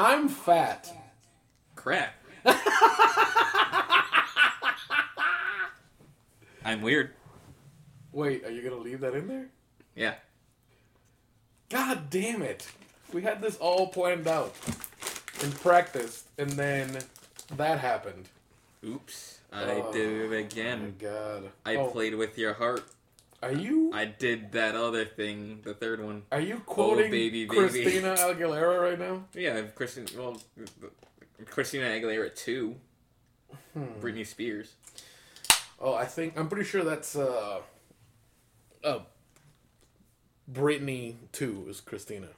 I'm 0.00 0.28
fat. 0.28 0.88
Crap. 1.74 2.14
I'm 6.64 6.82
weird. 6.82 7.10
Wait, 8.12 8.44
are 8.44 8.50
you 8.50 8.62
gonna 8.62 8.80
leave 8.80 9.00
that 9.00 9.14
in 9.14 9.26
there? 9.26 9.46
Yeah. 9.96 10.14
God 11.68 12.10
damn 12.10 12.42
it! 12.42 12.68
We 13.12 13.22
had 13.22 13.42
this 13.42 13.56
all 13.56 13.88
planned 13.88 14.28
out 14.28 14.54
and 15.42 15.52
practiced, 15.60 16.26
and 16.38 16.50
then 16.50 16.98
that 17.56 17.80
happened. 17.80 18.28
Oops. 18.86 19.38
I 19.52 19.82
Oh, 19.84 19.92
did 19.92 20.08
it 20.26 20.30
my 20.30 20.36
again. 20.36 20.94
God! 21.00 21.50
I 21.66 21.74
Oh, 21.74 21.88
played 21.88 22.14
with 22.14 22.38
your 22.38 22.52
heart. 22.52 22.84
Are 23.42 23.52
you 23.52 23.92
I 23.94 24.04
did 24.06 24.52
that 24.52 24.74
other 24.74 25.04
thing, 25.04 25.60
the 25.62 25.72
third 25.74 26.02
one. 26.04 26.22
are 26.32 26.40
you 26.40 26.60
quoting 26.66 27.10
baby, 27.10 27.44
baby. 27.44 27.46
Christina 27.46 28.14
Aguilera 28.18 28.80
right 28.80 28.98
now? 28.98 29.24
Yeah, 29.32 29.56
I've 29.56 29.74
Well, 30.16 30.40
Christina 31.46 31.84
Aguilera 31.86 32.34
two. 32.34 32.76
Hmm. 33.74 33.84
Britney 34.00 34.26
Spears. 34.26 34.74
Oh, 35.80 35.94
I 35.94 36.04
think 36.04 36.38
I'm 36.38 36.48
pretty 36.48 36.68
sure 36.68 36.82
that's 36.82 37.14
uh, 37.14 37.60
uh, 38.82 38.98
Britney 40.50 41.14
too 41.30 41.66
is 41.68 41.80
Christina. 41.80 42.28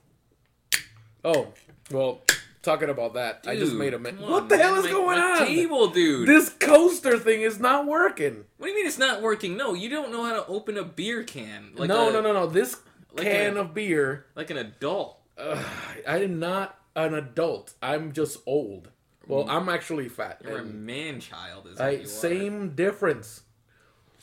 Oh, 1.24 1.48
well, 1.91 2.20
talking 2.62 2.88
about 2.88 3.14
that, 3.14 3.45
I 3.46 3.56
just 3.56 3.74
made 3.74 3.95
a 3.95 3.98
come 3.98 4.20
What 4.20 4.42
on, 4.42 4.48
the 4.48 4.56
man, 4.56 4.66
hell 4.66 4.84
is 4.84 4.87
going 4.91 5.19
on? 5.19 5.38
Table, 5.38 5.88
dude. 5.88 6.28
This 6.28 6.48
coaster 6.50 7.19
thing 7.19 7.42
is 7.42 7.59
not 7.59 7.86
working. 7.86 8.44
What 8.58 8.66
do 8.66 8.70
you 8.72 8.77
mean 8.77 8.86
it's 8.86 8.98
not 8.98 9.22
working? 9.22 9.56
No, 9.56 9.75
you 9.75 9.89
don't 9.89 10.12
know 10.12 10.25
how 10.25 10.34
to 10.34 10.47
open 10.47 10.77
a 10.77 10.84
beer 10.84 11.22
can. 11.22 11.72
Like 11.75 11.88
no, 11.88 12.08
a- 12.08 12.12
no, 12.12 12.20
no, 12.20 12.33
no. 12.33 12.47
This 12.47 12.77
like 13.12 13.27
can 13.27 13.56
a- 13.56 13.61
of 13.61 13.75
beer. 13.75 14.27
Like 14.34 14.50
an 14.50 14.56
adult. 14.58 15.19
Uh, 15.38 15.62
I 16.06 16.19
am 16.19 16.38
not 16.38 16.78
an 16.94 17.14
adult. 17.14 17.75
I'm 17.83 18.12
just 18.12 18.38
old. 18.47 18.91
Well, 19.27 19.48
I'm 19.48 19.69
actually 19.69 20.08
fat. 20.08 20.42
Mm. 20.42 20.48
You're 20.48 20.58
a 20.58 20.64
man 20.64 21.20
child, 21.20 21.69
is 21.69 21.81
I 21.81 22.03
same 22.05 22.75
difference. 22.75 23.42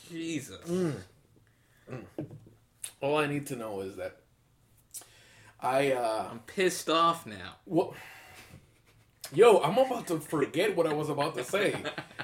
Jesus. 0.10 0.60
Mm. 0.68 0.96
All 3.02 3.18
I 3.18 3.28
need 3.28 3.48
to 3.48 3.56
know 3.56 3.82
is 3.82 3.96
that 3.96 4.18
I 5.62 5.92
uh 5.92 6.28
I'm 6.32 6.40
pissed 6.40 6.90
off 6.90 7.26
now. 7.26 7.56
What? 7.66 7.94
Yo, 9.34 9.60
I'm 9.60 9.78
about 9.78 10.08
to 10.08 10.20
forget 10.20 10.76
what 10.76 10.88
I 10.88 10.94
was 10.94 11.10
about 11.10 11.36
to 11.36 11.44
say. 11.44 11.76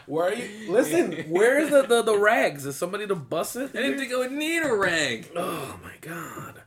Where 0.06 0.28
are 0.30 0.34
you? 0.34 0.72
Listen, 0.72 1.12
where 1.30 1.60
is 1.60 1.70
the, 1.70 1.82
the, 1.84 2.02
the 2.02 2.18
rags? 2.18 2.66
Is 2.66 2.76
somebody 2.78 3.08
to 3.08 3.16
bust 3.16 3.56
it? 3.58 3.72
I 3.76 3.82
didn't 3.82 4.00
think 4.00 4.14
I 4.14 4.18
would 4.18 4.32
need 4.32 4.64
a 4.64 4.74
rag. 4.74 5.28
Oh 5.36 5.78
my 5.84 5.94
god. 6.02 6.62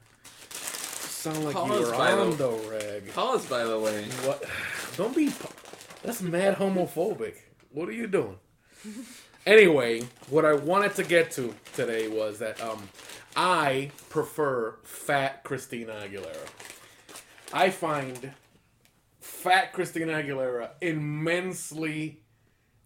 Sound 0.50 1.44
like 1.44 1.54
you 1.54 1.72
were 1.86 1.90
by 1.92 2.12
the- 2.12 2.20
on 2.20 2.36
the 2.36 2.50
rag. 2.70 3.12
Pause, 3.14 3.46
by 3.46 3.64
the 3.64 3.78
way. 3.78 4.04
What? 4.24 4.44
Don't 4.96 5.16
be. 5.16 5.32
That's 6.02 6.20
mad 6.22 6.56
homophobic. 6.58 7.34
What 7.72 7.88
are 7.88 7.92
you 7.92 8.06
doing? 8.06 8.36
Anyway, 9.46 10.02
what 10.28 10.44
I 10.44 10.52
wanted 10.52 10.94
to 10.96 11.04
get 11.04 11.30
to 11.32 11.54
today 11.74 12.08
was 12.08 12.38
that 12.40 12.60
um, 12.62 12.88
I 13.34 13.90
prefer 14.10 14.74
fat 14.84 15.44
Christina 15.44 15.94
Aguilera. 16.04 16.46
I 17.52 17.70
find 17.70 18.32
fat 19.26 19.72
Christina 19.72 20.12
Aguilera 20.12 20.70
immensely, 20.80 22.20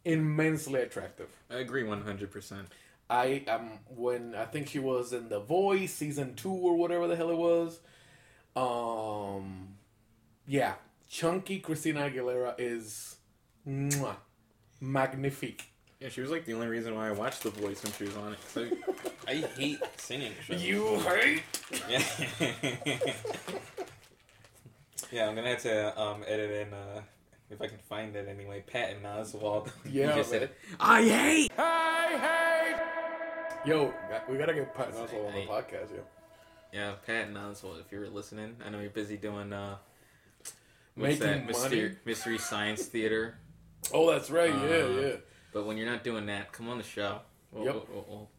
immensely 0.05 0.80
attractive. 0.80 1.28
I 1.50 1.56
agree 1.56 1.82
100%. 1.84 2.66
I 3.08 3.42
um 3.48 3.70
when 3.88 4.34
I 4.36 4.44
think 4.44 4.69
she 4.69 4.78
was 4.78 5.12
in 5.12 5.28
The 5.28 5.41
Voice 5.41 5.92
season 5.92 6.34
two 6.37 6.53
or 6.53 6.76
whatever 6.76 7.09
the 7.09 7.16
hell 7.16 7.31
it 7.31 7.37
was. 7.37 7.81
Um, 8.54 9.75
yeah, 10.47 10.75
chunky 11.09 11.59
Christina 11.59 12.09
Aguilera 12.09 12.54
is 12.59 13.16
mwah, 13.66 14.15
magnifique. 14.81 15.65
Yeah, 15.98 16.09
she 16.09 16.20
was 16.20 16.31
like 16.31 16.44
the 16.44 16.54
only 16.54 16.69
reason 16.69 16.94
why 16.94 17.09
I 17.09 17.12
watched 17.12 17.42
The 17.42 17.50
Voice 17.50 17.82
when 17.82 17.92
she 17.92 18.04
was 18.04 18.16
on 18.16 18.34
it. 18.34 18.78
I, 19.26 19.32
I 19.32 19.34
hate 19.59 19.81
singing 19.97 20.32
shows. 20.47 20.62
You 20.62 20.98
hate? 21.00 21.42
Yeah. 21.88 23.15
yeah, 25.11 25.28
I'm 25.28 25.34
gonna 25.34 25.49
have 25.50 25.62
to 25.62 26.00
um, 26.00 26.25
edit 26.27 26.66
in 26.69 26.72
uh, 26.75 27.00
if 27.50 27.61
I 27.61 27.66
can 27.66 27.78
find 27.78 28.15
it 28.16 28.28
anyway. 28.28 28.62
Patton 28.66 29.03
Oswalt. 29.03 29.71
Yeah, 29.91 30.11
you 30.11 30.16
just 30.16 30.31
said 30.31 30.41
man. 30.43 30.49
it. 30.50 30.56
I 30.81 31.03
hate. 31.03 31.53
I 31.59 32.16
hate. 33.65 33.69
Yo, 33.69 33.93
we 34.28 34.39
gotta 34.39 34.55
get 34.55 34.75
Pat 34.75 34.93
Oswalt 34.93 35.27
on 35.28 35.34
the 35.34 35.47
podcast, 35.47 35.91
yo. 35.91 36.03
Yeah, 36.72 36.93
Patton 37.06 37.34
Oswalt. 37.34 37.81
If 37.81 37.91
you're 37.93 38.09
listening, 38.09 38.56
I 38.65 38.71
know 38.71 38.81
you're 38.81 38.91
busy 38.91 39.16
doing 39.16 39.53
uh, 39.53 39.77
what's 40.94 41.19
Making 41.21 41.27
that 41.27 41.47
mystery, 41.47 41.83
money. 41.83 41.97
mystery 42.05 42.39
science 42.39 42.87
theater. 42.87 43.37
Oh, 43.93 44.10
that's 44.10 44.31
right. 44.31 44.50
yeah, 44.55 44.60
Uh, 44.62 44.89
yeah. 45.00 45.12
But 45.53 45.66
when 45.66 45.77
you're 45.77 45.91
not 45.91 46.05
doing 46.05 46.27
that, 46.27 46.53
come 46.53 46.69
on 46.69 46.78
the 46.78 46.84
show. 46.84 47.19
We'll, 47.50 47.65
Yep. 47.65 47.75
we'll- 47.75 47.87
we'll- 47.93 48.06
we'll- 48.09 48.31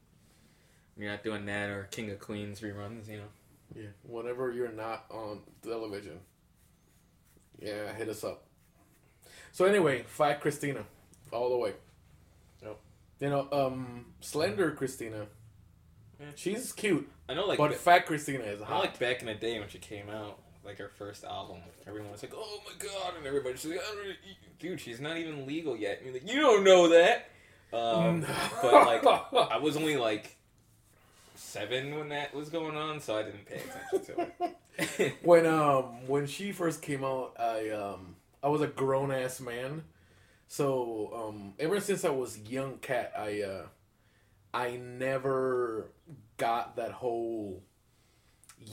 when 0.95 1.03
you're 1.05 1.11
not 1.11 1.23
doing 1.23 1.45
that 1.45 1.69
or 1.69 1.83
King 1.91 2.11
of 2.11 2.19
Queens 2.19 2.61
reruns, 2.61 3.07
you 3.09 3.17
know. 3.17 3.27
Yeah, 3.75 3.87
whenever 4.03 4.51
you're 4.51 4.71
not 4.71 5.05
on 5.09 5.41
television, 5.61 6.19
yeah, 7.61 7.93
hit 7.93 8.09
us 8.09 8.23
up. 8.23 8.43
So 9.51 9.65
anyway, 9.65 10.03
fat 10.07 10.41
Christina, 10.41 10.83
all 11.31 11.49
the 11.49 11.57
way. 11.57 11.73
Yep. 12.63 12.77
You 13.19 13.29
know, 13.29 13.47
um, 13.51 14.05
slender 14.21 14.71
Christina, 14.71 15.27
Yeah. 16.19 16.27
she's 16.35 16.71
cute, 16.71 17.09
I 17.29 17.33
know, 17.33 17.45
like, 17.45 17.57
but 17.57 17.71
ba- 17.71 17.75
fat 17.77 18.05
Christina 18.05 18.43
is 18.43 18.61
hot. 18.61 18.79
like 18.79 18.99
back 18.99 19.19
in 19.21 19.27
the 19.27 19.33
day 19.35 19.59
when 19.59 19.67
she 19.69 19.77
came 19.79 20.09
out, 20.09 20.39
like 20.63 20.77
her 20.77 20.89
first 20.89 21.23
album, 21.23 21.57
everyone 21.87 22.11
was 22.11 22.21
like, 22.21 22.33
"Oh 22.35 22.61
my 22.65 22.73
god!" 22.77 23.15
and 23.17 23.25
everybody's 23.25 23.65
like, 23.65 23.79
"Dude, 24.59 24.79
she's 24.79 24.99
not 25.01 25.17
even 25.17 25.47
legal 25.47 25.75
yet." 25.75 25.97
And 25.97 26.05
you're 26.05 26.13
like, 26.13 26.31
"You 26.31 26.39
don't 26.39 26.63
know 26.63 26.89
that." 26.89 27.29
Um, 27.73 28.21
but 28.61 28.73
like, 28.85 29.03
I 29.51 29.57
was 29.57 29.75
only 29.75 29.97
like 29.97 30.37
seven 31.41 31.97
when 31.97 32.09
that 32.09 32.33
was 32.33 32.49
going 32.49 32.77
on, 32.77 32.99
so 32.99 33.17
I 33.17 33.23
didn't 33.23 33.45
pay 33.45 33.61
attention 33.61 34.15
to 34.15 34.45
it. 34.99 35.17
when 35.23 35.45
um 35.45 36.07
when 36.07 36.27
she 36.27 36.51
first 36.51 36.81
came 36.81 37.03
out, 37.03 37.33
I 37.39 37.69
um 37.69 38.15
I 38.43 38.47
was 38.47 38.61
a 38.61 38.67
grown 38.67 39.11
ass 39.11 39.39
man, 39.41 39.83
so 40.47 41.11
um 41.13 41.53
ever 41.59 41.79
since 41.79 42.05
I 42.05 42.09
was 42.09 42.37
young 42.39 42.77
cat, 42.77 43.11
I 43.17 43.41
uh 43.41 43.65
I 44.53 44.77
never 44.77 45.91
got 46.37 46.75
that 46.75 46.91
whole 46.91 47.63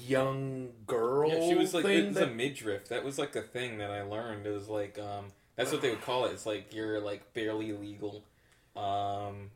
young 0.06 0.70
girl. 0.86 1.30
Yeah, 1.30 1.48
she 1.48 1.54
was 1.54 1.74
like 1.74 1.84
thing 1.84 2.04
it 2.04 2.08
was 2.08 2.16
a 2.18 2.26
midriff. 2.26 2.88
That 2.88 3.04
was 3.04 3.18
like 3.18 3.32
the 3.32 3.42
thing 3.42 3.78
that 3.78 3.90
I 3.90 4.02
learned. 4.02 4.46
It 4.46 4.50
was 4.50 4.68
like 4.68 4.98
um 4.98 5.26
that's 5.56 5.72
what 5.72 5.82
they 5.82 5.90
would 5.90 6.02
call 6.02 6.26
it. 6.26 6.32
It's 6.32 6.46
like 6.46 6.72
you're 6.72 7.00
like 7.00 7.32
barely 7.32 7.72
legal. 7.72 8.24
Um 8.78 9.50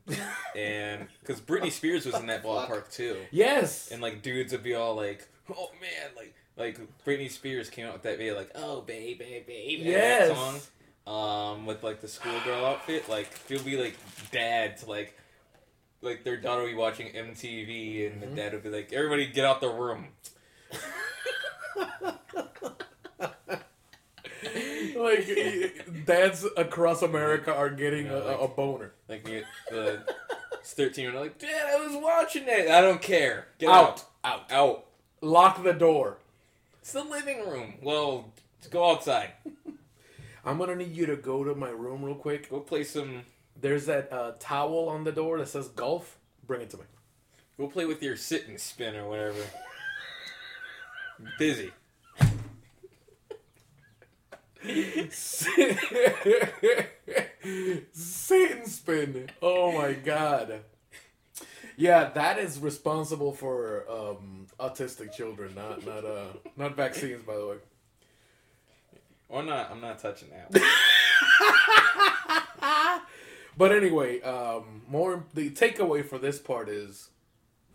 and 0.56 1.06
because 1.20 1.40
Britney 1.40 1.70
Spears 1.70 2.04
was 2.06 2.16
in 2.16 2.26
that 2.26 2.42
ballpark 2.42 2.92
too. 2.92 3.16
yes. 3.30 3.90
And 3.92 4.02
like 4.02 4.20
dudes 4.22 4.52
would 4.52 4.62
be 4.64 4.74
all 4.74 4.96
like, 4.96 5.28
"Oh 5.48 5.70
man!" 5.80 6.10
Like 6.16 6.34
like 6.56 6.80
Britney 7.06 7.30
Spears 7.30 7.70
came 7.70 7.86
out 7.86 7.92
with 7.92 8.02
that 8.02 8.18
video, 8.18 8.34
like, 8.36 8.50
"Oh 8.56 8.80
baby, 8.80 9.42
baby," 9.46 9.82
Yes. 9.84 10.28
that 10.28 10.36
song. 10.36 10.60
Um, 11.04 11.66
with 11.66 11.82
like 11.84 12.00
the 12.00 12.08
schoolgirl 12.08 12.64
outfit, 12.64 13.08
like 13.08 13.28
it'll 13.48 13.64
be 13.64 13.76
like 13.76 13.96
dad 14.32 14.76
to 14.78 14.86
like 14.86 15.16
like 16.00 16.24
their 16.24 16.36
daughter 16.36 16.62
would 16.62 16.70
be 16.70 16.74
watching 16.74 17.06
MTV, 17.08 18.06
and 18.12 18.20
Mhm. 18.22 18.30
the 18.30 18.36
dad 18.36 18.52
would 18.54 18.62
be 18.64 18.70
like, 18.70 18.92
"Everybody 18.92 19.26
get 19.26 19.44
out 19.44 19.60
the 19.60 19.68
room." 19.70 20.08
like 25.02 26.06
dads 26.06 26.44
across 26.56 27.02
America 27.02 27.54
are 27.54 27.70
getting 27.70 28.06
You 28.06 28.12
know, 28.12 28.22
a, 28.22 28.30
like- 28.32 28.40
a 28.40 28.48
boner. 28.48 28.92
Like 29.08 29.24
the 29.24 29.44
the 29.70 30.04
thirteen 30.64 31.04
year 31.04 31.12
old, 31.14 31.22
like, 31.22 31.38
Dad, 31.38 31.70
I 31.74 31.86
was 31.86 31.96
watching 32.02 32.44
it. 32.46 32.68
I 32.70 32.80
don't 32.80 33.02
care. 33.02 33.48
Get 33.58 33.68
Out, 33.70 34.04
out, 34.24 34.50
out, 34.50 34.52
out. 34.52 34.84
Lock 35.20 35.62
the 35.62 35.72
door. 35.72 36.18
It's 36.80 36.92
the 36.92 37.04
living 37.04 37.48
room. 37.48 37.74
Well, 37.82 38.32
go 38.70 38.90
outside. 38.90 39.30
I'm 40.44 40.58
gonna 40.58 40.74
need 40.76 40.94
you 40.96 41.06
to 41.06 41.16
go 41.16 41.44
to 41.44 41.54
my 41.54 41.70
room 41.70 42.04
real 42.04 42.14
quick. 42.16 42.50
Go 42.50 42.60
play 42.60 42.82
some. 42.84 43.22
There's 43.60 43.86
that 43.86 44.12
uh, 44.12 44.32
towel 44.40 44.88
on 44.88 45.04
the 45.04 45.12
door 45.12 45.38
that 45.38 45.48
says 45.48 45.68
golf. 45.68 46.18
Bring 46.46 46.62
it 46.62 46.70
to 46.70 46.78
me. 46.78 46.82
Go 47.58 47.68
play 47.68 47.84
with 47.86 48.02
your 48.02 48.16
sit 48.16 48.48
and 48.48 48.58
spin 48.58 48.96
or 48.96 49.08
whatever. 49.08 49.38
Busy. 51.38 51.70
Sit 55.10 55.58
and 58.52 58.66
spin. 58.66 59.30
Oh 59.40 59.72
my 59.72 59.92
god. 59.92 60.60
Yeah, 61.76 62.10
that 62.10 62.38
is 62.38 62.58
responsible 62.58 63.32
for 63.32 63.84
um, 63.90 64.46
autistic 64.60 65.12
children, 65.12 65.54
not 65.54 65.84
not 65.84 66.04
uh 66.04 66.26
not 66.56 66.76
vaccines, 66.76 67.22
by 67.22 67.36
the 67.36 67.46
way. 67.46 67.56
Or 69.28 69.42
not. 69.42 69.70
I'm 69.70 69.80
not 69.80 69.98
touching 69.98 70.28
that. 70.30 70.62
But 73.56 73.72
anyway, 73.72 74.20
um, 74.22 74.82
more 74.88 75.24
the 75.34 75.50
takeaway 75.50 76.04
for 76.04 76.18
this 76.18 76.38
part 76.38 76.68
is 76.68 77.10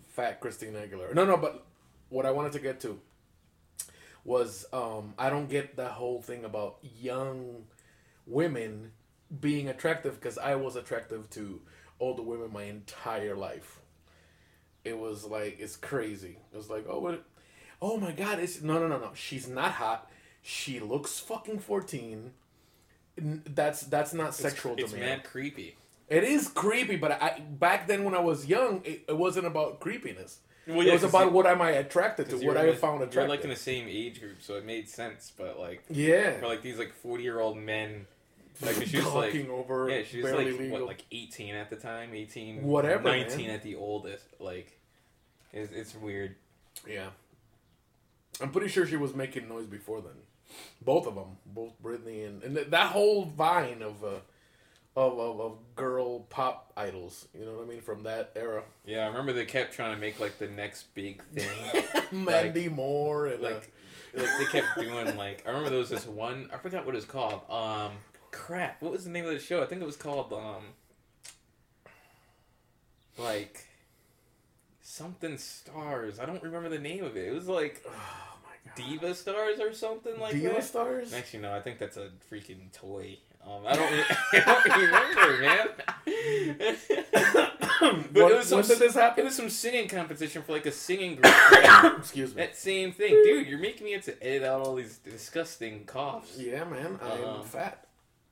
fat 0.09 0.39
Christina 0.41 0.79
Aguilera. 0.79 1.13
No, 1.13 1.25
no, 1.25 1.37
but 1.37 1.65
what 2.09 2.25
I 2.25 2.31
wanted 2.31 2.53
to 2.53 2.59
get 2.59 2.79
to 2.81 2.99
was 4.27 4.65
um, 4.73 5.13
I 5.17 5.29
don't 5.29 5.49
get 5.49 5.77
that 5.77 5.91
whole 5.91 6.21
thing 6.21 6.43
about 6.43 6.79
young 6.99 7.63
women 8.27 8.91
being 9.39 9.69
attractive 9.69 10.19
because 10.19 10.37
I 10.37 10.55
was 10.55 10.75
attractive 10.75 11.29
to 11.31 11.61
older 11.99 12.21
women 12.21 12.51
my 12.51 12.63
entire 12.63 13.35
life. 13.35 13.79
It 14.83 14.97
was 14.97 15.23
like 15.23 15.57
it's 15.59 15.77
crazy. 15.77 16.39
It 16.53 16.57
was 16.57 16.69
like 16.69 16.85
oh 16.89 16.99
what, 16.99 17.23
oh 17.81 17.97
my 17.97 18.11
god 18.11 18.39
it's 18.39 18.61
no 18.61 18.73
no 18.79 18.89
no 18.89 18.99
no 18.99 19.11
she's 19.15 19.47
not 19.47 19.71
hot. 19.71 20.11
She 20.41 20.81
looks 20.81 21.19
fucking 21.19 21.59
fourteen. 21.59 22.31
That's 23.17 23.81
that's 23.83 24.13
not 24.13 24.35
sexual 24.35 24.73
it's, 24.73 24.83
it's 24.83 24.91
to 24.91 24.99
me. 24.99 25.05
mad 25.05 25.23
creepy. 25.23 25.77
It 26.09 26.25
is 26.25 26.49
creepy, 26.49 26.97
but 26.97 27.13
I 27.13 27.39
back 27.39 27.87
then 27.87 28.03
when 28.03 28.13
I 28.13 28.19
was 28.19 28.45
young, 28.45 28.81
it, 28.83 29.05
it 29.07 29.17
wasn't 29.17 29.47
about 29.47 29.79
creepiness. 29.79 30.39
Well, 30.67 30.85
it 30.87 30.91
was 30.93 31.03
about 31.03 31.25
you- 31.27 31.31
what 31.31 31.45
am 31.47 31.61
I 31.61 31.71
attracted 31.71 32.29
to, 32.29 32.37
what 32.45 32.57
I 32.57 32.67
the- 32.67 32.73
found 32.75 32.99
You're 32.99 33.07
attractive. 33.09 33.29
like 33.29 33.43
in 33.43 33.49
the 33.49 33.55
same 33.55 33.87
age 33.87 34.19
group, 34.19 34.41
so 34.41 34.55
it 34.55 34.65
made 34.65 34.89
sense. 34.89 35.31
But 35.37 35.59
like 35.59 35.83
yeah, 35.89 36.39
for 36.39 36.47
like 36.47 36.61
these 36.61 36.77
like 36.77 36.93
forty 36.93 37.23
year 37.23 37.39
old 37.39 37.57
men, 37.57 38.05
like 38.61 38.75
she 38.87 38.97
was 38.97 39.13
like 39.13 39.33
over 39.49 39.89
yeah, 39.89 40.03
she 40.03 40.21
was 40.21 40.31
like 40.31 40.47
legal. 40.47 40.69
what 40.79 40.83
like 40.87 41.03
eighteen 41.11 41.55
at 41.55 41.69
the 41.69 41.75
time, 41.77 42.13
18, 42.13 42.63
Whatever, 42.63 43.03
nineteen 43.03 43.47
man. 43.47 43.55
at 43.55 43.63
the 43.63 43.75
oldest. 43.75 44.25
Like 44.39 44.77
it's 45.53 45.71
it's 45.71 45.95
weird. 45.95 46.35
yeah, 46.87 47.07
I'm 48.41 48.51
pretty 48.51 48.67
sure 48.67 48.85
she 48.85 48.97
was 48.97 49.15
making 49.15 49.47
noise 49.47 49.65
before 49.67 50.01
then. 50.01 50.13
Both 50.81 51.07
of 51.07 51.15
them, 51.15 51.37
both 51.45 51.73
Britney 51.83 52.25
and 52.25 52.43
and 52.43 52.55
th- 52.55 52.69
that 52.69 52.91
whole 52.91 53.25
vine 53.25 53.81
of 53.81 54.03
uh, 54.03 54.09
of, 54.97 55.19
of 55.19 55.39
of 55.39 55.57
girl 55.75 56.21
pop 56.21 56.73
idols. 56.75 57.27
You 57.37 57.45
know 57.45 57.53
what 57.53 57.65
I 57.65 57.69
mean 57.69 57.81
from 57.81 58.03
that 58.03 58.31
era. 58.35 58.63
Yeah, 58.85 59.05
I 59.05 59.07
remember 59.07 59.31
they 59.31 59.45
kept 59.45 59.73
trying 59.73 59.93
to 59.93 60.01
make 60.01 60.19
like 60.19 60.39
the 60.39 60.47
next 60.47 60.93
big 60.95 61.23
thing. 61.33 61.83
Mandy 62.11 62.67
Moore 62.67 63.27
and 63.27 63.45
uh, 63.45 63.49
like 63.49 63.71
like 64.15 64.29
they 64.39 64.45
kept 64.45 64.67
doing 64.79 65.15
like 65.15 65.43
I 65.45 65.49
remember 65.49 65.69
there 65.69 65.79
was 65.79 65.89
this 65.89 66.07
one 66.07 66.49
I 66.51 66.57
forgot 66.57 66.85
what 66.85 66.95
it's 66.95 67.05
called. 67.05 67.41
Um 67.49 67.91
crap, 68.31 68.81
what 68.81 68.91
was 68.91 69.03
the 69.03 69.11
name 69.11 69.25
of 69.25 69.31
the 69.31 69.39
show? 69.39 69.61
I 69.61 69.67
think 69.67 69.81
it 69.81 69.85
was 69.85 69.97
called 69.97 70.33
um 70.33 70.63
like 73.19 73.67
something 74.81 75.37
stars. 75.37 76.19
I 76.19 76.25
don't 76.25 76.41
remember 76.41 76.69
the 76.69 76.79
name 76.79 77.03
of 77.03 77.15
it. 77.15 77.27
It 77.27 77.33
was 77.35 77.47
like 77.47 77.85
oh 77.87 78.37
Diva 78.75 79.13
Stars 79.13 79.59
or 79.59 79.73
something 79.73 80.19
like 80.19 80.33
Diva 80.33 80.55
that. 80.55 80.63
stars. 80.63 81.13
Actually, 81.13 81.43
no, 81.43 81.53
I 81.53 81.61
think 81.61 81.77
that's 81.77 81.97
a 81.97 82.09
freaking 82.31 82.71
toy. 82.73 83.17
Um, 83.47 83.63
I 83.65 83.75
don't, 83.75 83.93
I 84.33 84.39
don't 84.45 84.65
remember, 84.81 85.41
man. 85.41 85.67
but 88.11 88.23
What- 88.23 88.31
it 88.31 88.37
was 88.37 88.47
some, 88.47 88.59
when 88.59 88.67
did 88.67 88.79
this 88.79 88.93
happen? 88.95 89.21
It 89.21 89.25
was 89.25 89.35
some 89.35 89.49
singing 89.49 89.87
competition 89.87 90.41
for 90.43 90.51
like 90.53 90.65
a 90.65 90.71
singing 90.71 91.15
group. 91.15 91.33
Excuse 91.99 92.35
me. 92.35 92.41
that 92.41 92.57
same 92.57 92.91
thing, 92.91 93.11
dude. 93.23 93.47
You're 93.47 93.59
making 93.59 93.85
me 93.85 93.93
have 93.93 94.03
to 94.05 94.21
edit 94.23 94.43
out 94.43 94.61
all 94.61 94.75
these 94.75 94.97
disgusting 94.97 95.85
coughs, 95.85 96.35
Yeah, 96.37 96.63
man, 96.65 96.99
I'm 97.01 97.23
Uh-huh. 97.23 97.43
fat, 97.43 97.85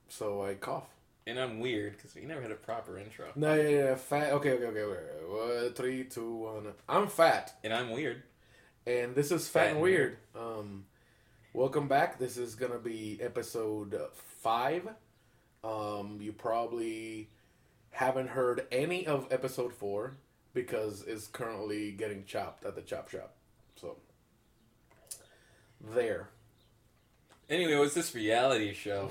so 0.08 0.42
I 0.44 0.54
cough. 0.54 0.88
and 1.26 1.38
I'm 1.38 1.60
weird 1.60 1.96
because 1.96 2.14
we 2.14 2.22
never 2.26 2.42
had 2.42 2.50
a 2.50 2.54
proper 2.56 2.98
intro. 2.98 3.26
No, 3.36 3.54
yeah, 3.54 3.68
yeah, 3.68 3.94
fat. 3.94 4.32
Okay, 4.34 4.52
okay, 4.52 4.66
okay. 4.66 4.84
Wait, 4.84 5.62
wait. 5.62 5.76
Three, 5.76 6.04
two, 6.04 6.34
one. 6.36 6.72
I'm 6.88 7.08
fat, 7.08 7.54
And 7.64 7.72
I'm 7.72 7.90
weird. 7.90 8.22
and 8.86 9.14
this 9.14 9.30
is 9.32 9.48
fat, 9.48 9.60
Fat 9.60 9.66
and 9.68 9.76
and 9.76 9.82
weird. 9.82 10.18
Um, 10.38 10.84
welcome 11.54 11.88
back. 11.88 12.18
This 12.18 12.36
is 12.36 12.54
gonna 12.54 12.78
be 12.78 13.18
episode 13.22 13.98
five. 14.42 14.88
Um, 15.66 16.18
you 16.20 16.32
probably 16.32 17.28
haven't 17.90 18.28
heard 18.28 18.66
any 18.70 19.06
of 19.06 19.26
episode 19.30 19.72
four 19.72 20.16
because 20.54 21.02
it's 21.06 21.26
currently 21.26 21.90
getting 21.92 22.24
chopped 22.24 22.64
at 22.64 22.76
the 22.76 22.82
chop 22.82 23.10
shop. 23.10 23.34
So 23.74 23.96
there. 25.80 26.28
Anyway, 27.48 27.72
it 27.72 27.78
was 27.78 27.94
this 27.94 28.14
reality 28.14 28.72
show 28.74 29.08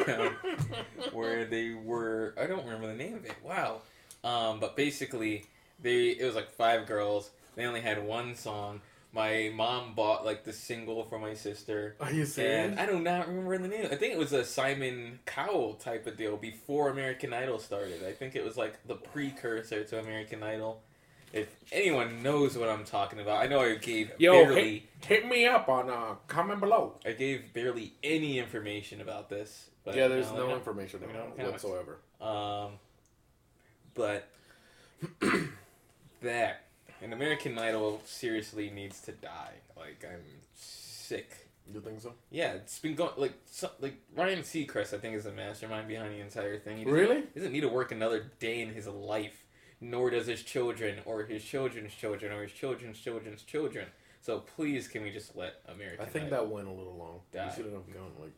where 1.12 1.44
they 1.44 1.72
were. 1.72 2.34
I 2.38 2.46
don't 2.46 2.64
remember 2.64 2.86
the 2.86 2.94
name 2.94 3.14
of 3.14 3.24
it. 3.24 3.36
Wow. 3.42 3.80
Um, 4.22 4.60
but 4.60 4.76
basically, 4.76 5.44
they 5.80 6.08
it 6.08 6.24
was 6.24 6.34
like 6.34 6.50
five 6.50 6.86
girls. 6.86 7.30
They 7.56 7.64
only 7.64 7.80
had 7.80 8.04
one 8.04 8.34
song. 8.34 8.80
My 9.12 9.50
mom 9.52 9.94
bought 9.94 10.24
like 10.24 10.44
the 10.44 10.52
single 10.52 11.04
for 11.04 11.18
my 11.18 11.34
sister. 11.34 11.96
Are 12.00 12.12
you 12.12 12.24
serious? 12.24 12.70
And 12.70 12.80
I 12.80 12.86
do 12.86 13.00
not 13.00 13.26
remember 13.26 13.58
the 13.58 13.68
name. 13.68 13.86
I 13.90 13.96
think 13.96 14.12
it 14.12 14.18
was 14.18 14.32
a 14.32 14.44
Simon 14.44 15.18
Cowell 15.26 15.74
type 15.74 16.06
of 16.06 16.16
deal 16.16 16.36
before 16.36 16.90
American 16.90 17.32
Idol 17.34 17.58
started. 17.58 18.04
I 18.06 18.12
think 18.12 18.36
it 18.36 18.44
was 18.44 18.56
like 18.56 18.86
the 18.86 18.94
precursor 18.94 19.82
to 19.82 19.98
American 19.98 20.42
Idol. 20.42 20.82
If 21.32 21.48
anyone 21.72 22.22
knows 22.22 22.56
what 22.56 22.68
I'm 22.68 22.84
talking 22.84 23.20
about, 23.20 23.40
I 23.40 23.46
know 23.46 23.60
I 23.60 23.76
gave 23.76 24.10
Yo, 24.18 24.32
barely, 24.32 24.88
hit, 25.00 25.22
hit 25.22 25.28
me 25.28 25.46
up 25.46 25.68
on 25.68 25.88
uh, 25.88 26.14
comment 26.26 26.58
below. 26.58 26.94
I 27.04 27.12
gave 27.12 27.52
barely 27.52 27.94
any 28.02 28.38
information 28.38 29.00
about 29.00 29.28
this. 29.28 29.70
But 29.84 29.94
yeah, 29.94 30.08
there's 30.08 30.30
know, 30.32 30.48
no 30.48 30.54
information 30.54 31.00
let 31.00 31.08
me 31.08 31.16
it 31.16 31.22
in 31.22 31.30
the 31.30 31.36
comments. 31.36 31.64
whatsoever. 31.64 31.98
Um, 32.20 32.72
but 33.94 34.28
that 36.22 36.64
an 37.02 37.12
American 37.12 37.58
Idol 37.58 38.00
seriously 38.04 38.70
needs 38.70 39.00
to 39.02 39.12
die. 39.12 39.54
Like 39.76 40.04
I'm 40.04 40.20
sick. 40.54 41.30
You 41.72 41.80
think 41.80 42.00
so? 42.00 42.14
Yeah, 42.30 42.52
it's 42.54 42.78
been 42.80 42.94
going 42.96 43.12
like 43.16 43.34
so, 43.46 43.70
like 43.80 43.94
Ryan 44.16 44.40
Seacrest. 44.40 44.92
I 44.92 44.98
think 44.98 45.14
is 45.14 45.24
the 45.24 45.32
mastermind 45.32 45.86
behind 45.88 46.12
the 46.12 46.20
entire 46.20 46.58
thing. 46.58 46.78
He 46.78 46.84
doesn't, 46.84 46.98
Really? 46.98 47.16
he 47.32 47.40
doesn't 47.40 47.52
need 47.52 47.60
to 47.60 47.68
work 47.68 47.92
another 47.92 48.30
day 48.40 48.60
in 48.62 48.70
his 48.70 48.86
life, 48.88 49.44
nor 49.80 50.10
does 50.10 50.26
his 50.26 50.42
children 50.42 50.98
or 51.04 51.22
his 51.24 51.44
children's 51.44 51.94
children 51.94 52.32
or 52.32 52.42
his 52.42 52.52
children's 52.52 52.98
children's 52.98 53.42
children. 53.42 53.86
So 54.20 54.40
please, 54.40 54.88
can 54.88 55.02
we 55.02 55.10
just 55.10 55.36
let 55.36 55.60
American? 55.68 56.04
I 56.04 56.08
think 56.08 56.26
Idol 56.26 56.38
that 56.38 56.50
went 56.50 56.68
a 56.68 56.72
little 56.72 56.96
long. 56.96 57.20
Die. 57.32 57.48
He 57.48 57.54
shouldn't 57.56 57.74
have 57.74 57.86
gone 57.94 58.12
like. 58.20 58.32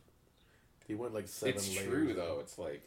He 0.87 0.95
went 0.95 1.13
like 1.13 1.27
seven. 1.27 1.55
It's 1.55 1.75
layers. 1.75 1.87
true 1.89 2.13
though. 2.13 2.37
It's 2.39 2.59
like 2.59 2.81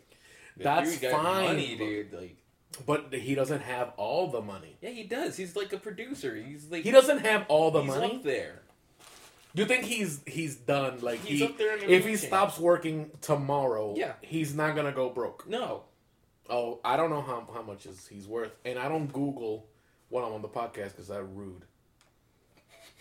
That's 0.56 0.96
fine, 0.98 1.44
money, 1.46 1.76
dude. 1.76 2.12
Like 2.12 2.36
But 2.84 3.12
he 3.14 3.34
doesn't 3.34 3.62
have 3.62 3.92
all 3.96 4.28
the 4.28 4.42
money. 4.42 4.76
yeah, 4.82 4.90
he 4.90 5.04
does. 5.04 5.36
He's 5.36 5.56
like 5.56 5.72
a 5.72 5.78
producer. 5.78 6.36
He's 6.36 6.70
like 6.70 6.82
He 6.84 6.90
doesn't 6.90 7.20
have 7.24 7.46
all 7.48 7.70
the 7.70 7.80
he's 7.82 7.88
money. 7.94 8.16
up 8.16 8.22
there. 8.22 8.62
Do 9.54 9.62
you 9.62 9.68
think 9.68 9.84
he's 9.84 10.20
he's 10.26 10.56
done? 10.56 10.98
Like 11.00 11.20
He's 11.20 11.38
he, 11.40 11.46
up 11.46 11.56
there 11.56 11.74
in 11.74 11.80
the 11.80 11.90
if 11.92 12.04
he 12.06 12.16
stops 12.16 12.58
working 12.58 13.10
tomorrow, 13.22 13.94
Yeah. 13.96 14.12
he's 14.20 14.54
not 14.54 14.76
gonna 14.76 14.92
go 14.92 15.08
broke. 15.08 15.48
No, 15.48 15.84
Oh, 16.50 16.78
I 16.84 16.96
don't 16.98 17.08
know 17.10 17.22
how 17.22 17.48
how 17.54 17.62
much 17.62 17.86
is 17.86 18.06
he's 18.06 18.26
worth, 18.28 18.52
and 18.66 18.78
I 18.78 18.88
don't 18.88 19.10
Google 19.10 19.66
when 20.10 20.22
I'm 20.24 20.32
on 20.34 20.42
the 20.42 20.48
podcast 20.48 20.90
because 20.90 21.08
that's 21.08 21.24
rude. 21.24 21.64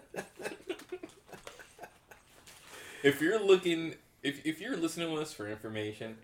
if 3.03 3.21
you're 3.21 3.39
looking, 3.43 3.95
if 4.23 4.45
if 4.45 4.59
you're 4.61 4.75
listening 4.77 5.13
to 5.13 5.21
us 5.21 5.33
for 5.33 5.47
information, 5.49 6.17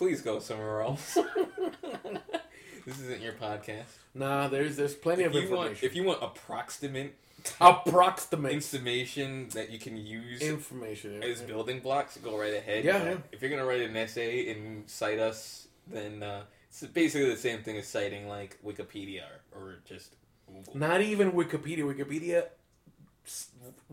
please 0.00 0.22
go 0.22 0.38
somewhere 0.38 0.80
else. 0.80 1.14
this 2.86 2.98
isn't 3.00 3.20
your 3.20 3.34
podcast. 3.34 3.84
Nah, 4.14 4.48
there's 4.48 4.76
there's 4.76 4.94
plenty 4.94 5.24
If 5.24 5.34
of 5.34 5.34
you 5.34 5.50
want, 5.50 5.70
information. 5.72 5.86
if 5.86 5.94
you 5.94 6.04
want 6.04 6.22
approximate 6.22 7.14
Approximate 7.60 8.52
information 8.52 9.48
that 9.50 9.68
you 9.70 9.78
can 9.78 9.96
use 9.98 10.40
information. 10.40 11.22
as 11.22 11.42
building 11.42 11.80
blocks, 11.80 12.16
go 12.18 12.38
right 12.38 12.54
ahead. 12.54 12.82
Yeah, 12.84 12.96
Uh, 12.96 13.04
yeah. 13.04 13.16
If 13.32 13.42
you're 13.42 13.50
gonna 13.50 13.66
write 13.66 13.82
an 13.82 13.94
essay 13.94 14.50
and 14.52 14.88
cite 14.88 15.18
us, 15.18 15.68
then 15.86 16.22
uh, 16.22 16.42
it's 16.70 16.82
basically 16.86 17.28
the 17.30 17.36
same 17.36 17.62
thing 17.62 17.76
as 17.76 17.86
citing 17.86 18.26
like 18.26 18.58
Wikipedia 18.64 19.24
or, 19.54 19.60
or 19.60 19.74
just 19.84 20.14
Google. 20.46 20.76
Not 20.78 21.02
even 21.02 21.32
Wikipedia. 21.32 21.84
Wikipedia 21.84 22.46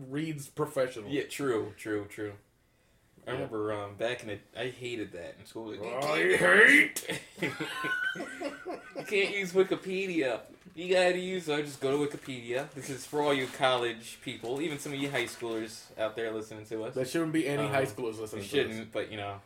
reads 0.08 0.48
professional. 0.48 1.10
Yeah, 1.10 1.24
true, 1.24 1.72
true, 1.76 2.06
true. 2.08 2.32
I 3.28 3.32
remember 3.32 3.72
um, 3.72 3.94
back 3.96 4.22
in 4.22 4.28
the, 4.28 4.38
I 4.58 4.68
hated 4.70 5.12
that 5.12 5.36
in 5.38 5.46
school. 5.46 5.70
Like, 5.70 6.04
I 6.04 6.36
hate. 6.36 7.20
you 7.42 9.04
can't 9.06 9.36
use 9.36 9.52
Wikipedia. 9.52 10.40
You 10.74 10.94
gotta 10.94 11.18
use. 11.18 11.46
So 11.46 11.56
I 11.56 11.62
just 11.62 11.80
go 11.80 11.90
to 11.90 12.16
Wikipedia. 12.16 12.70
This 12.70 12.88
is 12.88 13.04
for 13.04 13.20
all 13.20 13.34
you 13.34 13.46
college 13.46 14.18
people, 14.22 14.60
even 14.60 14.78
some 14.78 14.92
of 14.92 14.98
you 14.98 15.10
high 15.10 15.24
schoolers 15.24 15.82
out 15.98 16.16
there 16.16 16.30
listening 16.32 16.64
to 16.66 16.84
us. 16.84 16.94
There 16.94 17.04
shouldn't 17.04 17.32
be 17.32 17.46
any 17.46 17.64
Um, 17.64 17.70
high 17.70 17.84
schoolers 17.84 18.20
listening 18.20 18.42
to 18.44 18.48
shouldn't, 18.48 18.92
but 18.92 19.10
you 19.10 19.16
know, 19.16 19.40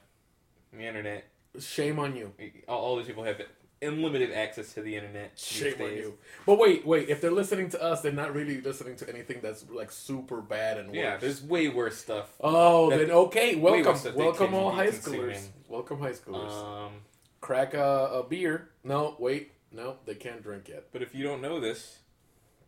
the 0.73 0.83
internet. 0.85 1.25
Shame 1.59 1.99
on 1.99 2.17
you. 2.17 2.33
All, 2.69 2.81
all 2.81 2.97
these 2.97 3.07
people 3.07 3.25
have 3.25 3.41
unlimited 3.83 4.33
access 4.33 4.73
to 4.75 4.83
the 4.83 4.95
internet. 4.97 5.33
Shame 5.39 5.75
on 5.81 5.93
you. 5.93 6.19
But 6.47 6.59
wait, 6.59 6.87
wait. 6.87 7.09
If 7.09 7.21
they're 7.21 7.31
listening 7.31 7.69
to 7.71 7.83
us, 7.83 8.01
they're 8.01 8.13
not 8.13 8.35
really 8.35 8.61
listening 8.61 8.97
to 8.97 9.09
anything 9.09 9.41
that's 9.43 9.69
like 9.71 9.91
super 9.91 10.41
bad 10.41 10.79
and 10.79 10.89
worse. 10.89 10.97
Yeah, 10.97 11.17
there's 11.17 11.43
way 11.43 11.69
worse 11.69 11.97
stuff. 11.99 12.33
Oh, 12.41 12.91
that- 12.91 12.99
then 12.99 13.11
okay. 13.11 13.57
Welcome, 13.57 14.15
welcome 14.15 14.55
all 14.55 14.71
high 14.73 14.91
consuming. 14.91 15.21
schoolers. 15.37 15.47
Welcome 15.69 15.99
high 16.01 16.13
schoolers. 16.13 16.53
Um, 16.87 16.93
Crack 17.41 17.75
a, 17.75 18.21
a 18.23 18.23
beer. 18.29 18.69
No, 18.85 19.17
wait. 19.19 19.53
No, 19.73 19.97
they 20.05 20.15
can't 20.15 20.43
drink 20.43 20.69
yet. 20.69 20.85
but 20.93 21.03
if 21.03 21.15
you 21.15 21.25
don't 21.25 21.41
know 21.43 21.59
this, 21.59 21.99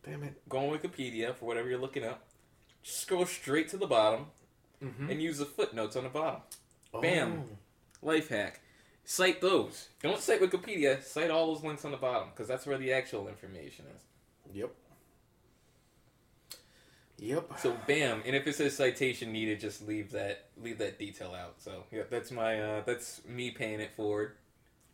Damn 0.05 0.23
it. 0.23 0.41
go 0.49 0.59
on 0.71 0.79
Wikipedia 0.79 1.35
for 1.35 1.45
whatever 1.47 1.69
you're 1.69 1.79
looking 1.79 2.05
up. 2.05 2.25
Just 2.83 3.07
go 3.09 3.25
straight 3.25 3.69
to 3.69 3.77
the 3.77 3.87
bottom 3.87 4.27
Mm-hmm. 4.83 5.09
and 5.11 5.23
use 5.23 5.39
the 5.39 5.45
footnotes 5.47 5.97
on 5.97 6.03
the 6.05 6.11
bottom. 6.11 6.43
Oh. 6.93 7.01
Bam. 7.01 7.45
Life 8.03 8.29
hack. 8.29 8.61
Cite 9.05 9.41
those. 9.41 9.89
Don't 10.03 10.21
cite 10.21 10.41
Wikipedia. 10.41 11.03
Cite 11.03 11.31
all 11.31 11.53
those 11.55 11.63
links 11.63 11.85
on 11.85 11.91
the 11.91 11.97
bottom 11.97 12.29
because 12.31 12.49
that's 12.49 12.67
where 12.67 12.79
the 12.79 12.93
actual 12.93 13.29
information 13.29 13.85
is. 13.95 14.03
Yep. 14.55 14.71
Yep. 17.19 17.53
So 17.61 17.77
bam, 17.87 18.23
and 18.27 18.35
if 18.35 18.47
it 18.47 18.55
says 18.55 18.77
citation 18.77 19.33
needed, 19.33 19.61
just 19.61 19.87
leave 19.87 20.11
that 20.13 20.47
leave 20.61 20.79
that 20.79 20.99
detail 20.99 21.35
out. 21.35 21.55
So 21.59 21.85
yeah, 21.93 22.03
that's 22.11 22.31
my 22.31 22.61
uh, 22.61 22.83
that's 22.85 23.21
me 23.27 23.51
paying 23.51 23.81
it 23.81 23.93
forward 23.97 24.33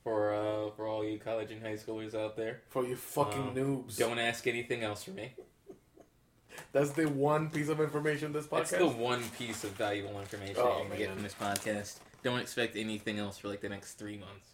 for 0.05 0.35
uh, 0.35 0.71
for 0.77 0.87
all 0.87 1.05
you 1.05 1.19
college 1.19 1.51
and 1.51 1.63
high 1.63 1.75
schoolers 1.77 2.15
out 2.15 2.37
there. 2.37 2.61
For 2.69 2.85
you 2.85 2.97
fucking 2.97 3.41
Um, 3.41 3.55
noobs. 3.55 3.97
Don't 3.97 4.19
ask 4.19 4.47
anything 4.47 4.83
else 4.83 5.05
from 5.05 5.15
me. 5.17 5.33
That's 6.73 6.91
the 6.91 7.07
one 7.07 7.49
piece 7.49 7.69
of 7.69 7.81
information 7.81 8.33
this 8.33 8.47
podcast. 8.47 8.71
That's 8.71 8.71
the 8.73 8.89
one 8.89 9.23
piece 9.39 9.65
of 9.65 9.71
valuable 9.71 10.21
information 10.21 10.57
Oh, 10.59 10.79
you're 10.79 10.85
gonna 10.89 10.97
get 10.99 11.13
from 11.13 11.23
this 11.23 11.35
podcast. 11.35 11.97
Don't 12.23 12.39
expect 12.41 12.77
anything 12.77 13.19
else 13.19 13.39
for 13.39 13.49
like 13.49 13.61
the 13.61 13.69
next 13.69 13.95
three 13.95 14.19
months. 14.19 14.49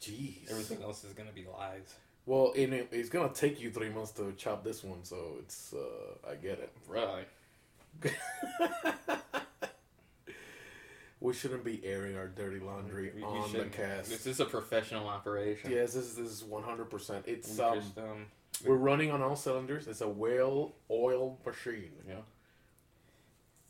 Jeez. 0.00 0.50
Everything 0.50 0.82
else 0.82 1.04
is 1.04 1.12
gonna 1.12 1.32
be 1.32 1.44
lies. 1.46 1.94
Well, 2.26 2.52
in 2.52 2.72
it, 2.72 2.88
it's 2.92 3.08
gonna 3.08 3.32
take 3.32 3.60
you 3.60 3.70
three 3.70 3.90
months 3.90 4.10
to 4.12 4.32
chop 4.36 4.64
this 4.64 4.82
one, 4.84 5.02
so 5.04 5.36
it's 5.40 5.72
uh, 5.74 6.30
I 6.30 6.34
get 6.34 6.58
it. 6.58 6.72
Right. 6.88 7.28
we 11.20 11.32
shouldn't 11.32 11.64
be 11.64 11.80
airing 11.84 12.16
our 12.16 12.26
dirty 12.28 12.58
laundry 12.60 13.12
We- 13.14 13.20
we 13.22 13.26
on 13.26 13.42
the 13.44 13.48
shouldn't. 13.58 13.72
cast. 13.72 14.10
This 14.10 14.26
is 14.26 14.40
a 14.40 14.44
professional 14.44 15.08
operation. 15.08 15.70
Yes, 15.70 15.94
this 15.94 16.04
is 16.04 16.14
this 16.16 16.28
is 16.28 16.44
one 16.44 16.62
hundred 16.62 16.90
percent. 16.90 17.24
It's 17.26 17.56
We 17.56 17.64
um, 17.64 17.78
just, 17.80 17.98
um, 17.98 18.26
we're 18.66 18.76
running 18.76 19.10
on 19.10 19.22
all 19.22 19.36
cylinders. 19.36 19.86
It's 19.86 20.00
a 20.00 20.08
well 20.08 20.74
oiled 20.90 21.38
machine. 21.46 21.92
yeah. 22.08 22.16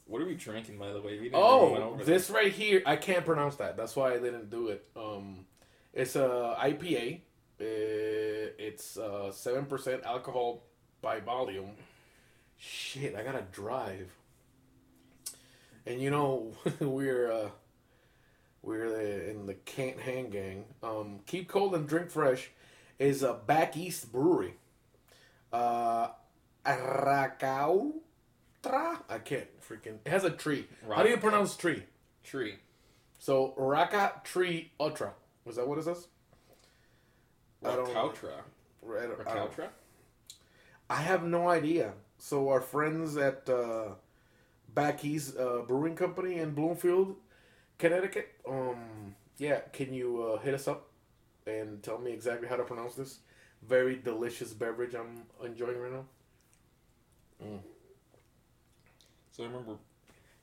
What 0.06 0.20
are 0.20 0.26
we 0.26 0.34
drinking, 0.34 0.78
by 0.78 0.92
the 0.92 1.00
way? 1.00 1.18
We 1.18 1.24
didn't 1.24 1.36
Oh, 1.36 1.98
this 2.04 2.28
right 2.28 2.52
here, 2.52 2.82
I 2.84 2.96
can't 2.96 3.24
pronounce 3.24 3.56
that. 3.56 3.76
That's 3.76 3.96
why 3.96 4.12
I 4.12 4.18
didn't 4.18 4.50
do 4.50 4.68
it. 4.68 4.86
Um, 4.96 5.46
it's 5.92 6.16
a 6.16 6.56
IPA. 6.60 7.20
Uh, 7.60 7.64
it's 8.58 8.98
uh 8.98 9.30
seven 9.30 9.64
percent 9.66 10.02
alcohol 10.04 10.64
by 11.00 11.20
volume. 11.20 11.70
Shit, 12.58 13.14
I 13.14 13.22
gotta 13.22 13.44
drive. 13.52 14.10
And 15.86 16.00
you 16.00 16.10
know 16.10 16.52
we're 16.80 17.30
uh, 17.30 17.48
we're 18.62 18.90
the, 18.90 19.30
in 19.30 19.46
the 19.46 19.54
Can't 19.54 20.00
Hang 20.00 20.30
Gang. 20.30 20.64
Um, 20.82 21.20
Keep 21.26 21.48
Cold 21.48 21.74
and 21.74 21.86
Drink 21.88 22.10
Fresh 22.10 22.50
is 22.98 23.22
a 23.22 23.34
back 23.34 23.76
east 23.76 24.10
brewery. 24.12 24.54
Uh, 25.52 26.08
Aracau. 26.66 27.92
I 29.08 29.18
can't 29.18 29.48
freaking. 29.60 29.98
It 30.04 30.10
has 30.10 30.24
a 30.24 30.30
tree. 30.30 30.66
How 30.96 31.02
do 31.02 31.10
you 31.10 31.16
pronounce 31.16 31.56
tree? 31.56 31.84
Tree. 32.22 32.56
So 33.18 33.54
Raka 33.56 34.20
Tree 34.24 34.72
Ultra. 34.80 35.12
Was 35.44 35.56
that 35.56 35.66
what 35.68 35.78
it 35.78 35.84
says? 35.84 36.08
Rakautra. 37.86 38.42
Rakautra? 38.86 39.68
I 40.90 40.96
have 40.96 41.24
no 41.24 41.48
idea. 41.48 41.92
So 42.18 42.48
our 42.48 42.60
friends 42.60 43.16
at 43.16 43.48
uh, 43.48 43.94
Back 44.74 45.04
East 45.04 45.36
uh, 45.38 45.60
Brewing 45.62 45.96
Company 45.96 46.38
in 46.38 46.52
Bloomfield, 46.52 47.16
Connecticut. 47.78 48.32
Um, 48.48 49.14
yeah, 49.38 49.60
can 49.72 49.92
you 49.92 50.22
uh, 50.22 50.38
hit 50.40 50.54
us 50.54 50.68
up 50.68 50.88
and 51.46 51.82
tell 51.82 51.98
me 51.98 52.12
exactly 52.12 52.48
how 52.48 52.56
to 52.56 52.64
pronounce 52.64 52.94
this 52.94 53.18
very 53.66 53.96
delicious 53.96 54.52
beverage 54.52 54.94
I'm 54.94 55.22
enjoying 55.44 55.78
right 55.78 55.92
now? 55.92 56.04
So 59.36 59.42
I 59.42 59.46
remember 59.46 59.72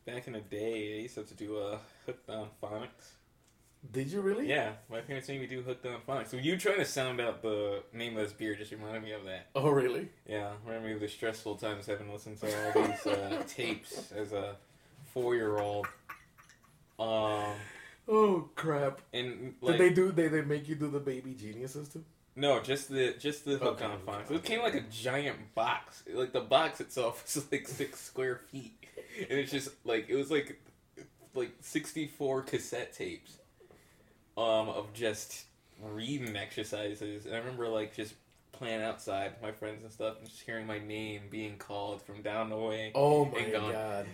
back 0.06 0.28
in 0.28 0.34
the 0.34 0.42
day, 0.42 0.98
I 0.98 1.02
used 1.04 1.14
to 1.16 1.22
have 1.22 1.30
to 1.30 1.36
do 1.36 1.58
uh, 1.58 1.78
hooked 2.06 2.30
on 2.30 2.48
phonics. 2.62 3.14
Did 3.92 4.12
you 4.12 4.22
really? 4.22 4.48
Yeah, 4.48 4.74
my 4.92 5.00
parents 5.00 5.28
made 5.30 5.40
me 5.42 5.48
do 5.48 5.62
hooked 5.62 5.86
on 5.86 5.98
phonics. 6.08 6.28
So 6.28 6.38
you 6.38 6.58
trying 6.58 6.78
to 6.78 6.86
sound 6.86 7.20
out 7.22 7.42
the 7.42 7.82
name 7.94 8.16
of 8.18 8.24
this 8.24 8.34
beer 8.34 8.54
just 8.56 8.72
reminded 8.72 9.02
me 9.04 9.14
of 9.14 9.24
that. 9.26 9.48
Oh, 9.56 9.70
really? 9.70 10.10
Yeah, 10.28 10.52
reminded 10.66 10.88
me 10.90 10.94
of 10.96 11.00
the 11.00 11.08
stressful 11.08 11.56
times 11.56 11.86
having 11.88 12.12
listened 12.12 12.40
to 12.42 12.48
all 12.48 12.84
these 12.88 13.08
uh, 13.08 13.44
tapes 13.48 14.12
as 14.12 14.34
a 14.34 14.56
four-year-old. 15.14 15.88
Um, 17.00 17.54
Oh 18.08 18.50
crap! 18.56 19.00
and 19.14 19.54
like 19.62 19.78
Did 19.78 19.82
they 19.90 19.94
do? 19.94 20.12
They 20.12 20.28
they 20.28 20.42
make 20.42 20.68
you 20.68 20.76
do 20.76 20.90
the 20.90 21.00
baby 21.00 21.34
geniuses 21.34 21.88
too? 21.88 22.04
no, 22.36 22.60
just 22.62 22.90
the 22.90 23.14
just 23.20 23.46
the 23.46 23.52
hooked 23.58 23.82
Okay. 23.82 23.86
on 23.86 24.00
phonics. 24.00 24.32
It 24.32 24.44
came 24.44 24.62
like 24.62 24.74
a 24.76 24.82
giant 24.82 25.54
box. 25.56 26.04
Like 26.12 26.34
the 26.34 26.42
box 26.42 26.82
itself 26.82 27.24
was 27.36 27.52
like 27.52 27.68
six 27.68 28.00
square 28.02 28.36
feet, 28.52 28.74
and 29.18 29.40
it's 29.40 29.52
just 29.52 29.70
like 29.86 30.10
it 30.10 30.16
was 30.16 30.32
like 30.32 30.62
like 31.34 31.52
sixty-four 31.62 32.42
cassette 32.44 32.94
tapes, 32.94 33.38
um, 34.38 34.70
of 34.70 34.94
just 34.94 35.46
reading 35.82 36.36
exercises. 36.36 37.26
And 37.26 37.36
I 37.36 37.40
remember 37.40 37.68
like 37.68 37.96
just 37.96 38.14
playing 38.52 38.82
outside 38.82 39.32
with 39.34 39.42
my 39.42 39.52
friends 39.52 39.84
and 39.84 39.92
stuff, 39.92 40.18
and 40.20 40.28
just 40.28 40.42
hearing 40.42 40.68
my 40.68 40.80
name 40.80 41.22
being 41.30 41.58
called 41.58 42.02
from 42.02 42.22
down 42.22 42.50
the 42.50 42.58
way. 42.58 42.92
Oh 42.96 43.26
my 43.26 43.40
And 43.40 43.52
gone. 43.54 43.72
god! 43.72 44.06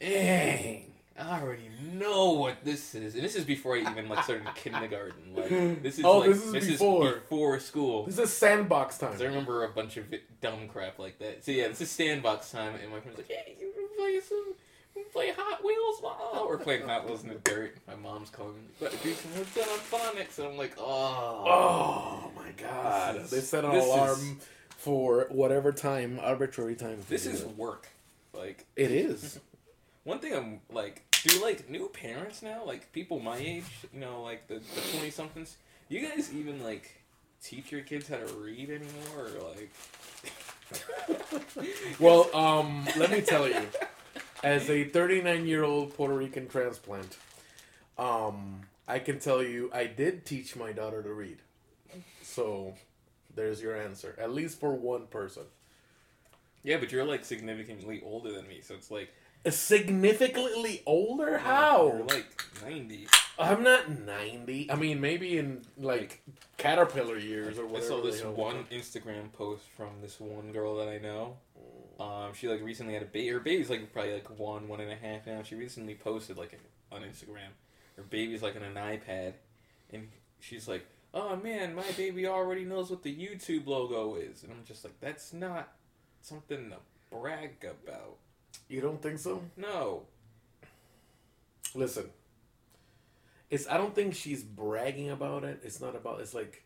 Dang. 0.00 0.92
I 1.20 1.40
already 1.40 1.68
know 1.94 2.30
what 2.34 2.64
this 2.64 2.94
is, 2.94 3.16
and 3.16 3.24
this 3.24 3.34
is 3.34 3.44
before 3.44 3.74
I 3.76 3.80
even 3.80 4.08
like 4.08 4.22
started 4.22 4.46
kindergarten. 4.54 5.34
Like 5.34 5.82
this 5.82 5.98
is 5.98 6.04
Oh, 6.04 6.18
like, 6.18 6.30
this 6.30 6.44
is 6.44 6.66
before. 6.68 7.14
before 7.14 7.58
school. 7.58 8.04
This 8.04 8.20
is 8.20 8.32
sandbox 8.32 8.98
time. 8.98 9.14
I 9.20 9.24
remember 9.24 9.64
a 9.64 9.68
bunch 9.70 9.96
of 9.96 10.04
dumb 10.40 10.68
crap 10.68 11.00
like 11.00 11.18
that. 11.18 11.44
So 11.44 11.50
yeah, 11.50 11.66
this 11.66 11.80
is 11.80 11.90
sandbox 11.90 12.52
time, 12.52 12.76
and 12.80 12.92
my 12.92 13.00
friends 13.00 13.18
like, 13.18 13.26
"Hey, 13.26 13.56
play 13.98 14.20
some, 14.20 14.38
you 14.38 14.54
wanna 15.02 15.08
play 15.10 15.30
Hot 15.36 15.64
Wheels?" 15.64 16.00
Oh, 16.02 16.46
we're 16.48 16.58
playing 16.58 16.82
Hot 16.86 17.06
Wheels 17.06 17.22
in 17.24 17.28
the 17.30 17.34
dirt. 17.36 17.76
My 17.86 17.96
mom's 17.96 18.30
calling 18.30 18.54
me, 18.54 18.60
"But 18.80 18.90
do 19.02 19.12
some 19.12 19.32
hooked 19.32 19.58
on 19.58 19.78
phonics," 19.78 20.38
and 20.38 20.48
I'm 20.48 20.56
like, 20.56 20.74
"Oh, 20.78 21.44
Oh 21.46 22.30
my 22.36 22.50
god! 22.56 23.16
Is- 23.16 23.30
they 23.30 23.40
set 23.40 23.64
an 23.64 23.72
this 23.72 23.84
is- 23.84 23.90
alarm 23.90 24.40
for 24.76 25.26
whatever 25.30 25.72
time, 25.72 26.18
arbitrary 26.22 26.76
time. 26.76 27.00
this 27.08 27.26
is 27.26 27.42
it. 27.42 27.56
work." 27.56 27.88
Like 28.32 28.66
It 28.76 28.90
is. 28.92 29.40
One 30.04 30.20
thing 30.20 30.34
I'm 30.34 30.60
like, 30.72 31.02
do 31.24 31.42
like 31.42 31.68
new 31.68 31.88
parents 31.88 32.40
now, 32.42 32.64
like 32.64 32.92
people 32.92 33.18
my 33.20 33.36
age, 33.36 33.64
you 33.92 34.00
know, 34.00 34.22
like 34.22 34.46
the 34.48 34.60
twenty 34.92 35.10
somethings. 35.10 35.56
You 35.90 36.00
guys 36.06 36.32
even 36.32 36.62
like 36.62 36.97
teach 37.42 37.72
your 37.72 37.82
kids 37.82 38.08
how 38.08 38.16
to 38.16 38.26
read 38.34 38.70
anymore, 38.70 39.30
or 39.36 39.54
like? 39.54 39.70
well, 42.00 42.34
um, 42.36 42.84
let 42.96 43.10
me 43.10 43.20
tell 43.20 43.48
you, 43.48 43.66
as 44.44 44.68
a 44.68 44.84
39 44.84 45.46
year 45.46 45.64
old 45.64 45.94
Puerto 45.94 46.14
Rican 46.14 46.48
transplant, 46.48 47.16
um, 47.98 48.60
I 48.86 48.98
can 48.98 49.18
tell 49.18 49.42
you 49.42 49.70
I 49.72 49.86
did 49.86 50.24
teach 50.24 50.56
my 50.56 50.72
daughter 50.72 51.02
to 51.02 51.12
read. 51.12 51.38
So, 52.22 52.74
there's 53.34 53.62
your 53.62 53.76
answer. 53.76 54.14
At 54.18 54.32
least 54.32 54.60
for 54.60 54.74
one 54.74 55.06
person. 55.06 55.44
yeah, 56.62 56.76
but 56.76 56.92
you're 56.92 57.04
like 57.04 57.24
significantly 57.24 58.02
older 58.04 58.32
than 58.32 58.46
me, 58.46 58.60
so 58.62 58.74
it's 58.74 58.90
like 58.90 59.10
Significantly 59.48 60.82
older? 60.84 61.38
How? 61.38 61.92
You're 61.96 62.04
like 62.04 62.44
ninety. 62.62 63.06
I'm 63.38 63.62
not 63.62 63.88
90. 63.88 64.70
I 64.70 64.74
mean, 64.74 65.00
maybe 65.00 65.38
in 65.38 65.62
like 65.76 66.22
caterpillar 66.56 67.18
years 67.18 67.58
or 67.58 67.66
whatever. 67.66 67.84
I 67.84 67.88
saw 67.88 68.02
this 68.02 68.24
one 68.24 68.64
Instagram 68.72 69.32
post 69.32 69.64
from 69.76 69.90
this 70.02 70.18
one 70.18 70.52
girl 70.52 70.76
that 70.78 70.88
I 70.88 70.98
know. 70.98 71.36
Um, 72.00 72.32
she 72.34 72.48
like 72.48 72.62
recently 72.62 72.94
had 72.94 73.02
a 73.02 73.06
baby. 73.06 73.28
Her 73.28 73.40
baby's 73.40 73.70
like 73.70 73.92
probably 73.92 74.14
like 74.14 74.38
one, 74.38 74.66
one 74.68 74.80
and 74.80 74.90
a 74.90 74.96
half 74.96 75.26
now. 75.26 75.42
She 75.42 75.54
recently 75.54 75.94
posted 75.94 76.36
like 76.36 76.58
on 76.90 77.02
Instagram. 77.02 77.50
Her 77.96 78.02
baby's 78.02 78.42
like 78.42 78.56
on 78.56 78.62
an 78.62 78.74
iPad, 78.74 79.34
and 79.92 80.08
she's 80.40 80.68
like, 80.68 80.86
"Oh 81.12 81.34
man, 81.36 81.74
my 81.74 81.90
baby 81.96 82.26
already 82.26 82.64
knows 82.64 82.90
what 82.90 83.02
the 83.02 83.14
YouTube 83.14 83.66
logo 83.66 84.14
is," 84.14 84.44
and 84.44 84.52
I'm 84.52 84.64
just 84.64 84.84
like, 84.84 84.94
"That's 85.00 85.32
not 85.32 85.72
something 86.22 86.70
to 86.70 86.76
brag 87.10 87.56
about." 87.64 88.16
You 88.68 88.80
don't 88.80 89.02
think 89.02 89.18
so? 89.18 89.42
No, 89.56 90.04
Listen, 91.74 92.10
it's. 93.50 93.68
I 93.68 93.76
don't 93.76 93.94
think 93.94 94.14
she's 94.14 94.42
bragging 94.42 95.10
about 95.10 95.44
it. 95.44 95.60
It's 95.64 95.80
not 95.80 95.96
about. 95.96 96.20
It's 96.20 96.34
like. 96.34 96.64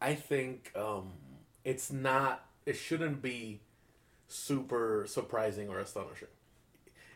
I 0.00 0.14
think 0.14 0.72
um, 0.76 1.12
it's 1.64 1.90
not. 1.90 2.44
It 2.66 2.74
shouldn't 2.76 3.22
be 3.22 3.60
super 4.28 5.04
surprising 5.08 5.68
or 5.68 5.78
astonishing. 5.78 6.28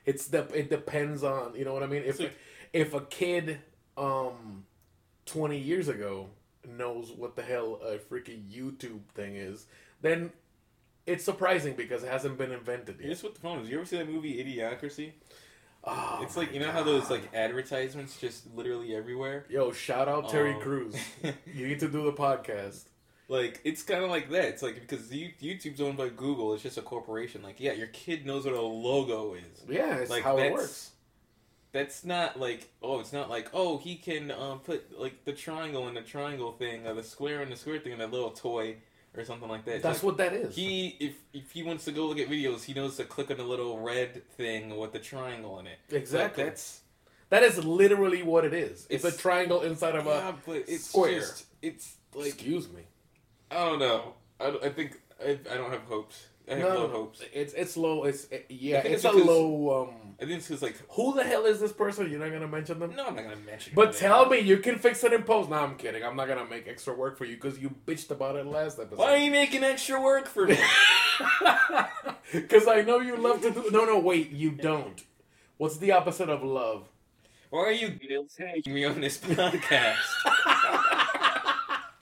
It's 0.07 0.26
the. 0.29 0.47
It 0.55 0.71
depends 0.71 1.23
on. 1.23 1.55
You 1.55 1.64
know 1.64 1.75
what 1.75 1.83
I 1.83 1.87
mean. 1.87 2.02
If 2.02 2.09
It's 2.11 2.21
like- 2.21 2.38
if 2.73 2.95
a 2.95 3.00
kid, 3.00 3.59
um, 3.97 4.64
twenty 5.26 5.59
years 5.59 5.88
ago 5.88 6.29
knows 6.69 7.11
what 7.11 7.35
the 7.37 7.43
hell 7.43 7.81
a 7.85 7.97
freaking 7.99 8.45
YouTube 8.50 9.00
thing 9.14 9.35
is, 9.37 9.67
then 10.02 10.31
it's 11.07 11.25
surprising 11.25 11.75
because 11.75 12.05
it 12.05 12.11
hasn't 12.11 12.38
been 12.38 12.52
invented 12.52 12.97
yet. 12.99 13.07
here's 13.07 13.23
what 13.23 13.35
the 13.35 13.40
phone 13.40 13.59
is. 13.61 13.69
You 13.69 13.76
ever 13.79 13.87
see 13.87 13.97
that 13.99 14.09
movie 14.09 14.37
Idiocracy? 14.45 15.12
Oh 15.82 16.20
it's 16.22 16.37
like 16.37 16.52
you 16.52 16.60
know 16.60 16.70
how 16.70 16.82
those 16.82 17.08
like 17.10 17.34
advertisements 17.34 18.18
just 18.20 18.46
literally 18.54 18.94
everywhere. 18.94 19.46
Yo, 19.49 19.72
shout 19.72 20.08
out 20.08 20.28
Terry 20.28 20.54
Um, 20.54 20.60
Crews. 20.60 20.94
You 21.54 21.66
need 21.68 21.80
to 21.80 21.88
do 21.88 22.04
the 22.04 22.12
podcast. 22.12 22.84
Like 23.28 23.60
it's 23.64 23.82
kind 23.82 24.04
of 24.04 24.10
like 24.10 24.28
that. 24.30 24.44
It's 24.46 24.62
like 24.62 24.75
because 24.80 25.08
YouTube's 25.10 25.80
owned 25.80 25.96
by 25.96 26.08
Google, 26.10 26.52
it's 26.52 26.62
just 26.62 26.76
a 26.76 26.82
corporation. 26.82 27.42
Like 27.42 27.60
yeah, 27.60 27.72
your 27.72 27.87
kid 27.88 28.26
knows 28.26 28.44
what 28.44 28.54
a 28.54 28.60
logo 28.60 29.34
is. 29.34 29.64
Yeah, 29.68 29.96
it's 29.96 30.10
Like 30.10 30.22
how 30.25 30.37
it 30.38 30.52
works. 30.52 30.90
that's 31.72 32.04
not 32.04 32.38
like 32.38 32.68
oh, 32.82 33.00
it's 33.00 33.12
not 33.12 33.30
like 33.30 33.49
oh 33.54 33.78
he 33.78 33.96
can 33.96 34.30
um, 34.32 34.58
put 34.58 34.99
like 35.00 35.25
the 35.25 35.32
triangle 35.32 35.87
and 35.88 35.96
the 35.96 36.02
triangle 36.02 36.52
thing 36.52 36.87
or 36.87 36.94
the 36.94 37.02
square 37.04 37.40
and 37.40 37.50
the 37.52 37.56
square 37.56 37.78
thing 37.78 37.92
and 37.94 38.02
a 38.02 38.06
little 38.06 38.30
toy. 38.32 38.76
Or 39.17 39.25
something 39.25 39.49
like 39.49 39.64
that. 39.64 39.75
It's 39.76 39.83
That's 39.83 39.99
like, 39.99 40.05
what 40.05 40.17
that 40.19 40.33
is. 40.33 40.55
he 40.55 40.97
if 41.00 41.14
if 41.33 41.50
he 41.50 41.62
wants 41.62 41.85
to 41.87 41.93
go 41.93 42.07
look 42.07 42.19
at 42.19 42.29
videos, 42.29 42.64
he 42.64 42.75
knows 42.75 42.97
to 42.97 43.05
click 43.05 43.31
on 43.31 43.37
the 43.38 43.45
little 43.45 43.79
red 43.81 44.26
thing 44.31 44.76
with 44.79 44.93
the 44.93 44.99
triangle 44.99 45.59
in 45.59 45.67
it. 45.67 45.79
exactly. 45.90 46.45
Like, 46.45 46.52
that's 46.52 46.81
that 47.31 47.43
is 47.45 47.64
literally 47.64 48.23
what 48.25 48.45
it 48.45 48.52
is. 48.55 48.87
It's, 48.90 49.05
It's- 49.05 49.14
a 49.14 49.19
triangle 49.19 49.62
inside 49.62 49.95
of 49.95 50.05
yeah, 50.07 50.31
a. 50.31 50.33
but 50.47 50.57
it's 50.69 50.87
square. 50.87 51.21
Just, 51.21 51.47
it's 51.62 51.95
like 52.14 52.26
excuse 52.29 52.69
me. 52.69 52.83
I 53.50 53.57
don't 53.64 53.79
know. 53.79 54.14
I, 54.40 54.57
I 54.64 54.69
think 54.71 55.00
I, 55.25 55.38
I 55.50 55.57
don't 55.57 55.71
have 55.71 55.83
hopes. 55.83 56.26
I 56.50 56.54
have 56.54 56.69
No, 56.69 56.75
low 56.80 56.88
hopes. 56.88 57.23
It's 57.33 57.52
it's 57.54 57.76
low. 57.76 58.04
It's 58.04 58.25
it- 58.30 58.47
yeah. 58.49 58.78
It's, 58.78 59.04
it's 59.04 59.14
a 59.14 59.16
low. 59.16 59.83
Um, 59.83 60.14
I 60.21 60.25
think 60.25 60.38
it's 60.38 60.49
because 60.49 60.62
like 60.62 60.76
who 60.90 61.14
the 61.14 61.23
hell 61.25 61.47
is 61.47 61.61
this 61.61 61.73
person? 61.73 62.11
You're 62.11 62.21
not 62.21 62.33
gonna 62.33 62.49
mention 62.49 62.78
them. 62.78 62.95
no, 62.97 63.07
I'm 63.07 63.14
not 63.14 63.25
gonna 63.25 63.37
mention. 63.37 63.73
But 63.75 63.95
tell 63.95 64.25
are. 64.26 64.28
me, 64.30 64.40
you 64.40 64.59
can 64.59 64.78
fix 64.78 65.02
it 65.04 65.12
in 65.12 65.23
post. 65.23 65.49
No, 65.49 65.57
I'm 65.57 65.76
kidding. 65.76 66.02
I'm 66.04 66.16
not 66.16 66.28
gonna 66.28 66.45
make 66.49 66.66
extra 66.69 66.95
work 66.95 67.16
for 67.16 67.25
you 67.25 67.37
because 67.37 67.59
you 67.59 67.75
bitched 67.87 68.11
about 68.11 68.37
it 68.37 68.47
last 68.47 68.78
episode. 68.78 68.99
Why 68.99 69.14
are 69.14 69.19
you 69.19 69.30
making 69.30 69.64
extra 69.64 70.00
work 70.00 70.26
for 70.26 70.47
me? 70.47 70.59
Because 72.33 72.69
I 72.69 72.83
know 72.83 73.00
you 73.00 73.16
love 73.16 73.42
to 73.42 73.50
do. 73.50 73.71
No, 73.73 73.85
no, 73.85 73.99
wait, 73.99 74.30
you 74.30 74.52
don't. 74.52 75.02
What's 75.57 75.78
the 75.78 75.90
opposite 75.92 76.28
of 76.30 76.42
love? 76.45 76.87
Why 77.50 77.61
are 77.61 77.73
you 77.73 77.99
taking 78.38 78.73
me 78.75 78.85
on 78.85 79.00
this 79.00 79.19
podcast? 79.19 79.97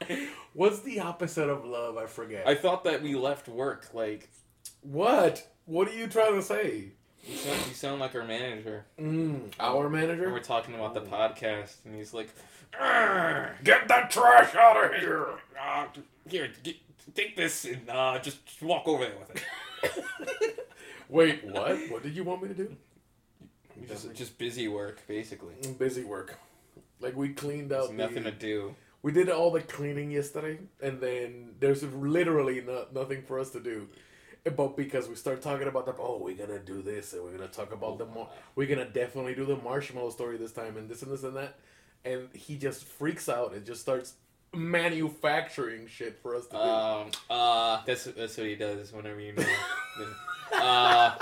What's 0.52 0.80
the 0.80 1.00
opposite 1.00 1.48
of 1.48 1.64
love? 1.64 1.96
I 1.96 2.06
forget. 2.06 2.46
I 2.46 2.54
thought 2.54 2.84
that 2.84 3.02
we 3.02 3.14
left 3.14 3.48
work. 3.48 3.88
Like 3.94 4.28
what? 4.82 5.46
What 5.66 5.88
are 5.88 5.94
you 5.94 6.06
trying 6.06 6.34
to 6.34 6.42
say? 6.42 6.92
you 7.26 7.36
sound, 7.36 7.66
you 7.66 7.74
sound 7.74 8.00
like 8.00 8.14
our 8.14 8.24
manager. 8.24 8.86
Mm, 8.98 9.50
our 9.60 9.86
And 9.94 10.32
we're 10.32 10.40
talking 10.40 10.74
about 10.74 10.94
the 10.94 11.02
podcast, 11.02 11.84
and 11.84 11.94
he's 11.94 12.14
like, 12.14 12.30
Get 12.72 13.88
that 13.88 14.10
trash 14.10 14.54
out 14.54 14.84
of 14.84 15.00
here. 15.00 15.26
uh, 15.60 15.86
"Here, 16.28 16.50
get, 16.62 16.76
take 17.14 17.36
this 17.36 17.64
and 17.64 17.88
uh, 17.88 18.18
just 18.20 18.38
walk 18.62 18.86
over 18.86 19.04
there 19.04 19.14
with 19.18 19.36
it." 19.36 20.68
Wait, 21.08 21.44
what? 21.44 21.76
What 21.90 22.02
did 22.02 22.14
you 22.14 22.24
want 22.24 22.42
me 22.42 22.48
to 22.48 22.54
do? 22.54 22.76
just, 23.86 24.12
just 24.14 24.38
busy 24.38 24.68
work, 24.68 25.00
basically. 25.06 25.54
busy 25.78 26.04
work. 26.04 26.38
Like 27.00 27.16
we 27.16 27.30
cleaned 27.30 27.72
out. 27.72 27.88
There's 27.88 27.98
nothing 27.98 28.24
the, 28.24 28.32
to 28.32 28.36
do. 28.36 28.74
We 29.02 29.12
did 29.12 29.28
all 29.30 29.50
the 29.50 29.60
cleaning 29.62 30.10
yesterday, 30.10 30.58
and 30.82 31.00
then 31.00 31.50
there's 31.60 31.82
literally 31.82 32.60
no, 32.60 32.86
nothing 32.92 33.22
for 33.22 33.38
us 33.38 33.50
to 33.50 33.60
do. 33.60 33.88
But 34.56 34.76
because 34.76 35.08
we 35.08 35.14
start 35.14 35.42
talking 35.42 35.68
about 35.68 35.86
the 35.86 35.94
oh 35.98 36.18
we're 36.22 36.36
gonna 36.36 36.58
do 36.58 36.82
this 36.82 37.12
and 37.12 37.22
we're 37.22 37.32
gonna 37.32 37.48
talk 37.48 37.72
about 37.72 37.98
the 37.98 38.06
mar- 38.06 38.30
we're 38.54 38.68
gonna 38.68 38.88
definitely 38.88 39.34
do 39.34 39.44
the 39.44 39.56
marshmallow 39.56 40.10
story 40.10 40.36
this 40.36 40.52
time 40.52 40.76
and 40.76 40.88
this 40.88 41.02
and 41.02 41.12
this 41.12 41.22
and 41.22 41.36
that, 41.36 41.58
and 42.04 42.28
he 42.34 42.56
just 42.56 42.84
freaks 42.84 43.28
out 43.28 43.54
and 43.54 43.64
just 43.64 43.80
starts 43.80 44.14
manufacturing 44.54 45.86
shit 45.86 46.18
for 46.22 46.34
us 46.34 46.46
to 46.46 46.52
do. 46.52 46.58
Um, 46.58 47.10
uh, 47.30 47.82
that's 47.86 48.04
that's 48.04 48.36
what 48.36 48.46
he 48.46 48.56
does 48.56 48.92
whenever 48.92 49.20
you 49.20 49.34
know. 49.34 49.44
uh, 50.52 51.16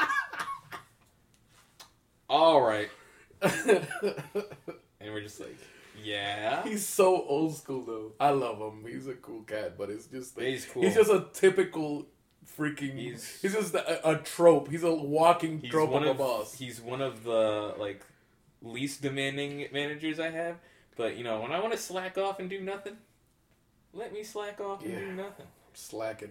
all 2.28 2.60
right, 2.60 2.88
and 3.42 3.82
we're 5.00 5.22
just 5.22 5.40
like, 5.40 5.56
yeah, 6.02 6.62
He's 6.64 6.86
so 6.86 7.24
old 7.26 7.56
school 7.56 7.82
though. 7.84 8.12
I 8.20 8.30
love 8.30 8.58
him. 8.58 8.84
He's 8.86 9.06
a 9.06 9.14
cool 9.14 9.42
cat, 9.42 9.76
but 9.78 9.90
it's 9.90 10.06
just 10.06 10.36
like, 10.36 10.46
He's 10.46 10.64
cool. 10.66 10.82
He's 10.82 10.94
just 10.94 11.10
a 11.10 11.26
typical 11.32 12.06
freaking. 12.58 12.96
He's- 12.98 13.40
He's, 13.42 13.52
just 13.54 13.74
a, 13.74 14.08
a 14.10 14.16
trope. 14.18 14.68
He's 14.70 14.82
a 14.82 14.92
walking 14.94 15.60
he's 15.60 15.70
trope 15.70 15.92
of 15.92 16.02
a 16.04 16.14
boss. 16.14 16.54
he's 16.58 16.80
one 16.80 17.00
of 17.00 17.24
the 17.24 17.74
like 17.78 18.02
least 18.62 19.02
demanding 19.02 19.66
managers 19.72 20.18
I 20.20 20.30
have. 20.30 20.56
But 20.96 21.16
you 21.16 21.24
know, 21.24 21.40
when 21.40 21.52
I 21.52 21.60
want 21.60 21.72
to 21.72 21.78
slack 21.78 22.16
off 22.18 22.40
and 22.40 22.48
do 22.48 22.60
nothing, 22.60 22.96
let 23.92 24.12
me 24.12 24.22
slack 24.22 24.60
off 24.60 24.84
and 24.84 24.94
do 24.94 25.12
nothing. 25.12 25.46
Slacking. 25.74 26.30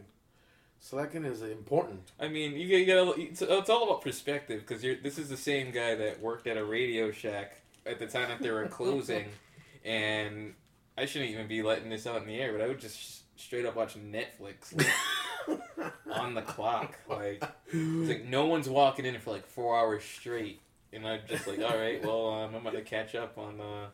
Slacking 0.79 1.25
is 1.25 1.41
important. 1.41 2.11
I 2.19 2.27
mean, 2.27 2.51
you, 2.53 2.77
you 2.77 2.85
gotta. 2.85 3.19
It's, 3.19 3.41
it's 3.41 3.69
all 3.69 3.83
about 3.85 4.01
perspective 4.01 4.63
because 4.65 4.83
you're. 4.83 4.95
This 4.95 5.17
is 5.17 5.29
the 5.29 5.37
same 5.37 5.71
guy 5.71 5.95
that 5.95 6.19
worked 6.21 6.47
at 6.47 6.57
a 6.57 6.65
Radio 6.65 7.11
Shack 7.11 7.57
at 7.85 7.97
the 7.99 8.07
time 8.07 8.29
that 8.29 8.41
they 8.41 8.51
were 8.51 8.67
closing, 8.67 9.25
and 9.85 10.53
I 10.97 11.05
shouldn't 11.05 11.31
even 11.31 11.47
be 11.47 11.61
letting 11.63 11.89
this 11.89 12.05
out 12.05 12.21
in 12.21 12.27
the 12.27 12.39
air, 12.39 12.51
but 12.51 12.61
I 12.61 12.67
would 12.67 12.79
just 12.79 13.23
straight 13.35 13.65
up 13.65 13.75
watch 13.75 13.95
Netflix 13.95 14.75
like, 15.47 15.93
on 16.11 16.33
the 16.33 16.41
clock. 16.41 16.97
Like, 17.09 17.43
it's 17.71 18.09
like 18.09 18.25
no 18.25 18.45
one's 18.47 18.69
walking 18.69 19.05
in 19.05 19.19
for 19.19 19.31
like 19.31 19.45
four 19.47 19.77
hours 19.77 20.03
straight, 20.03 20.61
and 20.93 21.07
I'm 21.07 21.21
just 21.27 21.47
like, 21.47 21.59
all 21.59 21.77
right, 21.77 22.03
well, 22.03 22.29
um, 22.29 22.55
I'm 22.55 22.63
gonna 22.63 22.81
catch 22.81 23.15
up 23.15 23.37
on 23.37 23.59
uh, 23.61 23.87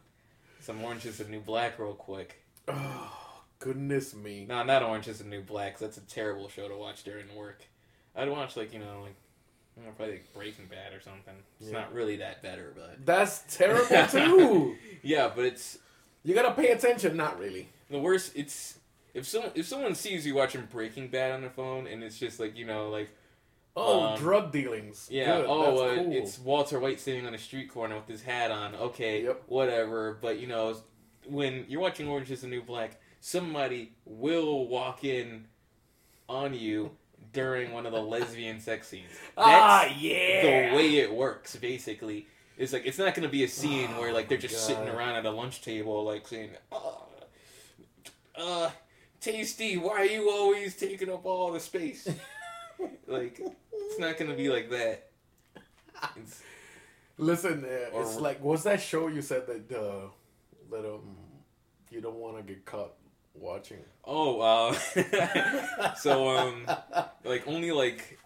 some 0.59 0.83
Orange 0.83 1.05
Is 1.05 1.17
the 1.17 1.25
New 1.25 1.39
Black 1.41 1.79
real 1.79 1.93
quick. 1.93 2.41
Oh, 2.67 3.11
goodness 3.59 4.13
me. 4.15 4.45
No, 4.47 4.63
not 4.63 4.83
Orange 4.83 5.07
Is 5.07 5.19
the 5.19 5.25
New 5.25 5.41
Black. 5.41 5.73
'cause 5.73 5.81
that's 5.81 5.97
a 5.97 6.01
terrible 6.01 6.47
show 6.49 6.67
to 6.67 6.75
watch 6.75 7.03
during 7.03 7.33
work. 7.35 7.61
I'd 8.15 8.29
watch 8.29 8.55
like 8.57 8.73
you 8.73 8.79
know 8.79 9.01
like 9.03 9.15
I 9.77 9.79
don't 9.79 9.85
know, 9.85 9.91
probably 9.95 10.15
like 10.15 10.33
Breaking 10.33 10.65
Bad 10.65 10.93
or 10.93 10.99
something. 11.01 11.33
It's 11.59 11.69
Yeah. 11.71 11.79
not 11.79 11.93
really 11.93 12.17
that 12.17 12.41
better, 12.43 12.73
but 12.75 13.05
That's 13.05 13.39
terrible 13.55 14.07
too. 14.07 14.75
yeah, 15.01 15.31
but 15.33 15.45
it's 15.45 15.77
you 16.23 16.35
gotta 16.35 16.53
pay 16.53 16.71
attention. 16.71 17.15
Not 17.17 17.39
really. 17.39 17.69
the 17.89 17.99
worst. 17.99 18.33
It's 18.35 18.77
if 19.13 19.27
someone 19.27 19.51
if 19.55 19.65
someone 19.67 19.95
sees 19.95 20.25
you 20.25 20.35
watching 20.35 20.67
Breaking 20.71 21.07
Bad 21.09 21.31
on 21.31 21.41
the 21.41 21.49
phone 21.49 21.87
and 21.87 22.03
it's 22.03 22.17
just 22.19 22.39
like 22.39 22.57
you 22.57 22.65
know 22.65 22.89
like 22.89 23.09
Oh, 23.73 24.01
Um, 24.07 24.17
drug 24.19 24.51
dealings. 24.51 25.07
yeah 25.09 25.37
Good. 25.37 25.45
oh 25.47 25.61
That's 25.87 25.99
uh, 25.99 26.03
cool. 26.03 26.13
it's 26.13 26.39
Walter 26.39 26.79
White 26.79 26.99
sitting 26.99 27.25
on 27.25 27.33
a 27.33 27.37
street 27.37 27.69
corner 27.69 27.95
with 27.95 28.07
his 28.07 28.21
hat 28.21 28.51
on. 28.51 28.75
Okay, 28.75 29.23
Yep. 29.23 29.43
whatever. 29.47 30.17
But 30.21 30.39
you 30.39 30.47
know 30.47 30.75
when 31.27 31.65
you're 31.69 31.79
watching 31.79 32.07
Orange 32.09 32.31
Is 32.31 32.41
the 32.41 32.47
New 32.47 32.61
Black, 32.61 32.99
somebody 33.21 33.93
will 34.05 34.67
walk 34.67 35.05
in 35.05 35.45
on 36.27 36.53
you 36.53 36.91
during 37.31 37.71
one 37.71 37.85
of 37.85 37.93
the 37.93 38.01
lesbian 38.01 38.59
sex 38.59 38.89
scenes. 38.89 39.11
ah 39.37 39.85
yeah. 39.97 40.69
the 40.71 40.75
way 40.75 40.97
it 40.97 41.13
works 41.13 41.55
basically 41.55 42.27
is 42.57 42.73
like 42.73 42.85
it's 42.85 42.97
not 42.97 43.15
going 43.15 43.23
to 43.23 43.31
be 43.31 43.45
a 43.45 43.47
scene 43.47 43.89
Oh 43.95 44.01
where 44.01 44.11
like 44.11 44.27
they're 44.27 44.37
just 44.37 44.65
sitting 44.67 44.89
around 44.89 45.15
at 45.15 45.25
a 45.25 45.31
lunch 45.31 45.61
table 45.61 46.03
like 46.03 46.27
saying 46.27 46.49
uh, 46.73 46.77
uh 48.37 48.69
tasty 49.21 49.77
why 49.77 49.91
are 49.99 50.05
you 50.05 50.29
always 50.29 50.75
taking 50.75 51.09
up 51.11 51.25
all 51.25 51.51
the 51.51 51.59
space 51.59 52.07
like 53.07 53.39
it's 53.73 53.99
not 53.99 54.17
to 54.17 54.25
be 54.35 54.49
like 54.49 54.69
that 54.69 55.07
it's, 56.17 56.41
Listen, 57.17 57.63
uh, 57.63 57.99
it's 58.01 58.15
like 58.17 58.43
what's 58.43 58.63
that 58.63 58.81
show 58.81 59.07
you 59.07 59.21
said 59.21 59.45
that 59.45 59.77
uh, 59.77 60.07
that 60.71 60.85
um 60.89 61.15
you 61.91 62.01
don't 62.01 62.15
want 62.15 62.37
to 62.37 62.41
get 62.43 62.65
caught 62.65 62.93
watching. 63.35 63.77
oh 64.05 64.39
uh 64.41 65.93
so 65.95 66.29
um 66.35 66.65
like 67.23 67.47
only 67.47 67.71
like 67.71 68.17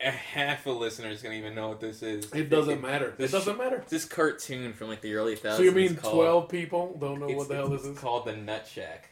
a 0.00 0.10
half 0.10 0.66
a 0.66 0.70
listener 0.70 1.08
is 1.08 1.22
to 1.22 1.32
even 1.32 1.54
know 1.54 1.68
what 1.70 1.80
this 1.80 2.02
is 2.02 2.30
It 2.32 2.50
doesn't 2.50 2.80
matter. 2.82 3.14
It 3.18 3.30
doesn't 3.32 3.56
matter. 3.58 3.82
this 3.88 4.04
cartoon 4.04 4.72
from 4.74 4.88
like 4.88 5.00
the 5.00 5.14
early 5.14 5.34
thousands 5.34 5.56
So 5.58 5.62
you 5.64 5.72
mean 5.72 5.96
called- 5.96 6.14
twelve 6.14 6.48
people 6.50 6.96
don't 7.00 7.18
know 7.20 7.28
what 7.28 7.48
the 7.48 7.54
hell 7.54 7.68
this 7.68 7.84
is? 7.84 7.98
called 7.98 8.26
the 8.26 8.36
Nut 8.36 8.68
Shack 8.70 9.08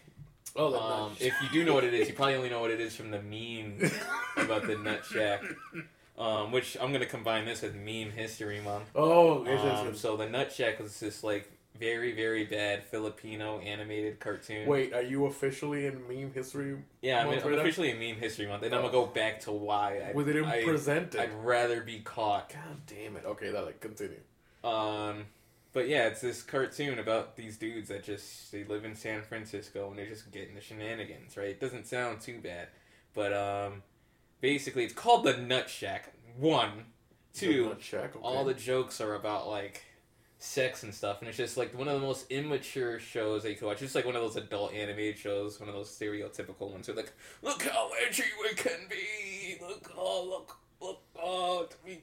Oh, 0.56 0.70
the 0.70 0.80
Um, 0.80 1.12
if 1.20 1.34
you 1.42 1.48
do 1.52 1.64
know 1.64 1.74
what 1.74 1.84
it 1.84 1.94
is, 1.94 2.08
you 2.08 2.14
probably 2.14 2.34
only 2.36 2.50
know 2.50 2.60
what 2.60 2.70
it 2.70 2.80
is 2.80 2.94
from 2.96 3.10
the 3.10 3.20
meme 3.22 3.90
about 4.36 4.66
the 4.66 4.76
Nut 4.76 5.04
Shack, 5.04 5.42
um, 6.18 6.52
which 6.52 6.76
I'm 6.80 6.92
gonna 6.92 7.06
combine 7.06 7.44
this 7.44 7.62
with 7.62 7.74
meme 7.74 8.10
history 8.12 8.60
month. 8.60 8.88
oh, 8.94 9.42
it's- 9.44 9.60
Um, 9.60 9.86
it's- 9.88 10.00
so 10.00 10.16
the 10.16 10.28
Nut 10.28 10.52
Shack 10.52 10.78
was 10.80 10.98
this 11.00 11.22
like 11.22 11.50
very 11.78 12.12
very 12.12 12.42
bad 12.44 12.84
Filipino 12.84 13.58
animated 13.60 14.18
cartoon. 14.18 14.66
wait, 14.66 14.94
are 14.94 15.02
you 15.02 15.26
officially 15.26 15.84
in 15.84 16.08
meme 16.08 16.32
history? 16.32 16.74
yeah, 17.02 17.20
I'm, 17.20 17.26
month 17.26 17.42
I'm 17.42 17.48
right 17.50 17.56
now? 17.56 17.62
officially 17.62 17.90
in 17.90 17.98
meme 17.98 18.16
history 18.16 18.46
month, 18.46 18.62
and 18.62 18.74
I'm 18.74 18.80
gonna 18.80 18.92
go 18.92 19.04
back 19.04 19.40
to 19.40 19.52
why 19.52 20.00
I, 20.08 20.12
We 20.14 20.24
didn't 20.24 20.46
I, 20.46 20.64
present 20.64 21.14
it. 21.14 21.20
I'd 21.20 21.34
rather 21.44 21.82
be 21.82 21.98
caught. 22.00 22.48
God 22.50 22.80
damn 22.86 23.16
it. 23.16 23.26
Okay, 23.26 23.50
that 23.50 23.64
like 23.66 23.80
continue. 23.80 24.20
Um, 24.64 25.26
but 25.76 25.88
yeah, 25.90 26.06
it's 26.06 26.22
this 26.22 26.42
cartoon 26.42 26.98
about 26.98 27.36
these 27.36 27.58
dudes 27.58 27.90
that 27.90 28.02
just 28.02 28.50
they 28.50 28.64
live 28.64 28.86
in 28.86 28.94
San 28.94 29.20
Francisco 29.20 29.90
and 29.90 29.98
they're 29.98 30.06
just 30.06 30.32
getting 30.32 30.54
the 30.54 30.60
shenanigans, 30.62 31.36
right? 31.36 31.48
It 31.48 31.60
doesn't 31.60 31.86
sound 31.86 32.22
too 32.22 32.40
bad, 32.40 32.68
but 33.12 33.34
um, 33.34 33.82
basically 34.40 34.84
it's 34.84 34.94
called 34.94 35.24
the 35.24 35.36
Nut 35.36 35.68
Shack. 35.68 36.14
One, 36.38 36.86
The 37.34 37.40
two, 37.40 37.66
nut 37.66 37.82
shack, 37.82 38.16
okay. 38.16 38.20
all 38.22 38.46
the 38.46 38.54
jokes 38.54 39.02
are 39.02 39.16
about 39.16 39.48
like 39.48 39.84
sex 40.38 40.82
and 40.82 40.94
stuff, 40.94 41.20
and 41.20 41.28
it's 41.28 41.36
just 41.36 41.58
like 41.58 41.76
one 41.76 41.88
of 41.88 42.00
the 42.00 42.06
most 42.06 42.30
immature 42.30 42.98
shows 42.98 43.42
that 43.42 43.50
you 43.50 43.56
can 43.56 43.66
watch. 43.66 43.82
It's 43.82 43.94
like 43.94 44.06
one 44.06 44.16
of 44.16 44.22
those 44.22 44.36
adult 44.36 44.72
animated 44.72 45.18
shows, 45.18 45.60
one 45.60 45.68
of 45.68 45.74
those 45.74 45.90
stereotypical 45.90 46.72
ones. 46.72 46.88
Where 46.88 46.96
like, 46.96 47.12
look 47.42 47.62
how 47.64 47.90
edgy 48.06 48.24
we 48.42 48.54
can 48.54 48.88
be. 48.88 49.58
Look, 49.60 49.92
oh, 49.94 50.24
look, 50.26 50.56
look, 50.80 51.02
oh, 51.22 51.68
we 51.84 52.00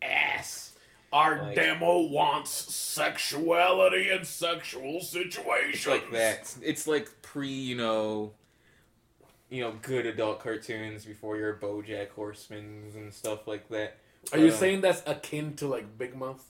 ass. 0.00 0.73
Our 1.14 1.42
like- 1.44 1.54
demo 1.54 2.00
wants 2.00 2.50
sexuality 2.50 4.10
and 4.10 4.26
sexual 4.26 5.00
situations. 5.00 5.86
Like 5.86 6.10
that. 6.10 6.40
It's, 6.40 6.58
it's 6.60 6.86
like 6.88 7.22
pre, 7.22 7.48
you 7.48 7.76
know, 7.76 8.32
you 9.48 9.62
know, 9.62 9.74
good 9.80 10.06
adult 10.06 10.40
cartoons 10.40 11.04
before 11.04 11.36
your 11.36 11.54
BoJack 11.54 12.10
Horseman 12.10 12.90
and 12.96 13.14
stuff 13.14 13.46
like 13.46 13.68
that. 13.68 13.98
Are 14.32 14.38
you 14.38 14.46
um, 14.50 14.52
saying 14.52 14.80
that's 14.80 15.02
akin 15.06 15.54
to 15.56 15.68
like 15.68 15.96
Big 15.96 16.16
Mouth? 16.16 16.44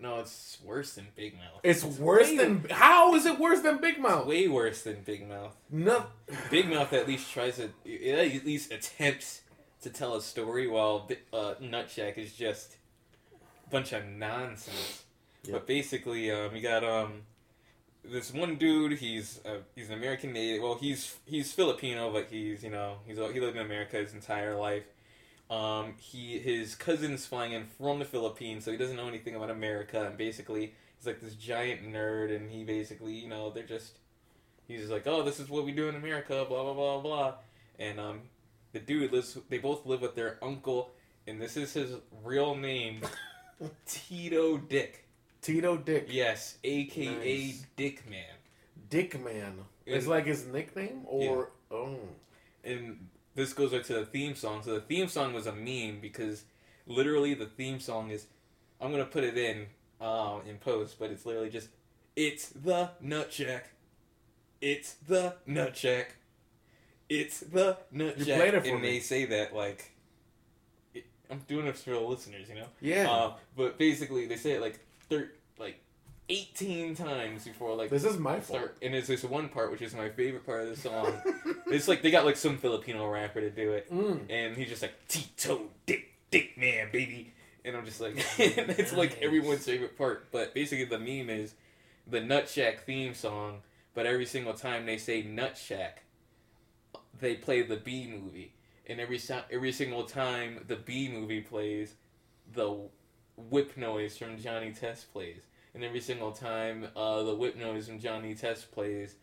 No, 0.00 0.20
it's 0.20 0.58
worse 0.62 0.94
than 0.94 1.06
Big 1.16 1.34
Mouth. 1.34 1.60
It's 1.62 1.82
worse 1.82 2.28
way- 2.28 2.36
than 2.36 2.66
how 2.70 3.14
is 3.14 3.24
it 3.24 3.38
worse 3.38 3.62
than 3.62 3.78
Big 3.78 3.98
Mouth? 3.98 4.26
way 4.26 4.46
worse 4.48 4.82
than 4.82 5.02
Big 5.02 5.26
Mouth. 5.26 5.56
No, 5.70 6.06
Big 6.50 6.68
Mouth 6.68 6.92
at 6.92 7.08
least 7.08 7.32
tries 7.32 7.56
to, 7.56 7.70
it 7.86 8.36
at 8.36 8.44
least 8.44 8.70
attempts 8.70 9.40
to 9.84 9.90
tell 9.90 10.16
a 10.16 10.22
story, 10.22 10.66
while 10.66 11.08
uh, 11.32 11.54
Nutshack 11.62 12.18
is 12.18 12.32
just 12.32 12.76
a 13.66 13.70
bunch 13.70 13.92
of 13.92 14.04
nonsense. 14.06 15.04
Yep. 15.44 15.52
But 15.52 15.66
basically, 15.66 16.30
um, 16.30 16.56
you 16.56 16.62
got 16.62 16.82
um, 16.82 17.22
this 18.02 18.32
one 18.32 18.56
dude. 18.56 18.98
He's 18.98 19.40
uh, 19.44 19.58
he's 19.74 19.88
an 19.88 19.94
American 19.94 20.32
native. 20.32 20.62
Well, 20.62 20.76
he's 20.76 21.16
he's 21.26 21.52
Filipino, 21.52 22.12
but 22.12 22.28
he's 22.30 22.64
you 22.64 22.70
know 22.70 22.96
he's 23.06 23.16
he 23.16 23.40
lived 23.40 23.56
in 23.56 23.64
America 23.64 23.98
his 23.98 24.14
entire 24.14 24.56
life. 24.56 24.84
Um, 25.50 25.94
he 25.98 26.38
his 26.38 26.74
cousin's 26.74 27.26
flying 27.26 27.52
in 27.52 27.66
from 27.66 27.98
the 27.98 28.04
Philippines, 28.06 28.64
so 28.64 28.72
he 28.72 28.78
doesn't 28.78 28.96
know 28.96 29.08
anything 29.08 29.36
about 29.36 29.50
America, 29.50 30.04
and 30.06 30.16
basically 30.16 30.74
he's 30.96 31.06
like 31.06 31.20
this 31.20 31.34
giant 31.34 31.82
nerd, 31.86 32.34
and 32.34 32.50
he 32.50 32.64
basically 32.64 33.12
you 33.12 33.28
know 33.28 33.50
they're 33.50 33.64
just 33.64 33.98
he's 34.66 34.80
just 34.80 34.92
like 34.92 35.06
oh 35.06 35.22
this 35.22 35.38
is 35.38 35.50
what 35.50 35.66
we 35.66 35.72
do 35.72 35.88
in 35.88 35.94
America, 35.94 36.46
blah 36.48 36.62
blah 36.62 36.72
blah 36.72 37.00
blah, 37.00 37.34
and 37.78 38.00
um, 38.00 38.20
the 38.74 38.80
dude 38.80 39.12
lives. 39.12 39.38
They 39.48 39.58
both 39.58 39.86
live 39.86 40.02
with 40.02 40.14
their 40.14 40.38
uncle, 40.42 40.90
and 41.26 41.40
this 41.40 41.56
is 41.56 41.72
his 41.72 41.92
real 42.22 42.54
name, 42.54 43.00
Tito 43.86 44.58
Dick. 44.58 45.06
Tito 45.40 45.78
Dick. 45.78 46.08
Yes, 46.10 46.58
aka 46.62 47.46
Nice. 47.46 47.64
Dick 47.76 48.08
Man. 48.10 48.34
Dick 48.90 49.24
Man. 49.24 49.54
It's 49.86 50.06
like 50.06 50.26
his 50.26 50.46
nickname, 50.46 51.02
or 51.04 51.50
oh, 51.70 51.98
And 52.64 53.08
this 53.34 53.52
goes 53.52 53.72
right 53.72 53.84
to 53.84 53.94
the 53.94 54.06
theme 54.06 54.34
song. 54.34 54.62
So 54.62 54.74
the 54.74 54.80
theme 54.80 55.08
song 55.08 55.34
was 55.34 55.46
a 55.46 55.52
meme 55.52 56.00
because 56.00 56.44
literally 56.86 57.34
the 57.34 57.46
theme 57.46 57.80
song 57.80 58.10
is 58.10 58.26
I'm 58.80 58.90
gonna 58.90 59.04
put 59.04 59.24
it 59.24 59.36
in 59.36 59.66
um, 60.00 60.40
in 60.48 60.56
post, 60.56 60.98
but 60.98 61.10
it's 61.10 61.26
literally 61.26 61.50
just 61.50 61.68
it's 62.16 62.48
the 62.48 62.90
nut 63.00 63.30
check. 63.30 63.70
It's 64.60 64.94
the 64.94 65.34
nut 65.46 65.74
check. 65.74 66.16
It's 67.08 67.40
the 67.40 67.76
nut 67.92 68.18
You 68.18 68.24
check. 68.24 68.38
played 68.40 68.54
it 68.54 68.64
for 68.64 68.72
and 68.72 68.82
me. 68.82 68.90
they 68.92 69.00
say 69.00 69.24
that 69.26 69.54
like 69.54 69.90
it, 70.94 71.04
I'm 71.30 71.40
doing 71.48 71.66
it 71.66 71.76
for 71.76 71.90
the 71.90 72.00
listeners, 72.00 72.48
you 72.48 72.54
know. 72.56 72.66
yeah. 72.80 73.10
Uh, 73.10 73.32
but 73.56 73.78
basically, 73.78 74.26
they 74.26 74.36
say 74.36 74.52
it 74.52 74.60
like 74.60 74.78
thir- 75.10 75.32
like 75.58 75.80
18 76.30 76.94
times 76.94 77.44
before 77.44 77.74
like 77.76 77.90
this 77.90 78.04
is 78.04 78.18
my 78.18 78.40
fault. 78.40 78.70
And 78.80 78.94
it's 78.94 79.08
this 79.08 79.22
one 79.24 79.48
part 79.50 79.70
which 79.70 79.82
is 79.82 79.94
my 79.94 80.08
favorite 80.08 80.46
part 80.46 80.62
of 80.62 80.70
the 80.70 80.76
song. 80.76 81.12
it's 81.66 81.88
like 81.88 82.00
they 82.02 82.10
got 82.10 82.24
like 82.24 82.36
some 82.36 82.56
Filipino 82.56 83.06
rapper 83.08 83.40
to 83.42 83.50
do 83.50 83.72
it, 83.72 83.92
Mm. 83.92 84.20
and 84.30 84.56
he's 84.56 84.68
just 84.68 84.80
like 84.82 84.94
Tito 85.08 85.62
Dick 85.84 86.06
Dick 86.30 86.56
Man 86.56 86.88
baby, 86.90 87.34
and 87.66 87.76
I'm 87.76 87.84
just 87.84 88.00
like 88.00 88.14
and 88.38 88.70
it's 88.70 88.94
like 88.94 89.20
everyone's 89.20 89.66
favorite 89.66 89.98
part. 89.98 90.32
But 90.32 90.54
basically, 90.54 90.86
the 90.86 90.98
meme 90.98 91.28
is 91.28 91.52
the 92.06 92.20
Nut 92.22 92.48
Shack 92.48 92.84
theme 92.84 93.12
song, 93.12 93.60
but 93.94 94.06
every 94.06 94.24
single 94.26 94.54
time 94.54 94.86
they 94.86 94.96
say 94.96 95.20
Nut 95.22 95.58
Shack, 95.58 96.03
they 97.24 97.34
play 97.34 97.62
the 97.62 97.76
Bee 97.76 98.06
Movie, 98.06 98.52
and 98.86 99.00
every 99.00 99.20
every 99.50 99.72
single 99.72 100.04
time 100.04 100.64
the 100.68 100.76
Bee 100.76 101.08
Movie 101.08 101.40
plays, 101.40 101.94
the 102.52 102.76
whip 103.36 103.76
noise 103.76 104.16
from 104.16 104.38
Johnny 104.38 104.72
Test 104.72 105.12
plays, 105.12 105.40
and 105.74 105.82
every 105.82 106.00
single 106.00 106.32
time 106.32 106.86
uh, 106.96 107.22
the 107.24 107.34
whip 107.34 107.56
noise 107.56 107.88
from 107.88 107.98
Johnny 107.98 108.34
Test 108.34 108.70
plays, 108.72 109.16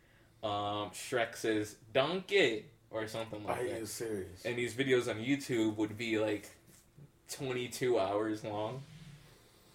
um, 0.44 0.90
Shrek 0.92 1.36
says 1.36 1.76
"Donkey" 1.94 2.66
or 2.90 3.08
something 3.08 3.46
Are 3.46 3.56
like 3.56 3.70
that. 3.70 3.80
you 3.80 3.86
serious? 3.86 4.44
And 4.46 4.58
these 4.58 4.74
videos 4.74 5.10
on 5.10 5.18
YouTube 5.24 5.78
would 5.78 5.98
be 5.98 6.20
like 6.20 6.50
twenty 7.30 7.68
two 7.68 7.98
hours 8.00 8.44
long, 8.44 8.82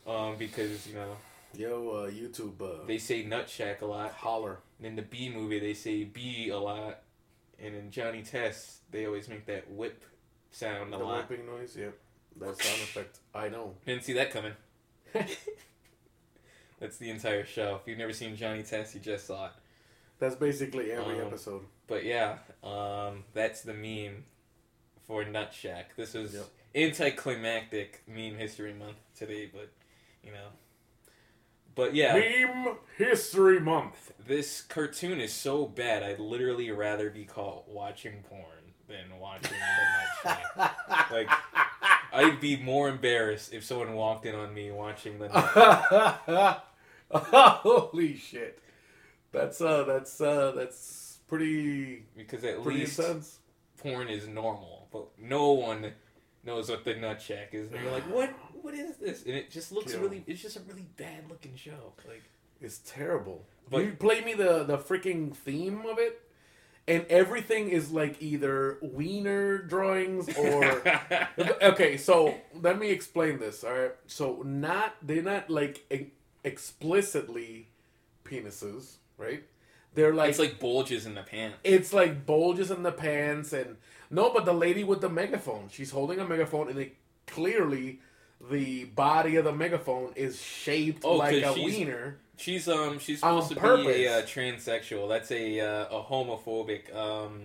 um, 0.07 0.37
because 0.39 0.87
you 0.87 0.95
know 0.95 1.17
Yo, 1.57 1.89
uh, 1.91 2.11
YouTube, 2.11 2.61
uh, 2.61 2.85
they 2.87 2.99
say 2.99 3.25
Nut 3.25 3.49
Shack 3.49 3.81
a 3.81 3.87
lot. 3.87 4.13
holler. 4.13 4.59
And 4.79 4.87
in 4.89 4.97
the 4.97 5.01
Bee 5.03 5.31
Movie, 5.31 5.59
they 5.59 5.73
say 5.73 6.05
B 6.05 6.51
a 6.51 6.59
lot, 6.59 6.99
and 7.63 7.75
in 7.75 7.91
Johnny 7.91 8.23
Test, 8.23 8.91
they 8.91 9.07
always 9.07 9.29
make 9.29 9.47
that 9.47 9.71
whip 9.71 10.03
sound 10.51 10.95
a 10.95 10.99
The 10.99 11.05
lot. 11.05 11.29
whipping 11.29 11.47
noise, 11.47 11.77
yep. 11.77 11.97
That 12.39 12.57
sound 12.63 12.83
effect. 12.83 13.19
I 13.35 13.49
know. 13.49 13.75
Didn't 13.87 14.05
see 14.05 14.13
that 14.15 14.31
coming. 14.31 14.53
That's 16.81 16.99
the 16.99 17.09
entire 17.11 17.45
show. 17.47 17.77
If 17.81 17.89
you've 17.89 17.99
never 17.99 18.13
seen 18.13 18.37
Johnny 18.37 18.63
Test, 18.63 18.95
you 18.95 19.01
just 19.01 19.27
saw 19.27 19.47
it. 19.47 19.53
That's 20.19 20.35
basically 20.35 20.93
every 20.93 21.21
Um, 21.21 21.27
episode. 21.29 21.63
But 21.87 22.05
yeah, 22.05 22.39
um, 22.63 23.25
that's 23.33 23.63
the 23.63 23.73
meme 23.75 24.25
for 25.07 25.25
Nut 25.25 25.55
Shack. 25.55 25.95
This 25.97 26.15
is 26.15 26.35
Yep. 26.35 26.45
anticlimactic 26.75 28.03
meme 28.07 28.35
history 28.37 28.73
month 28.75 28.97
today, 29.17 29.47
but 29.47 29.71
you 30.23 30.33
know. 30.33 30.49
But 31.77 31.95
yeah, 31.95 32.15
Meme 32.15 32.77
History 32.97 33.61
Month. 33.61 34.13
this 34.27 34.63
cartoon 34.63 35.21
is 35.21 35.33
so 35.33 35.67
bad. 35.67 36.03
I'd 36.03 36.19
literally 36.19 36.71
rather 36.73 37.11
be 37.11 37.25
caught 37.25 37.69
watching 37.69 38.25
porn 38.29 38.43
than 38.89 39.19
watching 39.21 39.53
the 40.25 40.29
Shack. 40.29 40.77
Like, 41.13 41.29
I'd 42.13 42.41
be 42.41 42.57
more 42.57 42.89
embarrassed 42.89 43.53
if 43.53 43.63
someone 43.65 43.93
walked 43.95 44.25
in 44.27 44.35
on 44.35 44.53
me 44.55 44.71
watching 44.73 45.19
the. 45.19 45.29
Nut 45.29 46.65
Holy 47.11 48.17
shit. 48.17 48.59
That's 49.33 49.61
uh 49.61 49.85
that's 49.85 50.21
uh 50.21 50.53
that's 50.57 51.19
pretty 51.29 52.05
because 52.17 52.43
at 52.45 52.63
pretty 52.63 52.81
least 52.81 52.99
intense. 52.99 53.39
porn 53.79 54.09
is 54.09 54.27
normal, 54.27 54.89
but 54.93 55.09
no 55.19 55.53
one 55.53 55.93
knows 56.45 56.71
what 56.71 56.85
the 56.85 56.95
nut 56.95 57.21
shack 57.21 57.51
is. 57.53 57.71
And 57.71 57.83
you're 57.83 57.93
like, 57.93 58.05
what? 58.05 58.31
What 58.67 58.75
is 58.75 58.97
this? 58.97 59.23
And 59.25 59.35
it 59.37 59.49
just 59.51 59.71
looks 59.71 59.93
Yeah. 59.95 60.01
really. 60.01 60.25
It's 60.27 60.43
just 60.43 60.57
a 60.57 60.61
really 60.61 60.87
bad 60.97 61.29
looking 61.31 61.55
show. 61.55 61.93
Like, 62.09 62.25
It's 62.61 62.79
terrible. 62.79 63.47
But- 63.71 63.85
you 63.85 63.93
play 63.93 64.23
me 64.23 64.35
the 64.35 64.65
the 64.65 64.77
freaking 64.79 65.37
theme 65.37 65.87
of 65.87 65.99
it, 66.01 66.21
and 66.89 67.05
everything 67.09 67.69
is 67.69 67.93
like 67.93 68.21
either 68.21 68.79
wiener 68.83 69.59
drawings 69.59 70.37
or. 70.37 70.83
okay, 71.63 71.97
so 71.97 72.35
let 72.55 72.79
me 72.79 72.91
explain 72.91 73.39
this. 73.39 73.63
All 73.63 73.73
right, 73.73 73.95
so 74.09 74.43
not 74.45 74.95
they're 75.03 75.23
not 75.23 75.49
like 75.51 75.85
e- 75.93 76.11
explicitly 76.45 77.69
penises, 78.25 78.97
right? 79.19 79.45
They're 79.95 80.13
like 80.15 80.31
it's 80.31 80.39
like 80.39 80.59
bulges 80.59 81.07
in 81.07 81.15
the 81.15 81.23
pants. 81.23 81.57
it's 81.65 81.93
like 81.93 82.27
bulges 82.27 82.71
in 82.71 82.83
the 82.83 82.93
pants 82.93 83.53
and 83.53 83.77
no, 84.11 84.33
but 84.33 84.45
the 84.45 84.53
lady 84.53 84.83
with 84.85 85.01
the 85.01 85.09
megaphone, 85.09 85.69
she's 85.71 85.91
holding 85.91 86.19
a 86.21 86.27
megaphone 86.27 86.69
and 86.69 86.79
it 86.79 86.97
clearly 87.27 88.01
the 88.51 88.85
body 88.85 89.37
of 89.37 89.45
the 89.45 89.53
megaphone 89.53 90.13
is 90.17 90.41
shaped 90.41 91.05
Oh, 91.05 91.15
like 91.17 91.35
a 91.37 91.55
she's- 91.55 91.57
wiener. 91.77 92.19
She's 92.39 92.69
um 92.69 92.99
she's 92.99 93.21
supposed 93.21 93.49
to 93.49 93.57
purpose. 93.57 93.87
be 93.87 94.05
a 94.05 94.19
uh, 94.19 94.23
transsexual. 94.23 95.09
That's 95.09 95.31
a 95.31 95.59
uh, 95.61 95.87
a 95.99 96.03
homophobic 96.03 96.95
um 96.95 97.45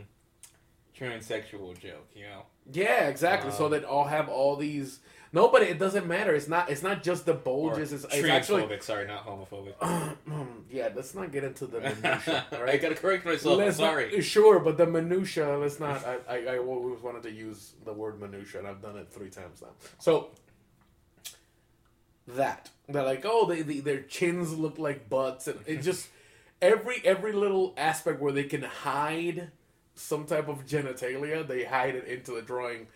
transsexual 0.99 1.80
joke. 1.80 2.10
You 2.15 2.23
know. 2.25 2.43
Yeah, 2.71 3.08
exactly. 3.08 3.51
so 3.51 3.65
Um, 3.65 3.71
they 3.71 3.84
all 3.84 4.04
have 4.06 4.30
all 4.30 4.56
these. 4.56 4.99
No, 5.34 5.47
but 5.47 5.62
it 5.62 5.80
doesn't 5.80 6.08
matter. 6.08 6.36
It's 6.36 6.49
not. 6.49 6.69
It's 6.69 6.84
not 6.84 7.04
just 7.04 7.25
the 7.25 7.34
bulges. 7.34 7.93
It's, 7.93 8.04
it's 8.04 8.15
transphobic. 8.15 8.30
actually. 8.30 8.82
Sorry, 8.82 9.08
not 9.08 9.25
homophobic. 9.25 10.17
yeah, 10.69 10.89
let's 10.93 11.15
not 11.15 11.32
get 11.32 11.45
into 11.45 11.67
the 11.67 11.80
minutia. 11.80 12.45
All 12.51 12.63
I 12.67 12.75
gotta 12.75 12.95
correct 12.95 13.25
myself. 13.25 13.58
Let's 13.58 13.80
not- 13.80 13.91
sorry. 13.91 14.21
sure, 14.21 14.60
but 14.60 14.77
the 14.77 14.86
minutia. 14.86 15.58
Let's 15.58 15.80
not. 15.80 16.06
I, 16.06 16.17
I 16.27 16.38
I 16.56 16.58
always 16.58 17.01
wanted 17.01 17.23
to 17.23 17.32
use 17.32 17.75
the 17.86 17.93
word 17.93 18.19
minutia, 18.19 18.60
and 18.60 18.67
I've 18.67 18.82
done 18.82 18.97
it 18.97 19.08
three 19.10 19.30
times 19.30 19.62
now. 19.62 19.69
So 19.99 20.32
that 22.36 22.70
they're 22.88 23.04
like, 23.04 23.24
oh, 23.26 23.46
they, 23.46 23.62
they 23.62 23.80
their 23.80 24.02
chins 24.02 24.58
look 24.58 24.78
like 24.78 25.10
butts, 25.10 25.48
and 25.48 25.60
it 25.65 25.82
just 25.82 26.08
every 26.62 27.02
every 27.04 27.34
little 27.34 27.74
aspect 27.78 28.22
where 28.22 28.32
they 28.32 28.44
can 28.44 28.63
hide 28.63 29.50
some 29.96 30.26
type 30.26 30.48
of 30.48 30.65
genitalia, 30.65 31.48
they 31.48 31.63
hide 31.63 31.96
it 31.96 32.08
into 32.08 32.32
the 32.32 32.41
drawing. 32.41 32.88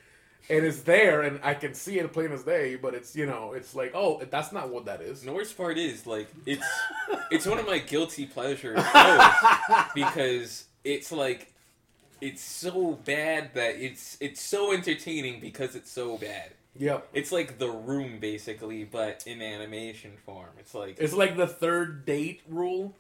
And 0.48 0.63
it's 0.63 0.82
there, 0.82 1.24
and 1.24 1.39
I 1.43 1.56
can 1.56 1.74
see 1.74 1.98
it 1.98 2.13
plain 2.13 2.32
as 2.32 2.43
day. 2.43 2.76
But 2.76 2.93
it's 2.93 3.15
you 3.15 3.26
know, 3.26 3.54
it's 3.54 3.74
like, 3.74 3.93
oh, 3.95 4.21
that's 4.30 4.52
not 4.52 4.69
what 4.69 4.86
that 4.86 5.02
is. 5.02 5.24
The 5.24 5.34
worst 5.34 5.58
part 5.58 5.78
is 5.78 6.06
like 6.06 6.28
it's 6.45 6.67
it's 7.32 7.48
one 7.48 7.58
of 7.58 7.65
my 7.65 7.80
guilty 7.80 8.28
pleasures 8.28 8.80
because 9.95 10.65
it's 10.84 11.12
like 11.12 11.52
it's 12.21 12.43
so 12.43 13.00
bad 13.06 13.56
that 13.56 13.76
it's 13.76 14.17
it's 14.19 14.41
so 14.41 14.71
entertaining 14.71 15.39
because 15.39 15.76
it's 15.76 15.91
so 15.91 16.17
bad. 16.17 16.52
Yep. 16.77 17.07
It's 17.13 17.31
like 17.31 17.57
The 17.57 17.69
Room 17.69 18.19
basically, 18.19 18.83
but 18.83 19.23
in 19.25 19.41
animation 19.41 20.13
form. 20.25 20.49
It's 20.59 20.73
like 20.73 20.97
It's 20.99 21.13
like 21.13 21.38
the 21.38 21.47
third 21.47 22.05
date 22.05 22.41
rule. 22.47 22.95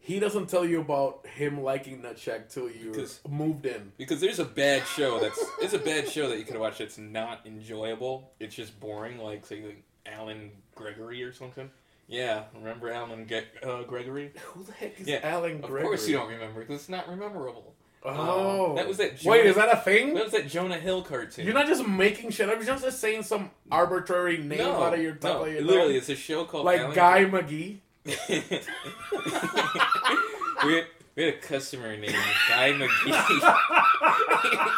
He 0.00 0.20
doesn't 0.20 0.48
tell 0.48 0.64
you 0.64 0.80
about 0.80 1.26
him 1.26 1.60
liking 1.62 2.00
Nutsack 2.02 2.48
till 2.48 2.70
you 2.70 2.92
moved 3.28 3.66
in. 3.66 3.92
because 3.98 4.20
there's 4.20 4.38
a 4.38 4.44
bad 4.44 4.86
show 4.86 5.18
that's 5.18 5.38
it's 5.60 5.74
a 5.74 5.78
bad 5.78 6.08
show 6.08 6.28
that 6.28 6.38
you 6.38 6.44
could 6.44 6.56
watch 6.58 6.78
that's 6.78 6.96
not 6.98 7.40
enjoyable. 7.44 8.30
It's 8.40 8.54
just 8.54 8.78
boring, 8.80 9.18
like 9.18 9.44
say 9.44 9.62
like 9.62 9.82
Allen 10.06 10.52
Gregory 10.74 11.22
or 11.24 11.32
something. 11.32 11.70
Yeah, 12.06 12.44
remember 12.54 12.90
Allen 12.90 13.26
Ge- 13.28 13.62
uh, 13.62 13.82
Gregory? 13.82 14.32
Who 14.54 14.62
the 14.62 14.72
heck 14.72 14.98
is 14.98 15.06
Yeah, 15.08 15.20
Allen 15.24 15.60
Gregory? 15.60 15.80
Of 15.82 15.86
course 15.88 16.08
you 16.08 16.16
don't 16.16 16.30
remember 16.30 16.60
because 16.60 16.76
it's 16.76 16.88
not 16.88 17.06
rememberable. 17.06 17.74
Oh, 18.16 18.74
that 18.76 18.88
was 18.88 18.96
that 18.98 19.22
Wait, 19.24 19.46
is 19.46 19.56
that 19.56 19.72
a 19.72 19.76
thing? 19.76 20.14
That 20.14 20.24
was 20.24 20.32
that 20.32 20.48
Jonah 20.48 20.78
Hill 20.78 21.02
cartoon. 21.02 21.44
You're 21.44 21.54
not 21.54 21.66
just 21.66 21.86
making 21.86 22.30
shit 22.30 22.48
up. 22.48 22.56
You're 22.56 22.76
just 22.76 23.00
saying 23.00 23.24
some 23.24 23.50
arbitrary 23.70 24.38
name 24.38 24.58
no, 24.58 24.82
out 24.82 24.94
of 24.94 25.00
your 25.00 25.14
top 25.14 25.40
no, 25.40 25.44
of 25.44 25.52
your 25.52 25.62
literally, 25.62 25.96
it's 25.96 26.08
a 26.08 26.16
show 26.16 26.44
called 26.44 26.64
like 26.64 26.80
Allen- 26.80 26.94
Guy 26.94 27.24
McGee. 27.26 27.78
we, 30.64 30.74
had, 30.74 30.86
we 31.14 31.24
had 31.24 31.34
a 31.34 31.38
customer 31.38 31.96
named 31.96 32.14
Guy 32.48 32.72
McGee. 32.72 34.68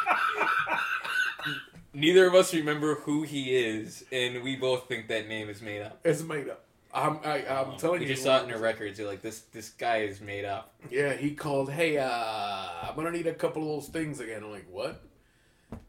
Neither 1.93 2.27
of 2.27 2.35
us 2.35 2.55
remember 2.55 2.97
who 2.97 3.23
he 3.23 3.57
is, 3.57 4.05
and 4.11 4.43
we 4.43 4.57
both 4.57 4.88
think 4.88 5.09
that 5.09 5.29
name 5.29 5.49
is 5.49 5.61
made 5.61 5.83
up. 5.83 6.01
It's 6.05 6.23
made 6.23 6.49
up. 6.49 6.64
I'm, 6.92 7.18
I, 7.24 7.46
I'm 7.46 7.76
telling 7.79 8.03
you. 8.03 8.09
you. 8.09 8.14
just 8.14 8.24
saw 8.24 8.40
it 8.40 8.44
in 8.44 8.50
the 8.50 8.59
records. 8.59 8.98
You're 8.98 9.09
like, 9.09 9.22
this 9.22 9.40
this 9.53 9.70
guy 9.70 9.98
is 9.98 10.20
made 10.20 10.44
up. 10.44 10.72
Yeah, 10.90 11.12
he 11.14 11.33
called. 11.35 11.70
Hey, 11.70 11.98
uh, 11.98 12.09
I'm 12.09 12.96
gonna 12.96 13.12
need 13.12 13.26
a 13.26 13.35
couple 13.35 13.62
of 13.62 13.68
those 13.83 13.88
things 13.90 14.20
again. 14.20 14.42
I'm 14.42 14.50
like, 14.50 14.66
what? 14.70 15.03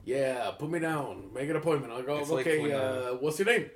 Yeah, 0.05 0.51
put 0.51 0.69
me 0.69 0.79
down. 0.79 1.31
Make 1.33 1.49
an 1.49 1.55
appointment. 1.55 1.91
I'll 1.93 2.03
go. 2.03 2.19
It's 2.19 2.29
okay, 2.29 2.59
when, 2.59 2.71
uh, 2.71 2.75
uh, 2.75 3.15
what's 3.15 3.39
your 3.39 3.47
name? 3.47 3.69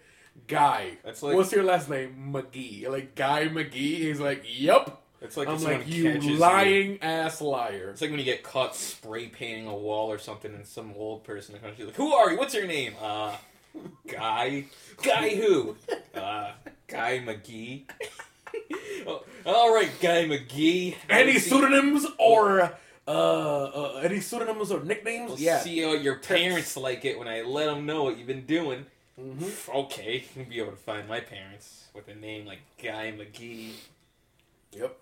Guy. 0.48 0.98
That's 1.04 1.24
like- 1.24 1.36
what's 1.36 1.52
your 1.52 1.64
last 1.64 1.90
name? 1.90 2.32
McGee. 2.32 2.82
You're 2.82 2.92
like 2.92 3.16
Guy 3.16 3.48
McGee. 3.48 3.74
He's 3.74 4.20
like, 4.20 4.44
yep. 4.48 5.02
It's 5.22 5.38
like 5.38 5.48
I'm 5.48 5.64
like, 5.64 5.88
you 5.88 6.04
catches 6.04 6.26
you. 6.26 6.38
lying 6.38 7.02
ass 7.02 7.42
liar. 7.42 7.90
It's 7.90 8.02
like 8.02 8.12
when 8.12 8.20
you 8.20 8.26
get 8.26 8.44
caught 8.44 8.76
spray 8.76 9.28
painting 9.28 9.66
a 9.66 9.76
wall 9.76 10.12
or 10.12 10.20
something, 10.20 10.54
and 10.54 10.68
some 10.68 10.94
old 10.96 11.24
person 11.24 11.58
comes 11.58 11.76
to 11.78 11.80
you 11.80 11.86
like, 11.88 11.96
"Who 11.96 12.14
are 12.14 12.32
you? 12.32 12.38
What's 12.38 12.54
your 12.54 12.68
name?" 12.68 12.94
Uh, 13.02 13.36
guy. 14.08 14.66
Guy 15.02 15.30
who? 15.36 15.76
Uh, 16.16 16.52
Guy 16.88 17.20
McGee. 17.20 17.86
oh, 19.08 19.24
all 19.46 19.74
right, 19.74 19.92
Guy 20.00 20.26
McGee. 20.26 20.96
Any 21.10 21.40
pseudonyms 21.40 22.06
or 22.20 22.62
uh, 23.08 23.12
uh 23.12 24.02
any 24.04 24.20
pseudonyms 24.20 24.72
or 24.72 24.84
nicknames? 24.84 25.42
Yeah. 25.42 25.60
See 25.60 25.82
how 25.82 25.94
your 25.94 26.20
parents 26.20 26.78
like 26.78 27.06
it 27.06 27.18
when 27.18 27.28
I 27.28 27.42
let 27.42 27.66
them 27.66 27.86
know 27.86 28.04
what 28.04 28.18
you've 28.18 28.28
been 28.28 28.46
doing. 28.46 28.86
hmm 29.20 29.46
Okay, 29.74 30.26
you'll 30.36 30.46
be 30.46 30.60
able 30.60 30.72
to 30.72 30.78
find 30.78 31.08
my 31.08 31.20
parents 31.20 31.86
with 31.94 32.08
a 32.08 32.16
name 32.16 32.46
like 32.46 32.60
Guy 32.82 33.14
McGee. 33.18 33.72
Yep. 34.74 34.98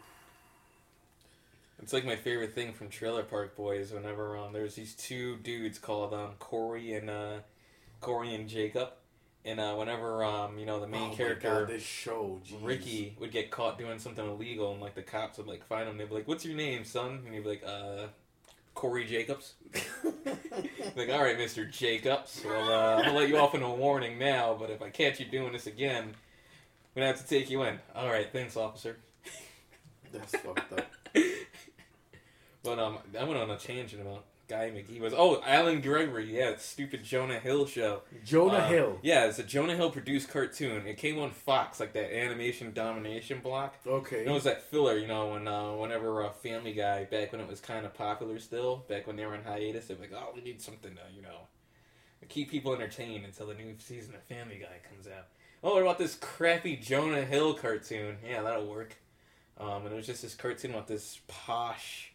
It's 1.84 1.92
like 1.92 2.06
my 2.06 2.16
favorite 2.16 2.54
thing 2.54 2.72
from 2.72 2.88
Trailer 2.88 3.24
Park 3.24 3.58
Boys. 3.58 3.92
Whenever 3.92 4.38
um, 4.38 4.54
there's 4.54 4.76
these 4.76 4.94
two 4.96 5.36
dudes 5.38 5.80
called 5.80 6.14
um, 6.14 6.32
Corey 6.40 6.94
and 6.94 7.10
uh, 7.10 7.40
Corey 8.00 8.34
and 8.34 8.48
Jacob, 8.48 8.92
and 9.46 9.60
uh, 9.60 9.76
whenever 9.76 10.24
um, 10.24 10.58
you 10.58 10.66
know 10.66 10.80
the 10.80 10.88
main 10.88 11.12
Oh 11.12 11.16
character 11.16 11.66
God, 11.66 11.68
this 11.68 11.84
show, 11.84 12.40
jeez. 12.46 12.58
Ricky 12.62 13.16
would 13.20 13.32
get 13.32 13.52
caught 13.52 13.78
doing 13.78 14.00
something 14.00 14.26
illegal, 14.26 14.72
and 14.72 14.82
like 14.82 14.96
the 14.96 15.02
cops 15.02 15.38
would 15.38 15.48
like 15.48 15.66
find 15.66 15.88
him. 15.88 15.98
They'd 15.98 16.10
be 16.10 16.16
like, 16.16 16.28
"What's 16.28 16.46
your 16.46 16.56
name, 16.56 16.86
son?" 16.86 17.22
And 17.26 17.34
he'd 17.34 17.44
be 17.44 17.50
like, 17.50 17.64
"Uh, 17.66 18.08
Corey 18.74 19.06
Jacobs." 19.06 19.54
like, 20.96 21.10
all 21.10 21.22
right, 21.22 21.38
Mister 21.38 21.66
Jacobs. 21.66 22.42
Well, 22.46 22.72
uh, 22.72 22.98
I'm 22.98 23.06
gonna 23.06 23.18
let 23.18 23.30
you 23.30 23.38
off 23.38 23.56
in 23.56 23.64
a 23.64 23.74
warning 23.74 24.18
now, 24.18 24.56
but 24.60 24.70
if 24.70 24.82
I 24.82 24.90
catch 24.90 25.20
you 25.20 25.26
doing 25.26 25.54
this 25.54 25.68
again, 25.68 26.04
I'm 26.06 26.14
gonna 26.96 27.08
have 27.08 27.22
to 27.22 27.28
take 27.28 27.50
you 27.50 27.64
in. 27.64 27.80
All 27.96 28.10
right, 28.10 28.32
thanks, 28.32 28.56
officer. 28.56 28.98
That's 30.12 30.36
fucked 30.38 30.74
up. 30.74 30.92
But 32.64 32.80
um, 32.80 33.00
I 33.20 33.26
went 33.26 33.38
on 33.38 33.50
a 33.52 33.58
tangent 33.58 34.02
about 34.02 34.24
Guy 34.50 34.70
McGee 34.72 35.00
was 35.00 35.14
oh 35.16 35.42
Allen 35.46 35.80
Gregory 35.82 36.38
yeah 36.38 36.56
stupid 36.58 37.04
Jonah 37.04 37.40
Hill 37.40 37.66
show. 37.66 38.02
Jonah 38.26 38.56
Uh, 38.60 38.68
Hill. 38.68 39.00
yeah 39.02 39.26
it's 39.26 39.40
a 39.40 39.44
Jonah 39.44 39.76
Hill 39.76 39.90
produced 39.90 40.30
cartoon. 40.30 40.86
It 40.86 40.98
came 40.98 41.18
on 41.20 41.32
Fox 41.32 41.80
like 41.80 41.94
that 41.94 42.14
animation 42.16 42.74
domination 42.74 43.40
block. 43.40 43.76
Okay. 43.88 44.26
it 44.26 44.30
was 44.30 44.44
that 44.44 44.62
filler 44.64 44.98
you 44.98 45.08
know 45.08 45.28
when 45.30 45.48
uh, 45.48 45.72
whenever 45.74 46.24
uh, 46.26 46.30
Family 46.32 46.74
Guy 46.74 47.06
back 47.06 47.32
when 47.32 47.42
it 47.42 47.48
was 47.48 47.60
kind 47.62 47.86
of 47.86 47.94
popular 47.94 48.38
still 48.40 48.84
back 48.90 49.08
when 49.08 49.16
they 49.16 49.26
were 49.26 49.36
in 49.36 49.44
hiatus 49.44 49.86
they're 49.88 49.98
like 49.98 50.12
oh 50.14 50.32
we 50.36 50.42
need 50.42 50.62
something 50.62 50.94
to 50.94 51.02
you 51.16 51.22
know 51.22 51.48
keep 52.30 52.50
people 52.50 52.74
entertained 52.74 53.26
until 53.26 53.48
the 53.48 53.54
new 53.54 53.76
season 53.80 54.16
of 54.16 54.24
Family 54.24 54.58
Guy 54.62 54.78
comes 54.90 55.08
out. 55.08 55.28
Oh 55.64 55.74
what 55.74 55.82
about 55.82 55.98
this 55.98 56.16
crappy 56.16 56.76
Jonah 56.76 57.24
Hill 57.24 57.54
cartoon? 57.54 58.18
Yeah 58.28 58.42
that'll 58.42 58.68
work. 58.68 58.96
Um, 59.58 59.84
and 59.86 59.94
it 59.94 59.96
was 59.96 60.08
just 60.08 60.22
this 60.24 60.34
cartoon 60.36 60.72
about 60.72 60.88
this 60.88 61.20
posh 61.28 62.13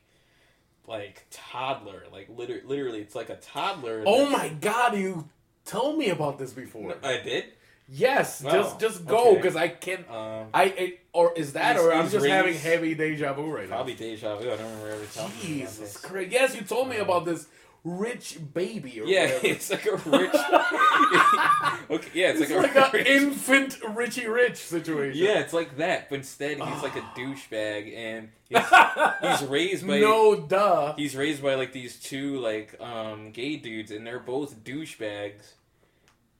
like 0.89 1.27
toddler 1.31 2.03
like 2.13 2.29
liter- 2.35 2.63
literally 2.65 3.01
it's 3.01 3.15
like 3.15 3.29
a 3.31 3.37
toddler 3.37 4.03
oh 4.07 4.29
my 4.31 4.49
God, 4.49 4.97
you 4.97 5.29
told 5.65 5.99
me 5.99 6.09
about 6.09 6.39
this 6.39 6.53
before. 6.53 6.95
I 7.03 7.19
did 7.21 7.45
yes, 7.91 8.43
Oh, 8.47 8.51
just 8.51 8.81
just 8.81 9.07
go 9.07 9.29
okay. 9.31 9.37
because 9.37 9.57
I 9.57 9.69
can't. 9.69 10.09
um, 10.11 10.47
I 10.55 10.65
it, 10.65 11.01
or 11.13 11.33
is 11.37 11.53
that 11.55 11.77
He's- 11.77 11.85
or 11.87 11.93
I'm 11.93 12.09
just 12.09 12.27
having 12.27 12.53
raised- 12.53 12.65
heavy 12.65 12.95
deja 12.95 13.33
vu 13.35 13.51
right 13.51 13.69
now. 13.69 13.77
probably 13.77 13.95
deja 13.95 14.37
vu 14.37 14.45
I 14.51 14.57
don't 14.57 14.65
remember 14.65 14.89
ever 14.91 15.01
now. 15.03 15.07
talking 15.23 15.63
about 15.63 15.73
Jesus. 15.73 15.97
Christ! 15.99 16.31
Yes, 16.33 16.55
you 16.57 16.63
told 16.63 16.89
me 16.89 16.99
Uh, 16.99 17.03
about 17.03 17.25
this 17.27 17.47
rich 17.85 18.39
baby. 18.55 19.01
Or 19.01 19.05
yeah 19.07 19.23
whatever. 19.35 19.47
it's 19.47 19.71
like 19.71 19.87
a 19.87 19.97
rich 19.97 20.35
okay 21.91 22.09
yeah 22.13 22.31
it's, 22.31 22.41
it's 22.41 22.51
like, 22.51 22.75
like, 22.75 22.95
a 22.95 22.99
an 22.99 23.07
infant 23.07 23.79
Richie 23.95 24.27
Rich 24.27 24.57
situation. 24.57 25.23
yeah 25.23 25.39
it's 25.39 25.53
like 25.53 25.77
that 25.79 26.09
but 26.09 26.17
instead 26.17 26.61
he's 26.61 26.83
like 26.83 26.97
a 26.97 27.01
douchebag 27.17 27.95
and 27.97 28.29
he's, 28.49 29.41
he's 29.41 29.49
raised 29.49 29.87
by 29.87 30.01
no 30.01 30.37
duh. 30.37 30.95
he's 30.97 31.17
raised 31.17 31.43
by 31.43 31.55
like 31.55 31.73
these 31.73 31.99
two 31.99 32.39
like 32.41 32.79
um 32.81 33.31
gay 33.31 33.57
dudes 33.57 33.91
and 33.91 34.07
they're 34.07 34.19
both 34.19 34.63
douchebags 34.65 35.53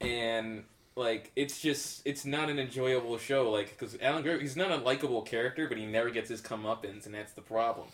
and 0.01 0.63
like 0.95 1.31
it's 1.35 1.61
just 1.61 2.01
it's 2.05 2.25
not 2.25 2.49
an 2.49 2.59
enjoyable 2.59 3.17
show 3.17 3.49
like 3.49 3.69
because 3.69 3.97
Allen 4.01 4.21
Gregory, 4.21 4.41
he's 4.41 4.57
not 4.57 4.71
a 4.71 4.77
likable 4.77 5.21
character 5.21 5.67
but 5.67 5.77
he 5.77 5.85
never 5.85 6.09
gets 6.09 6.29
his 6.29 6.41
comeuppance 6.41 7.05
and 7.05 7.15
that's 7.15 7.33
the 7.33 7.41
problem 7.41 7.87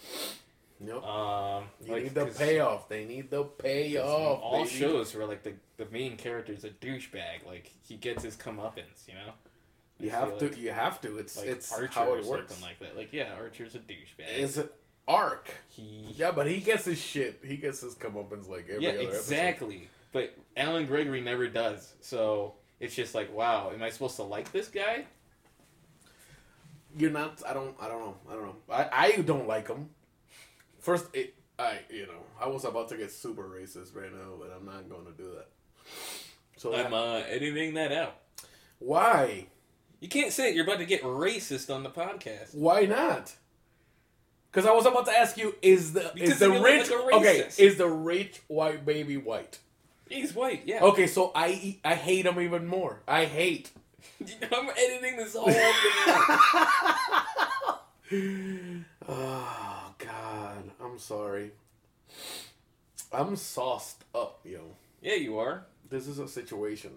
Nope. 0.79 1.03
um 1.05 1.63
You 1.85 1.93
like, 1.93 2.03
need 2.03 2.13
the 2.15 2.25
payoff. 2.25 2.89
They 2.89 3.05
need 3.05 3.29
the 3.31 3.43
payoff. 3.45 4.39
all 4.41 4.63
baby. 4.63 4.69
shows 4.75 5.15
where 5.15 5.25
like 5.25 5.43
the, 5.43 5.53
the 5.77 5.85
main 5.91 6.17
character 6.17 6.51
is 6.53 6.63
a 6.65 6.69
douchebag 6.69 7.45
like 7.45 7.71
he 7.87 7.95
gets 7.95 8.23
his 8.23 8.35
comeuppance 8.35 9.07
you 9.07 9.13
know 9.13 9.31
You 9.99 10.09
have 10.09 10.37
to. 10.39 10.59
you 10.59 10.71
have 10.71 10.99
to. 11.01 11.17
It's 11.17 11.37
like 11.37 11.47
it's 11.47 11.71
Archer 11.71 11.87
how 11.93 12.09
or 12.09 12.19
it 12.19 12.25
works. 12.25 12.51
something 12.53 12.61
like 12.67 12.79
that 12.79 12.97
like 12.97 13.13
yeah 13.13 13.33
archer's 13.39 13.75
a 13.75 13.79
douchebag 13.79 14.37
Is 14.37 14.57
an 14.57 14.69
arc. 15.07 15.49
he 15.69 16.07
Yeah, 16.15 16.31
but 16.31 16.47
he 16.47 16.59
gets 16.59 16.85
his 16.85 16.99
shit. 16.99 17.41
He 17.45 17.55
gets 17.57 17.79
his 17.81 17.95
comeuppance 17.95 18.49
like 18.49 18.67
every 18.69 18.83
yeah, 18.83 18.89
other 18.89 18.99
episode. 19.01 19.17
exactly. 19.19 19.89
But 20.11 20.33
Allen 20.57 20.85
Gregory 20.87 21.21
never 21.21 21.47
does. 21.47 21.93
So 22.01 22.53
it's 22.79 22.95
just 22.95 23.13
like, 23.15 23.33
wow, 23.33 23.71
am 23.73 23.81
I 23.83 23.89
supposed 23.89 24.15
to 24.17 24.23
like 24.23 24.51
this 24.51 24.67
guy? 24.67 25.05
You're 26.97 27.11
not. 27.11 27.41
I 27.47 27.53
don't. 27.53 27.75
I 27.79 27.87
don't 27.89 27.99
know. 27.99 28.15
I 28.29 28.33
don't 28.33 28.43
know. 28.43 28.55
I, 28.69 28.89
I 28.91 29.11
don't 29.21 29.47
like 29.47 29.67
him. 29.67 29.89
First, 30.85 31.07
it, 31.13 31.33
I 31.57 31.79
you 31.89 32.05
know 32.05 32.21
I 32.39 32.47
was 32.47 32.63
about 32.63 32.89
to 32.89 32.97
get 32.97 33.11
super 33.11 33.41
racist 33.41 33.95
right 33.95 34.13
now, 34.13 34.33
but 34.39 34.55
I'm 34.55 34.67
not 34.67 34.87
going 34.87 35.05
to 35.07 35.11
do 35.13 35.31
that. 35.31 35.47
So 36.57 36.75
I'm 36.75 36.93
uh, 36.93 37.21
editing 37.27 37.73
that 37.73 37.91
out. 37.91 38.17
why? 38.77 39.47
You 39.99 40.09
can't 40.09 40.31
say 40.31 40.49
it. 40.49 40.55
You're 40.55 40.63
about 40.63 40.77
to 40.77 40.85
get 40.85 41.01
racist 41.01 41.73
on 41.73 41.81
the 41.81 41.89
podcast. 41.89 42.53
Why 42.53 42.85
not? 42.85 43.33
Because 44.51 44.67
I 44.69 44.73
was 44.73 44.85
about 44.85 45.07
to 45.07 45.11
ask 45.11 45.37
you: 45.37 45.55
Is 45.63 45.93
the 45.93 46.11
Because 46.13 46.33
is 46.33 46.39
the 46.39 46.51
rich 46.51 46.91
like 46.91 47.13
okay? 47.15 47.49
Is 47.57 47.77
the 47.77 47.89
rich 47.89 48.41
white 48.47 48.85
baby 48.85 49.17
white? 49.17 49.57
He's 50.07 50.35
white, 50.35 50.67
yeah. 50.67 50.83
Okay, 50.83 51.07
so 51.07 51.31
I 51.33 51.79
I 51.83 51.95
hate 51.95 52.27
him 52.27 52.39
even 52.39 52.67
more. 52.67 53.01
I 53.07 53.25
hate. 53.25 53.71
I'm 54.21 54.69
editing 54.69 55.17
this 55.17 55.33
whole 55.35 55.51
thing 58.11 58.85
God, 59.97 60.71
I'm 60.83 60.99
sorry. 60.99 61.51
I'm 63.11 63.35
sauced 63.35 64.03
up, 64.13 64.39
yo. 64.43 64.59
Yeah, 65.01 65.15
you 65.15 65.39
are. 65.39 65.65
This 65.89 66.07
is 66.07 66.19
a 66.19 66.27
situation. 66.27 66.91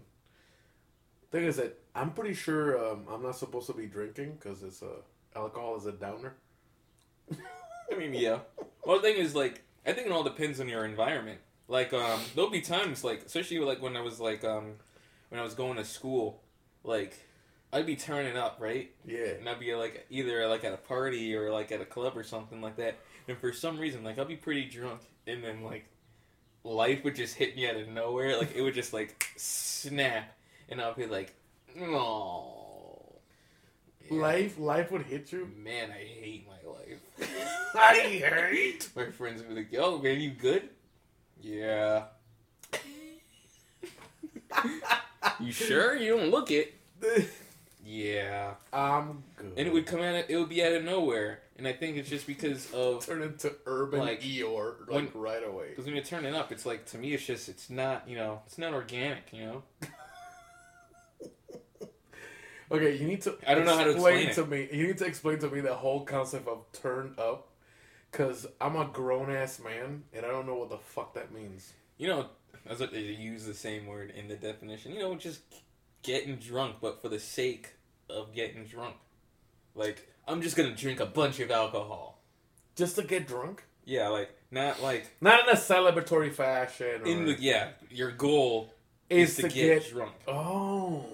Thing 1.30 1.44
is 1.44 1.56
that 1.56 1.78
I'm 1.94 2.11
pretty 2.12 2.34
sure 2.34 2.78
um, 2.92 3.04
I'm 3.11 3.22
not 3.22 3.37
supposed 3.37 3.66
to 3.66 3.74
be 3.74 3.87
drinking 3.87 4.38
because 4.40 4.62
it's 4.62 4.82
a 4.82 5.37
alcohol 5.37 5.76
is 5.76 5.87
a 5.87 5.92
downer. 5.92 6.34
I 7.92 7.96
mean, 7.96 8.14
yeah. 8.14 8.38
Well, 8.84 8.96
the 8.96 9.02
thing 9.02 9.16
is, 9.16 9.34
like, 9.34 9.62
I 9.87 9.92
think 9.92 10.06
it 10.06 10.12
all 10.12 10.24
depends 10.24 10.61
on 10.61 10.68
your 10.68 10.84
environment. 10.84 11.40
Like, 11.68 11.92
um, 11.92 12.20
there'll 12.34 12.50
be 12.50 12.62
times, 12.62 13.04
like, 13.04 13.24
especially 13.26 13.58
like 13.58 13.82
when 13.82 13.96
I 13.96 14.00
was 14.00 14.18
like, 14.18 14.42
um, 14.44 14.74
when 15.28 15.38
I 15.38 15.44
was 15.44 15.54
going 15.54 15.76
to 15.76 15.84
school, 15.84 16.40
like, 16.82 17.14
I'd 17.72 17.87
be 17.87 17.96
turning 17.96 18.37
up, 18.37 18.57
right? 18.61 18.90
Yeah. 19.07 19.33
and 19.38 19.48
I'd 19.48 19.61
be 19.61 19.74
like 19.74 20.07
either 20.11 20.46
like 20.48 20.64
at 20.64 20.72
a 20.72 20.76
party 20.78 21.35
or 21.37 21.50
like 21.52 21.70
at 21.72 21.81
a 21.81 21.85
club 21.85 22.16
or 22.16 22.24
something 22.24 22.61
like 22.62 22.76
that. 22.76 22.96
And 23.28 23.37
for 23.38 23.52
some 23.52 23.78
reason, 23.78 24.02
like 24.04 24.18
I'd 24.18 24.26
be 24.28 24.37
pretty 24.37 24.64
drunk, 24.64 25.02
and 25.26 25.44
then 25.44 25.62
like 25.62 25.85
life 26.64 27.04
would 27.04 27.14
just 27.14 27.35
hit 27.35 27.54
me 27.57 27.68
out 27.68 27.76
of 27.76 27.88
nowhere. 27.88 28.38
Like 28.38 28.54
it 28.57 28.62
would 28.62 28.74
just 28.74 28.92
like 28.94 29.31
snap, 29.37 30.35
and 30.70 30.81
I'll 30.81 30.94
be 30.94 31.04
like, 31.07 31.35
"No, 31.76 32.54
Life, 34.11 34.59
life 34.59 34.90
would 34.90 35.02
hit 35.02 35.31
you. 35.33 35.50
man, 35.59 35.90
I 35.90 36.02
hate 36.04 36.46
my 36.48 36.70
life." 36.70 37.00
I 37.74 37.94
hate. 37.98 38.88
my 38.96 39.11
friends 39.11 39.42
would 39.42 39.50
be 39.50 39.57
like, 39.57 39.70
"Yo, 39.72 39.98
man, 39.98 40.18
you 40.20 40.31
good?" 40.31 40.70
Yeah. 41.42 42.04
you 45.40 45.52
sure? 45.52 45.94
You 45.96 46.16
don't 46.16 46.31
look 46.31 46.50
it. 46.50 46.74
Yeah. 47.90 48.55
I'm 48.70 49.22
good. 49.37 49.55
and 49.57 49.66
it 49.66 49.72
would 49.72 49.87
come 49.87 50.01
out. 50.01 50.24
It 50.29 50.37
would 50.37 50.51
be 50.51 50.62
out 50.62 50.72
of 50.72 50.85
nowhere, 50.85 51.40
and 51.57 51.66
I 51.66 51.72
think 51.72 51.96
it's 51.96 52.11
just 52.11 52.27
because 52.27 52.70
of 52.72 53.07
Turn 53.07 53.22
into 53.22 53.55
urban 53.64 54.01
Like, 54.01 54.20
Eeyore 54.20 54.81
like 54.88 55.14
when- 55.14 55.22
right 55.22 55.42
away. 55.42 55.68
because 55.70 55.87
when 55.87 55.94
you 55.96 56.03
turn 56.03 56.27
it 56.27 56.35
up, 56.35 56.53
it's 56.53 56.66
like 56.66 56.85
to 56.87 56.98
me, 56.98 57.14
it's 57.14 57.24
just 57.24 57.48
it's 57.48 57.70
not 57.70 58.07
you 58.07 58.16
know 58.16 58.42
it's 58.46 58.59
not 58.59 58.74
organic. 58.74 59.33
You 59.33 59.44
know, 59.46 59.62
Okay, 62.70 62.96
you 62.98 63.07
need 63.07 63.22
to. 63.22 63.35
I 63.46 63.55
don't 63.55 63.64
know 63.64 63.74
how 63.79 63.85
to 63.85 63.92
explain 63.92 64.35
to 64.35 64.44
me. 64.44 64.68
You 64.70 64.88
need 64.88 64.98
to 64.98 65.07
explain 65.07 65.38
to 65.38 65.48
me 65.48 65.61
the 65.61 65.74
whole 65.74 66.05
concept 66.05 66.46
of 66.46 66.66
turn 66.74 67.14
up, 67.16 67.48
because 68.12 68.46
I'm 68.61 68.77
a 68.77 68.85
grown 68.85 69.31
ass 69.35 69.59
man 69.59 70.03
and 70.12 70.27
I 70.27 70.29
don't 70.29 70.46
know 70.46 70.57
what 70.57 70.68
the 70.68 70.77
fuck 70.77 71.14
that 71.14 71.33
means. 71.33 71.72
you 71.96 72.09
know, 72.09 72.27
that's 72.66 72.79
what 72.81 72.92
they 72.92 73.01
use 73.01 73.46
the 73.46 73.55
same 73.55 73.87
word 73.87 74.11
in 74.14 74.29
the 74.29 74.37
definition. 74.37 74.92
You 74.92 74.98
know, 75.01 75.14
just 75.14 75.40
getting 76.03 76.37
drunk, 76.37 76.77
but 76.83 77.01
for 77.01 77.09
the 77.09 77.18
sake 77.18 77.70
of 78.11 78.33
getting 78.35 78.64
drunk. 78.64 78.97
Like 79.75 80.09
I'm 80.27 80.42
just 80.42 80.57
gonna 80.57 80.75
drink 80.75 81.01
a 81.01 81.07
bunch 81.07 81.40
of 81.40 81.51
alcohol. 81.51 82.23
Just 82.77 82.97
to 82.97 83.03
get 83.03 83.27
drunk, 83.27 83.64
Yeah, 83.85 84.09
like 84.09 84.31
not 84.51 84.83
like 84.83 85.11
not 85.21 85.44
in 85.44 85.55
a 85.55 85.59
celebratory 85.59 86.33
fashion. 86.33 87.03
Or, 87.03 87.07
in 87.07 87.25
the 87.27 87.37
yeah. 87.38 87.71
Your 87.90 88.12
goal 88.12 88.73
is 89.11 89.31
is 89.31 89.37
to, 89.37 89.42
to 89.42 89.49
get, 89.49 89.83
get. 89.83 89.90
drunk. 89.92 90.12
Oh, 90.27 91.05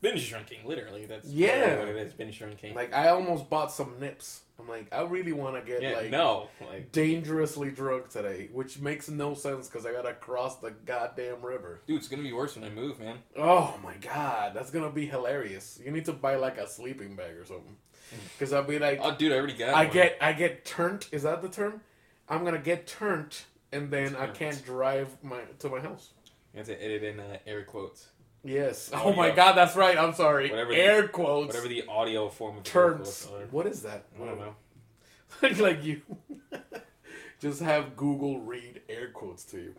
Binge 0.00 0.28
drinking, 0.30 0.60
literally. 0.64 1.06
That's 1.06 1.28
Yeah. 1.28 1.58
literally 1.60 1.78
what 1.78 1.88
it 1.88 2.06
is. 2.06 2.12
Binge 2.14 2.38
drinking. 2.38 2.74
like 2.74 2.92
I 2.94 3.08
almost 3.08 3.50
bought 3.50 3.72
some 3.72 3.98
nips. 3.98 4.42
I'm 4.60 4.68
like, 4.68 4.92
I 4.92 5.02
really 5.02 5.32
want 5.32 5.54
to 5.54 5.62
get 5.62 5.80
yeah, 5.82 5.96
like 5.98 6.10
no, 6.10 6.48
like 6.68 6.90
dangerously 6.90 7.70
drunk 7.70 8.08
today, 8.08 8.48
which 8.52 8.80
makes 8.80 9.08
no 9.08 9.34
sense 9.34 9.68
because 9.68 9.86
I 9.86 9.92
gotta 9.92 10.14
cross 10.14 10.56
the 10.58 10.70
goddamn 10.72 11.42
river. 11.42 11.80
dude, 11.86 11.98
it's 11.98 12.08
gonna 12.08 12.22
be 12.24 12.32
worse 12.32 12.56
when 12.56 12.64
I 12.64 12.70
move, 12.70 12.98
man. 12.98 13.18
Oh 13.36 13.78
my 13.82 13.94
god, 14.00 14.54
that's 14.54 14.70
gonna 14.70 14.90
be 14.90 15.06
hilarious. 15.06 15.80
You 15.84 15.92
need 15.92 16.04
to 16.06 16.12
buy 16.12 16.34
like 16.36 16.58
a 16.58 16.68
sleeping 16.68 17.14
bag 17.14 17.36
or 17.36 17.44
something, 17.44 17.76
because 18.36 18.52
I'll 18.52 18.64
be 18.64 18.78
like, 18.80 18.98
Oh, 19.02 19.14
dude, 19.16 19.30
I 19.32 19.36
already 19.36 19.52
got. 19.54 19.74
I 19.74 19.84
one. 19.84 19.92
get, 19.94 20.18
I 20.20 20.32
get 20.32 20.64
turned. 20.64 21.06
Is 21.12 21.22
that 21.22 21.40
the 21.40 21.48
term? 21.48 21.80
I'm 22.28 22.44
gonna 22.44 22.58
get 22.58 22.86
turned, 22.88 23.36
and 23.72 23.90
then 23.92 24.16
I 24.16 24.26
can't 24.26 24.64
drive 24.64 25.08
my 25.22 25.40
to 25.60 25.68
my 25.68 25.78
house. 25.80 26.10
You 26.52 26.58
have 26.58 26.66
to 26.66 26.84
edit 26.84 27.04
in 27.04 27.20
uh, 27.20 27.38
air 27.46 27.62
quotes. 27.62 28.08
Yes. 28.44 28.90
Oh, 28.94 29.06
Oh, 29.06 29.12
my 29.12 29.30
god, 29.30 29.54
that's 29.54 29.74
right. 29.76 29.98
I'm 29.98 30.14
sorry. 30.14 30.50
Whatever 30.50 30.70
the- 30.72 30.78
Air 30.80 31.08
quotes. 31.08 31.48
Whatever 31.48 31.68
the 31.68 31.84
audio 31.88 32.28
form 32.28 32.52
of 32.58 32.66
air 32.66 32.72
turns. 32.72 33.24
quotes 33.26 33.26
are. 33.26 33.46
What 33.50 33.66
is 33.66 33.82
that? 33.82 34.04
I 34.20 34.24
don't 34.24 34.38
know. 34.38 34.54
like 35.64 35.84
you, 35.84 36.02
just 37.40 37.60
have 37.60 37.96
Google 37.96 38.40
read 38.40 38.80
air 38.88 39.10
quotes 39.10 39.44
to 39.46 39.58
you. 39.58 39.74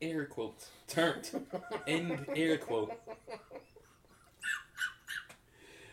Air 0.00 0.24
quotes. 0.26 0.70
Turned. 0.88 1.30
End 1.86 2.26
air 2.34 2.56
quote. 2.58 2.92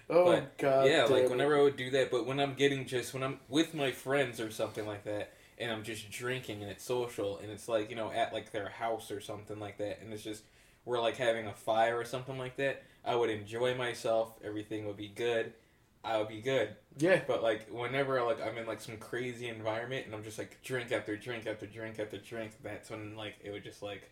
Oh 0.10 0.26
But, 0.26 0.58
god. 0.58 0.88
yeah, 0.88 1.04
damn 1.08 1.12
like 1.12 1.30
whenever 1.30 1.58
I 1.58 1.62
would 1.62 1.78
do 1.78 1.90
that, 1.92 2.12
but 2.12 2.26
when 2.26 2.40
I'm 2.40 2.54
getting 2.56 2.86
just 2.86 3.14
when 3.14 3.24
I'm 3.24 3.40
with 3.48 3.74
my 3.74 3.92
friends 3.92 4.40
or 4.42 4.52
something 4.52 4.86
like 4.86 5.06
that, 5.06 5.34
and 5.58 5.72
I'm 5.72 5.84
just 5.84 6.10
drinking 6.12 6.62
and 6.62 6.70
it's 6.72 6.84
social 6.84 7.38
and 7.38 7.50
it's 7.50 7.70
like 7.70 7.90
you 7.90 7.96
know 7.96 8.12
at 8.12 8.34
like 8.34 8.52
their 8.52 8.68
house 8.70 9.10
or 9.12 9.22
something 9.22 9.60
like 9.60 9.78
that, 9.78 10.02
and 10.02 10.12
it's 10.12 10.24
just 10.24 10.44
we're 10.86 11.02
like 11.02 11.18
having 11.18 11.48
a 11.48 11.54
fire 11.54 11.98
or 11.98 12.06
something 12.06 12.38
like 12.38 12.58
that. 12.58 12.84
I 13.04 13.16
would 13.16 13.30
enjoy 13.30 13.76
myself. 13.76 14.34
Everything 14.44 14.86
would 14.88 14.98
be 14.98 15.08
good. 15.08 15.54
I 16.04 16.18
would 16.18 16.28
be 16.28 16.42
good. 16.42 16.70
Yeah. 16.98 17.22
But 17.28 17.44
like 17.44 17.70
whenever 17.70 18.22
like 18.24 18.42
I'm 18.42 18.58
in 18.58 18.66
like 18.66 18.82
some 18.82 18.98
crazy 18.98 19.48
environment 19.48 20.06
and 20.06 20.16
I'm 20.16 20.24
just 20.24 20.38
like 20.38 20.62
drink 20.64 20.92
after 20.92 21.16
drink 21.16 21.48
after 21.48 21.66
drink 21.66 22.00
after 22.00 22.18
drink, 22.18 22.54
that's 22.64 22.90
when 22.90 23.16
like 23.16 23.36
it 23.44 23.52
would 23.52 23.64
just 23.64 23.84
like 23.84 24.10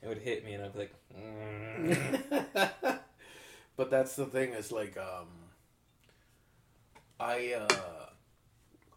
it 0.00 0.08
would 0.08 0.18
hit 0.18 0.44
me 0.44 0.54
and 0.54 0.64
I'd 0.64 0.72
be 0.72 0.78
like, 0.78 0.94
mm. 1.16 2.98
but 3.76 3.90
that's 3.90 4.16
the 4.16 4.26
thing 4.26 4.52
is 4.52 4.70
like 4.72 4.96
um 4.96 5.28
I 7.18 7.54
uh 7.54 8.06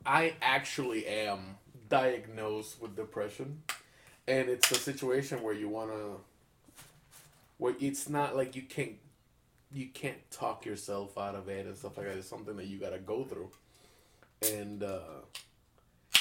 I 0.05 0.35
actually 0.41 1.07
am 1.07 1.57
diagnosed 1.89 2.81
with 2.81 2.95
depression 2.95 3.63
and 4.27 4.49
it's 4.49 4.71
a 4.71 4.75
situation 4.75 5.43
where 5.43 5.53
you 5.53 5.69
want 5.69 5.91
to 5.91 6.17
where 7.57 7.75
it's 7.79 8.09
not 8.09 8.35
like 8.35 8.55
you 8.55 8.61
can't 8.61 8.95
you 9.73 9.87
can't 9.87 10.29
talk 10.31 10.65
yourself 10.65 11.17
out 11.17 11.35
of 11.35 11.49
it 11.49 11.65
and 11.65 11.77
stuff 11.77 11.97
like 11.97 12.07
that 12.07 12.17
it's 12.17 12.27
something 12.27 12.55
that 12.55 12.67
you 12.67 12.77
got 12.77 12.91
to 12.91 12.99
go 12.99 13.23
through 13.23 13.49
and 14.53 14.83
uh 14.83 14.99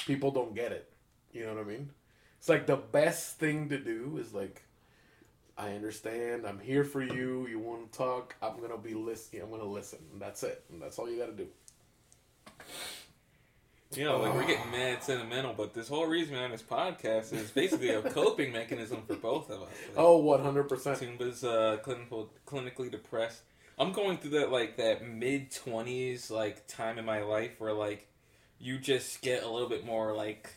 people 0.07 0.31
don't 0.31 0.55
get 0.55 0.73
it 0.73 0.93
you 1.33 1.45
know 1.45 1.55
what 1.55 1.65
i 1.65 1.65
mean 1.65 1.91
it's 2.39 2.49
like 2.49 2.67
the 2.67 2.77
best 2.77 3.39
thing 3.39 3.69
to 3.69 3.79
do 3.79 4.19
is 4.19 4.33
like 4.33 4.63
I 5.57 5.71
understand. 5.75 6.47
I'm 6.47 6.59
here 6.59 6.83
for 6.83 7.03
you. 7.03 7.47
You 7.47 7.61
want 7.61 7.93
to 7.93 7.99
talk? 7.99 8.35
I'm 8.43 8.61
gonna 8.61 8.77
be 8.77 8.95
listening. 8.95 9.43
I'm 9.43 9.51
gonna 9.51 9.65
listen. 9.65 10.01
That's 10.19 10.43
it. 10.43 10.65
That's 10.81 10.99
all 10.99 11.09
you 11.09 11.19
gotta 11.19 11.33
do. 11.33 11.47
You 13.97 14.05
know, 14.05 14.19
like 14.21 14.35
we're 14.35 14.47
getting 14.47 14.71
mad 14.71 15.03
sentimental, 15.03 15.53
but 15.55 15.75
this 15.75 15.89
whole 15.89 16.07
reason 16.07 16.37
on 16.37 16.51
this 16.51 16.63
podcast 16.63 17.33
is 17.33 17.51
basically 17.51 17.91
a 17.91 18.03
coping 18.03 18.53
mechanism 18.53 19.03
for 19.07 19.15
both 19.17 19.51
of 19.51 19.63
us. 19.63 19.69
Like, 19.89 19.97
Oh, 19.97 20.19
100 20.19 20.69
percent. 20.69 20.99
Simba's 20.99 21.45
uh, 21.45 21.79
clinical, 21.83 22.31
clinically 22.47 22.91
depressed. 22.91 23.43
I'm 23.79 23.93
going 23.93 24.19
through 24.19 24.31
that 24.39 24.53
like 24.53 24.77
that 24.77 25.07
mid 25.09 25.51
twenties 25.51 26.31
like 26.31 26.67
time 26.69 26.99
in 26.99 27.05
my 27.05 27.23
life 27.23 27.53
where 27.59 27.73
like 27.73 28.07
you 28.61 28.79
just 28.79 29.21
get 29.21 29.43
a 29.43 29.49
little 29.51 29.69
bit 29.69 29.85
more 29.85 30.15
like 30.15 30.51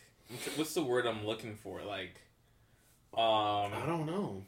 what's 0.55 0.73
the 0.75 0.83
word 0.83 1.05
I'm 1.07 1.25
looking 1.25 1.55
for 1.55 1.81
like 1.81 2.21
um 3.17 3.73
I 3.73 3.83
don't 3.87 4.05
know. 4.05 4.43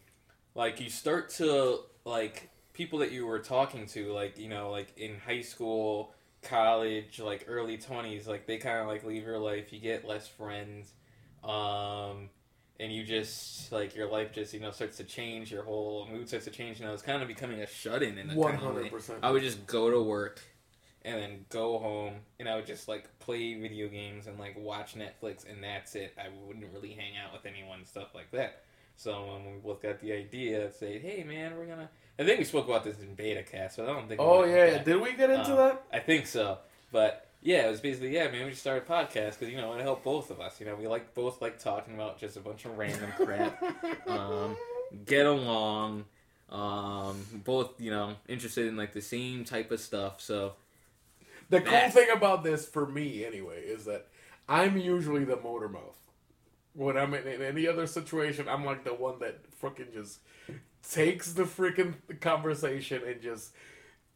like 0.54 0.80
you 0.80 0.89
start 0.89 1.30
to 1.32 1.80
like 2.06 2.49
people 2.73 2.99
that 2.99 3.12
you 3.12 3.25
were 3.25 3.39
talking 3.39 3.88
to 3.88 4.13
like 4.13 4.38
you 4.38 4.49
know 4.49 4.69
like 4.69 4.95
in 4.97 5.17
high 5.25 5.41
school 5.41 6.13
college 6.41 7.19
like 7.19 7.45
early 7.47 7.78
20s 7.78 8.28
like 8.28 8.45
they 8.47 8.58
kind 8.58 8.80
of 8.80 8.88
like 8.88 9.04
leave 9.04 9.23
your 9.23 9.38
life 9.39 9.73
you 9.73 9.80
get 9.80 10.08
less 10.08 10.28
friends 10.28 10.93
um 11.43 12.30
and 12.80 12.93
you 12.93 13.04
just 13.04 13.71
like 13.71 13.95
your 13.95 14.10
life 14.10 14.32
just 14.32 14.54
you 14.54 14.60
know 14.60 14.71
starts 14.71 14.97
to 14.97 15.04
change 15.04 15.52
your 15.52 15.63
whole 15.63 16.08
mood 16.12 16.28
starts 16.28 16.45
to 16.45 16.52
change 16.52 16.80
and 16.80 16.88
i 16.88 16.91
was 16.91 17.02
kind 17.02 17.21
of 17.21 17.28
becoming 17.28 17.62
a 17.62 17.67
shut-in 17.67 18.17
in 18.17 18.30
a 18.30 18.34
One 18.36 18.54
kind 18.54 18.63
of 18.63 18.69
way. 18.69 18.75
hundred 18.84 18.91
percent. 18.91 19.19
i 19.21 19.32
would 19.32 19.41
just 19.43 19.65
go 19.67 19.89
to 19.91 20.02
work 20.02 20.39
and 21.04 21.21
then 21.21 21.45
go 21.49 21.78
home 21.80 22.15
and 22.39 22.47
i 22.47 22.56
would 22.56 22.65
just 22.65 22.88
like 22.88 23.08
play 23.19 23.54
video 23.56 23.88
games 23.89 24.28
and 24.28 24.39
like 24.39 24.58
watch 24.58 24.95
netflix 24.95 25.49
and 25.49 25.62
that's 25.63 25.95
it 25.95 26.13
i 26.17 26.28
wouldn't 26.45 26.65
really 26.73 26.91
hang 26.91 27.13
out 27.17 27.34
with 27.34 27.45
anyone 27.45 27.86
stuff 27.86 28.15
like 28.15 28.32
that 28.32 28.63
so 28.95 29.28
when 29.43 29.54
we 29.56 29.60
both 29.60 29.82
got 29.82 30.02
the 30.02 30.12
idea 30.12 30.65
of 30.65 30.73
say, 30.73 30.99
hey 30.99 31.23
man, 31.23 31.56
we're 31.58 31.67
gonna. 31.67 31.89
I 32.20 32.26
think 32.26 32.40
we 32.40 32.44
spoke 32.46 32.68
about 32.68 32.84
this 32.84 33.00
in 33.00 33.16
beta 33.16 33.44
cast, 33.44 33.78
but 33.78 33.88
I 33.90 33.94
don't 33.94 34.08
think. 34.08 34.20
Oh 34.22 34.44
yeah. 34.44 34.84
Did 34.84 35.02
we 35.02 35.14
get 35.14 35.30
into 35.30 35.52
Um, 35.52 35.58
that? 35.58 35.84
I 35.94 36.00
think 36.00 36.28
so, 36.28 36.58
but 36.92 37.28
yeah, 37.42 37.68
it 37.68 37.72
was 37.72 37.80
basically 37.80 38.14
yeah, 38.14 38.30
man. 38.30 38.44
We 38.44 38.50
just 38.52 38.62
started 38.62 38.84
a 38.84 38.92
podcast 38.92 39.40
because 39.40 39.50
you 39.50 39.58
know 39.58 39.74
it 39.74 39.82
helped 39.82 40.04
both 40.04 40.30
of 40.30 40.42
us. 40.42 40.60
You 40.60 40.66
know, 40.66 40.76
we 40.76 40.88
like 40.88 41.14
both 41.14 41.42
like 41.42 41.58
talking 41.60 41.94
about 41.94 42.20
just 42.20 42.36
a 42.36 42.42
bunch 42.42 42.66
of 42.66 42.78
random 42.78 43.12
crap. 43.16 43.64
um, 44.08 44.58
get 45.06 45.26
along. 45.26 46.06
Um, 46.50 47.24
both 47.46 47.80
you 47.80 47.92
know 47.92 48.16
interested 48.28 48.66
in 48.68 48.76
like 48.76 48.92
the 48.94 49.02
same 49.02 49.46
type 49.46 49.72
of 49.72 49.80
stuff. 49.80 50.20
So 50.20 50.54
The 51.50 51.62
cool 51.62 51.90
thing 51.90 52.10
about 52.14 52.44
this 52.44 52.68
for 52.68 52.86
me, 52.86 53.24
anyway, 53.24 53.62
is 53.62 53.86
that 53.86 54.08
I'm 54.50 54.76
usually 54.78 55.24
the 55.24 55.38
motor 55.38 55.70
mouth. 55.70 55.96
When 56.74 56.98
I'm 56.98 57.14
in, 57.14 57.28
in 57.28 57.42
any 57.42 57.68
other 57.68 57.88
situation, 57.88 58.48
I'm 58.50 58.66
like 58.66 58.84
the 58.84 58.94
one 58.94 59.20
that 59.20 59.40
freaking 59.62 59.94
just 59.94 60.20
takes 60.88 61.34
the 61.34 61.44
freaking 61.44 61.96
conversation 62.20 63.02
and 63.06 63.22
just 63.22 63.54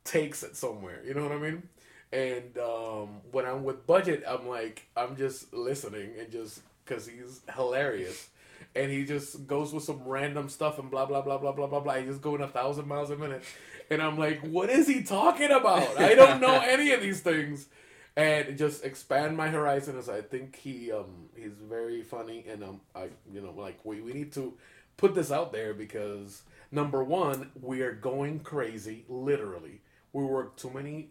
takes 0.04 0.43
it 0.43 0.56
somewhere. 0.56 1.02
You 1.06 1.13
know 1.13 1.23
what 1.23 1.32
I 1.32 1.38
mean? 1.38 1.63
And 2.12 2.58
um, 2.60 3.21
when 3.32 3.45
I'm 3.45 3.63
with 3.63 3.88
Budget, 3.88 4.23
I'm 4.28 4.47
like, 4.47 4.88
I'm 4.95 5.15
just 5.15 5.52
listening 5.54 6.12
and 6.19 6.32
just 6.32 6.62
because 6.86 7.08
he's 7.08 7.41
hilarious. 7.56 8.30
And 8.76 8.91
he 8.91 9.04
just 9.06 9.47
goes 9.47 9.73
with 9.73 9.84
some 9.84 10.04
random 10.06 10.49
stuff 10.49 10.80
and 10.80 10.89
blah, 10.89 11.06
blah, 11.06 11.21
blah, 11.21 11.38
blah, 11.38 11.52
blah, 11.52 11.67
blah, 11.67 11.80
blah. 11.80 11.95
He's 11.95 12.08
just 12.08 12.21
going 12.21 12.41
a 12.41 12.47
thousand 12.47 12.88
miles 12.88 13.10
a 13.10 13.15
minute. 13.15 13.43
And 13.89 14.02
I'm 14.02 14.17
like, 14.17 14.41
what 14.41 14.69
is 14.69 14.88
he 14.88 15.04
talking 15.04 15.52
about? 15.52 15.97
I 15.99 16.15
don't 16.15 16.39
know 16.39 16.60
any 16.63 16.91
of 16.91 17.02
these 17.02 17.21
things. 17.21 17.67
And 18.15 18.58
just 18.60 18.86
expand 18.86 19.36
my 19.36 19.49
horizons. 19.49 20.08
I 20.08 20.21
think 20.21 20.56
he 20.56 20.91
um 20.91 21.30
he's 21.36 21.54
very 21.67 22.04
funny 22.04 22.45
and 22.47 22.63
um 22.63 22.82
I 22.93 23.10
you 23.32 23.41
know 23.41 23.53
like 23.57 23.80
we, 23.84 24.01
we 24.01 24.14
need 24.14 24.32
to 24.34 24.53
put 24.97 25.16
this 25.16 25.32
out 25.32 25.51
there 25.51 25.74
because 25.74 26.43
number 26.74 27.03
one, 27.03 27.51
we 27.61 27.82
are 27.82 27.93
going 27.93 28.39
crazy, 28.39 29.05
literally. 29.07 29.82
We 30.11 30.24
work 30.24 30.57
too 30.57 30.71
many 30.71 31.09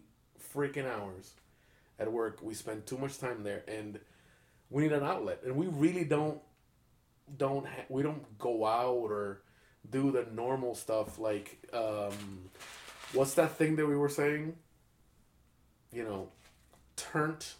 freaking 0.53 0.85
hours 0.85 1.33
at 1.97 2.11
work. 2.11 2.39
We 2.41 2.53
spend 2.53 2.85
too 2.85 2.97
much 2.97 3.17
time 3.17 3.43
there 3.43 3.63
and 3.67 3.99
we 4.69 4.83
need 4.83 4.91
an 4.91 5.03
outlet. 5.03 5.39
And 5.45 5.55
we 5.55 5.67
really 5.67 6.03
don't 6.03 6.39
don't 7.37 7.65
ha- 7.65 7.85
we 7.87 8.03
don't 8.03 8.37
go 8.37 8.65
out 8.65 9.09
or 9.09 9.41
do 9.89 10.11
the 10.11 10.27
normal 10.33 10.75
stuff 10.75 11.17
like 11.17 11.57
um 11.73 12.49
what's 13.13 13.35
that 13.35 13.57
thing 13.57 13.77
that 13.77 13.85
we 13.85 13.95
were 13.95 14.09
saying? 14.09 14.55
You 15.93 16.03
know, 16.03 16.29
turnt. 16.97 17.55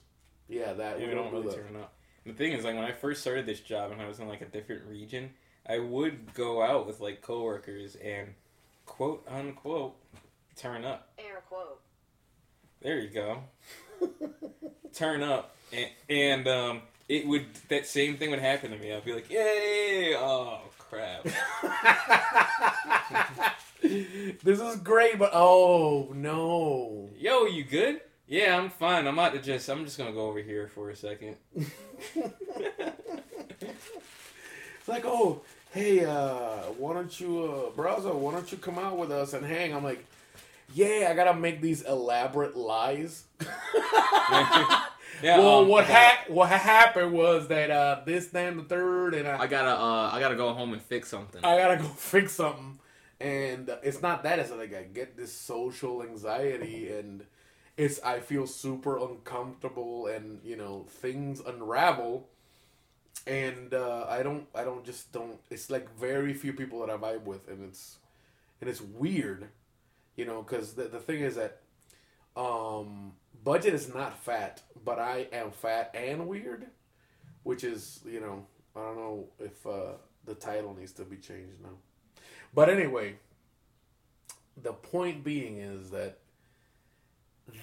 Yeah, 0.49 0.73
that 0.73 0.99
yeah, 0.99 1.07
we 1.07 1.13
don't 1.13 1.31
really 1.31 1.55
turn 1.55 1.77
up. 1.77 1.93
The 2.25 2.33
thing 2.33 2.51
is, 2.53 2.65
like 2.65 2.75
when 2.75 2.83
I 2.83 2.91
first 2.91 3.21
started 3.21 3.45
this 3.45 3.61
job 3.61 3.91
and 3.91 4.01
I 4.01 4.07
was 4.07 4.19
in 4.19 4.27
like 4.27 4.41
a 4.41 4.45
different 4.45 4.83
region, 4.85 5.31
I 5.67 5.79
would 5.79 6.33
go 6.33 6.61
out 6.61 6.85
with 6.85 6.99
like 6.99 7.21
coworkers 7.21 7.95
and 7.95 8.33
quote 8.85 9.25
unquote 9.29 9.95
turn 10.55 10.85
up. 10.85 11.09
Air 11.17 11.41
quote. 11.47 11.79
There 12.81 12.99
you 12.99 13.09
go. 13.09 13.43
Turn 14.93 15.23
up, 15.23 15.55
and, 15.71 15.87
and 16.09 16.47
um, 16.47 16.81
it 17.07 17.25
would 17.25 17.45
that 17.69 17.87
same 17.87 18.17
thing 18.17 18.29
would 18.29 18.39
happen 18.39 18.71
to 18.71 18.77
me. 18.77 18.93
I'd 18.93 19.05
be 19.05 19.13
like, 19.13 19.29
"Yay!" 19.29 20.15
Oh 20.17 20.59
crap! 20.77 21.23
this 24.43 24.59
is 24.59 24.75
great, 24.77 25.17
but 25.17 25.31
oh 25.33 26.11
no. 26.13 27.09
Yo, 27.17 27.45
you 27.45 27.63
good? 27.63 28.01
Yeah, 28.27 28.57
I'm 28.57 28.69
fine. 28.69 29.07
I'm 29.07 29.17
about 29.17 29.33
to 29.33 29.39
just. 29.39 29.69
I'm 29.69 29.85
just 29.85 29.97
gonna 29.97 30.11
go 30.11 30.27
over 30.27 30.39
here 30.39 30.67
for 30.67 30.89
a 30.89 30.95
second. 30.95 31.37
It's 34.83 34.89
like, 34.89 35.05
oh, 35.05 35.39
hey, 35.71 36.03
uh, 36.03 36.57
why 36.77 36.93
don't 36.93 37.17
you, 37.17 37.41
uh, 37.41 37.69
browser, 37.73 38.13
why 38.13 38.33
don't 38.33 38.51
you 38.51 38.57
come 38.57 38.77
out 38.77 38.97
with 38.97 39.13
us 39.13 39.31
and 39.31 39.45
hang? 39.45 39.73
I'm 39.73 39.81
like, 39.81 40.05
yeah, 40.73 41.07
I 41.09 41.13
gotta 41.15 41.33
make 41.33 41.61
these 41.61 41.83
elaborate 41.83 42.57
lies. 42.57 43.23
Yeah. 45.21 45.37
well, 45.37 45.59
um, 45.59 45.67
what 45.69 45.85
ha- 45.85 46.25
what 46.27 46.49
happened 46.49 47.13
was 47.13 47.47
that 47.47 47.71
uh, 47.71 48.01
this, 48.05 48.27
then 48.27 48.57
the 48.57 48.63
third, 48.63 49.13
and 49.13 49.25
I, 49.25 49.43
I 49.43 49.47
gotta. 49.47 49.69
Uh, 49.69 50.09
I 50.11 50.19
gotta 50.19 50.35
go 50.35 50.51
home 50.53 50.73
and 50.73 50.81
fix 50.81 51.07
something. 51.07 51.39
I 51.45 51.55
gotta 51.57 51.77
go 51.77 51.87
fix 51.95 52.33
something. 52.33 52.79
And 53.21 53.69
it's 53.83 54.01
not 54.01 54.23
that; 54.23 54.39
it's 54.39 54.51
like 54.51 54.73
I 54.75 54.83
get 54.83 55.15
this 55.15 55.31
social 55.31 56.03
anxiety, 56.03 56.91
and 56.91 57.23
it's 57.77 58.01
I 58.03 58.19
feel 58.19 58.47
super 58.47 58.97
uncomfortable, 58.97 60.07
and 60.07 60.41
you 60.43 60.57
know 60.57 60.87
things 60.89 61.39
unravel, 61.39 62.27
and 63.25 63.73
uh, 63.73 64.05
I 64.09 64.23
don't, 64.23 64.47
I 64.53 64.63
don't 64.63 64.83
just 64.83 65.11
don't. 65.11 65.39
It's 65.49 65.69
like 65.69 65.87
very 65.97 66.33
few 66.33 66.53
people 66.53 66.79
that 66.81 66.89
I 66.89 66.97
vibe 66.97 67.23
with, 67.23 67.47
and 67.47 67.63
it's, 67.63 67.97
and 68.61 68.69
it's 68.69 68.81
weird, 68.81 69.47
you 70.15 70.25
know, 70.25 70.41
because 70.41 70.73
the 70.73 70.83
the 70.83 70.99
thing 70.99 71.21
is 71.21 71.35
that, 71.35 71.61
um, 72.35 73.13
budget 73.43 73.73
is 73.73 73.93
not 73.93 74.19
fat, 74.19 74.61
but 74.83 74.99
I 74.99 75.27
am 75.31 75.51
fat 75.51 75.91
and 75.93 76.27
weird, 76.27 76.67
which 77.43 77.63
is 77.63 78.01
you 78.05 78.19
know 78.19 78.45
I 78.75 78.79
don't 78.79 78.97
know 78.97 79.25
if 79.39 79.65
uh, 79.65 79.93
the 80.25 80.35
title 80.35 80.75
needs 80.77 80.91
to 80.93 81.03
be 81.03 81.17
changed 81.17 81.61
now. 81.61 81.77
But 82.53 82.69
anyway, 82.69 83.15
the 84.61 84.73
point 84.73 85.23
being 85.23 85.57
is 85.57 85.89
that 85.91 86.19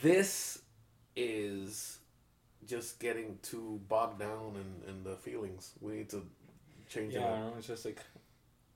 this 0.03 0.63
is 1.17 1.99
just 2.71 2.99
getting 3.01 3.39
too 3.43 3.81
bogged 3.89 4.21
down 4.21 4.55
in, 4.57 4.89
in 4.91 5.05
the 5.05 5.17
feelings. 5.17 5.73
We 5.81 5.93
need 5.95 6.09
to 6.11 6.25
change 6.89 7.13
Yeah, 7.15 7.47
it 7.49 7.53
I 7.53 7.57
was 7.57 7.67
just 7.67 7.85
like, 7.85 8.01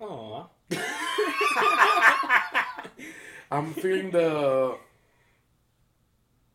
oh. 0.01 0.49
I'm 3.51 3.73
feeling 3.75 4.11
the 4.11 4.77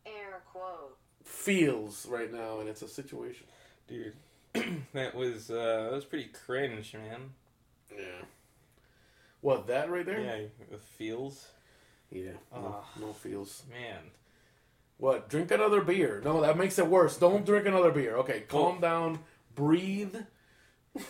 Air 0.06 0.42
quote. 0.52 0.96
feels 1.24 2.06
right 2.06 2.32
now, 2.32 2.60
and 2.60 2.68
it's 2.68 2.82
a 2.82 2.88
situation. 2.88 3.46
dude, 3.88 4.14
that 4.92 5.14
was 5.14 5.50
uh, 5.50 5.88
that 5.90 5.92
was 5.92 6.04
pretty 6.04 6.26
cringe, 6.46 6.92
man. 6.94 7.30
Yeah. 7.96 8.24
What 9.40 9.66
that 9.68 9.90
right 9.90 10.04
there? 10.04 10.20
Yeah, 10.20 10.40
the 10.70 10.78
feels, 10.78 11.48
Yeah. 12.10 12.32
No, 12.52 12.82
Ah. 12.82 12.88
no 13.00 13.12
feels. 13.12 13.62
man. 13.70 14.10
What? 15.00 15.28
Drink 15.30 15.50
another 15.50 15.80
beer. 15.80 16.20
No, 16.24 16.42
that 16.42 16.56
makes 16.58 16.78
it 16.78 16.86
worse. 16.86 17.16
Don't 17.16 17.46
drink 17.46 17.66
another 17.66 17.90
beer. 17.90 18.16
Okay, 18.18 18.40
calm 18.46 18.80
down. 18.80 19.20
Breathe. 19.54 20.14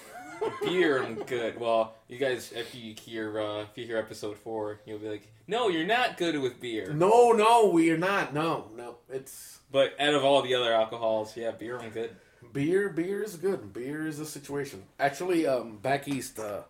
Beer, 0.63 1.03
I'm 1.03 1.17
good. 1.17 1.61
Well, 1.61 1.95
you 2.09 2.17
guys, 2.17 2.51
if 2.57 2.75
you 2.75 2.95
hear 2.95 3.39
uh, 3.39 3.63
if 3.63 3.77
you 3.77 3.85
hear 3.85 3.99
episode 3.99 4.39
four, 4.39 4.81
you'll 4.87 4.99
be 4.99 5.09
like, 5.09 5.29
no, 5.47 5.69
you're 5.69 5.87
not 5.87 6.17
good 6.17 6.39
with 6.41 6.59
beer. 6.61 6.93
No, 6.95 7.33
no, 7.33 7.69
we 7.69 7.91
are 7.91 7.99
not. 7.99 8.33
No, 8.33 8.71
no. 8.75 8.97
It's 9.11 9.59
But 9.71 9.95
out 10.01 10.15
of 10.15 10.25
all 10.25 10.41
the 10.41 10.55
other 10.55 10.73
alcohols, 10.73 11.37
yeah, 11.37 11.51
beer, 11.51 11.79
I'm 11.79 11.91
good. 11.91 12.17
beer. 12.55 12.89
Beer 12.89 13.23
is 13.23 13.37
good. 13.37 13.73
Beer 13.75 14.07
is 14.07 14.19
a 14.19 14.25
situation. 14.25 14.85
Actually, 14.99 15.47
um, 15.47 15.77
back 15.77 16.09
east, 16.09 16.39
uh, 16.39 16.63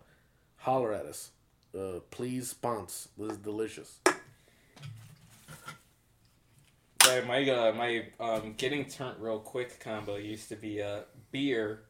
holler 0.56 0.92
at 0.92 1.06
us. 1.06 1.30
Uh, 1.72 2.00
please 2.10 2.48
sponsor. 2.50 3.08
This 3.16 3.32
is 3.32 3.38
delicious. 3.38 4.00
But 7.04 7.26
my 7.26 7.48
uh, 7.48 7.72
my 7.72 8.04
um, 8.18 8.54
getting 8.56 8.84
turned 8.84 9.20
real 9.20 9.38
quick 9.38 9.80
combo 9.80 10.16
used 10.16 10.48
to 10.50 10.56
be 10.56 10.82
uh, 10.82 11.00
beer 11.32 11.82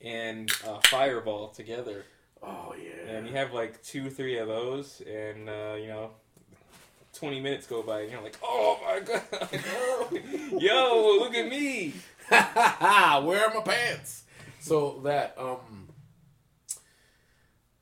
and 0.00 0.50
uh, 0.66 0.80
Fireball 0.84 1.48
together. 1.48 2.04
Oh 2.42 2.74
yeah. 2.76 3.14
And 3.14 3.26
you 3.26 3.34
have 3.34 3.52
like 3.52 3.82
two, 3.82 4.10
three 4.10 4.38
of 4.38 4.48
those, 4.48 5.00
and 5.02 5.48
uh, 5.48 5.76
you 5.78 5.88
know, 5.88 6.10
twenty 7.14 7.40
minutes 7.40 7.66
go 7.66 7.82
by, 7.82 8.00
and 8.00 8.10
you're 8.12 8.22
like, 8.22 8.38
"Oh 8.42 8.78
my 8.84 9.00
god, 9.00 9.22
yo, 10.60 11.18
look 11.20 11.34
at 11.34 11.48
me!" 11.48 11.94
Where 12.28 13.46
are 13.48 13.54
my 13.54 13.62
pants? 13.64 14.24
So 14.60 15.00
that 15.04 15.36
um 15.38 15.88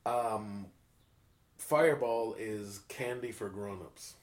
um 0.07 0.67
Fireball 1.59 2.35
is 2.39 2.81
candy 2.89 3.33
for 3.33 3.49
grown-ups. 3.49 4.15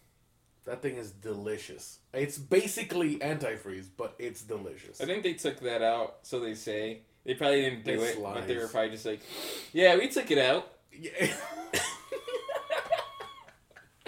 That 0.67 0.81
thing 0.81 0.97
is 0.97 1.11
delicious. 1.11 1.99
It's 2.13 2.37
basically 2.37 3.19
antifreeze, 3.19 3.87
but 3.95 4.15
it's 4.19 4.41
delicious. 4.41 4.99
I 4.99 5.05
think 5.05 5.23
they 5.23 5.31
took 5.31 5.61
that 5.61 5.81
out, 5.81 6.17
so 6.23 6.41
they 6.41 6.55
say 6.55 7.03
they 7.23 7.35
probably 7.35 7.61
didn't 7.61 7.85
do 7.85 7.93
It's 7.93 8.17
it, 8.17 8.21
but 8.21 8.45
they 8.45 8.57
were 8.57 8.67
probably 8.67 8.89
just 8.89 9.05
like, 9.05 9.21
"Yeah, 9.71 9.95
we 9.95 10.09
took 10.09 10.29
it 10.29 10.37
out." 10.37 10.69
Yeah. 10.91 11.33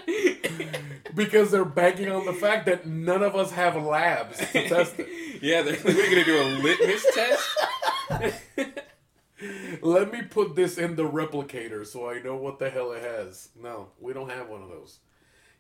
because 1.16 1.50
they're 1.52 1.64
banking 1.64 2.12
on 2.12 2.26
the 2.26 2.34
fact 2.34 2.66
that 2.66 2.86
none 2.86 3.24
of 3.24 3.38
us 3.38 3.52
have 3.52 3.82
labs 3.82 4.38
to 4.38 4.68
test 4.68 4.96
it. 5.00 5.08
yeah, 5.42 5.62
they're, 5.62 5.78
they're 5.78 6.10
gonna 6.10 6.26
do 6.26 6.42
a 6.42 6.48
litmus 6.62 7.06
test. 7.14 7.50
Let 9.82 10.12
me 10.12 10.24
put 10.24 10.56
this 10.56 10.78
in 10.78 10.98
the 10.98 11.10
replicator 11.10 11.88
so 11.88 12.10
I 12.10 12.20
know 12.20 12.36
what 12.36 12.60
the 12.60 12.70
hell 12.70 12.92
it 12.92 13.02
has. 13.02 13.48
No, 13.62 13.88
we 13.98 14.12
don't 14.12 14.30
have 14.30 14.50
one 14.50 14.62
of 14.62 14.68
those. 14.68 15.00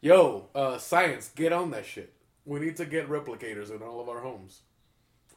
Yo, 0.02 0.48
uh, 0.56 0.78
science, 0.78 1.30
get 1.36 1.52
on 1.52 1.72
that 1.72 1.86
shit. 1.86 2.14
We 2.46 2.60
need 2.60 2.78
to 2.78 2.86
get 2.86 3.10
replicators 3.10 3.70
in 3.76 3.82
all 3.84 4.00
of 4.00 4.08
our 4.10 4.22
homes. 4.22 4.62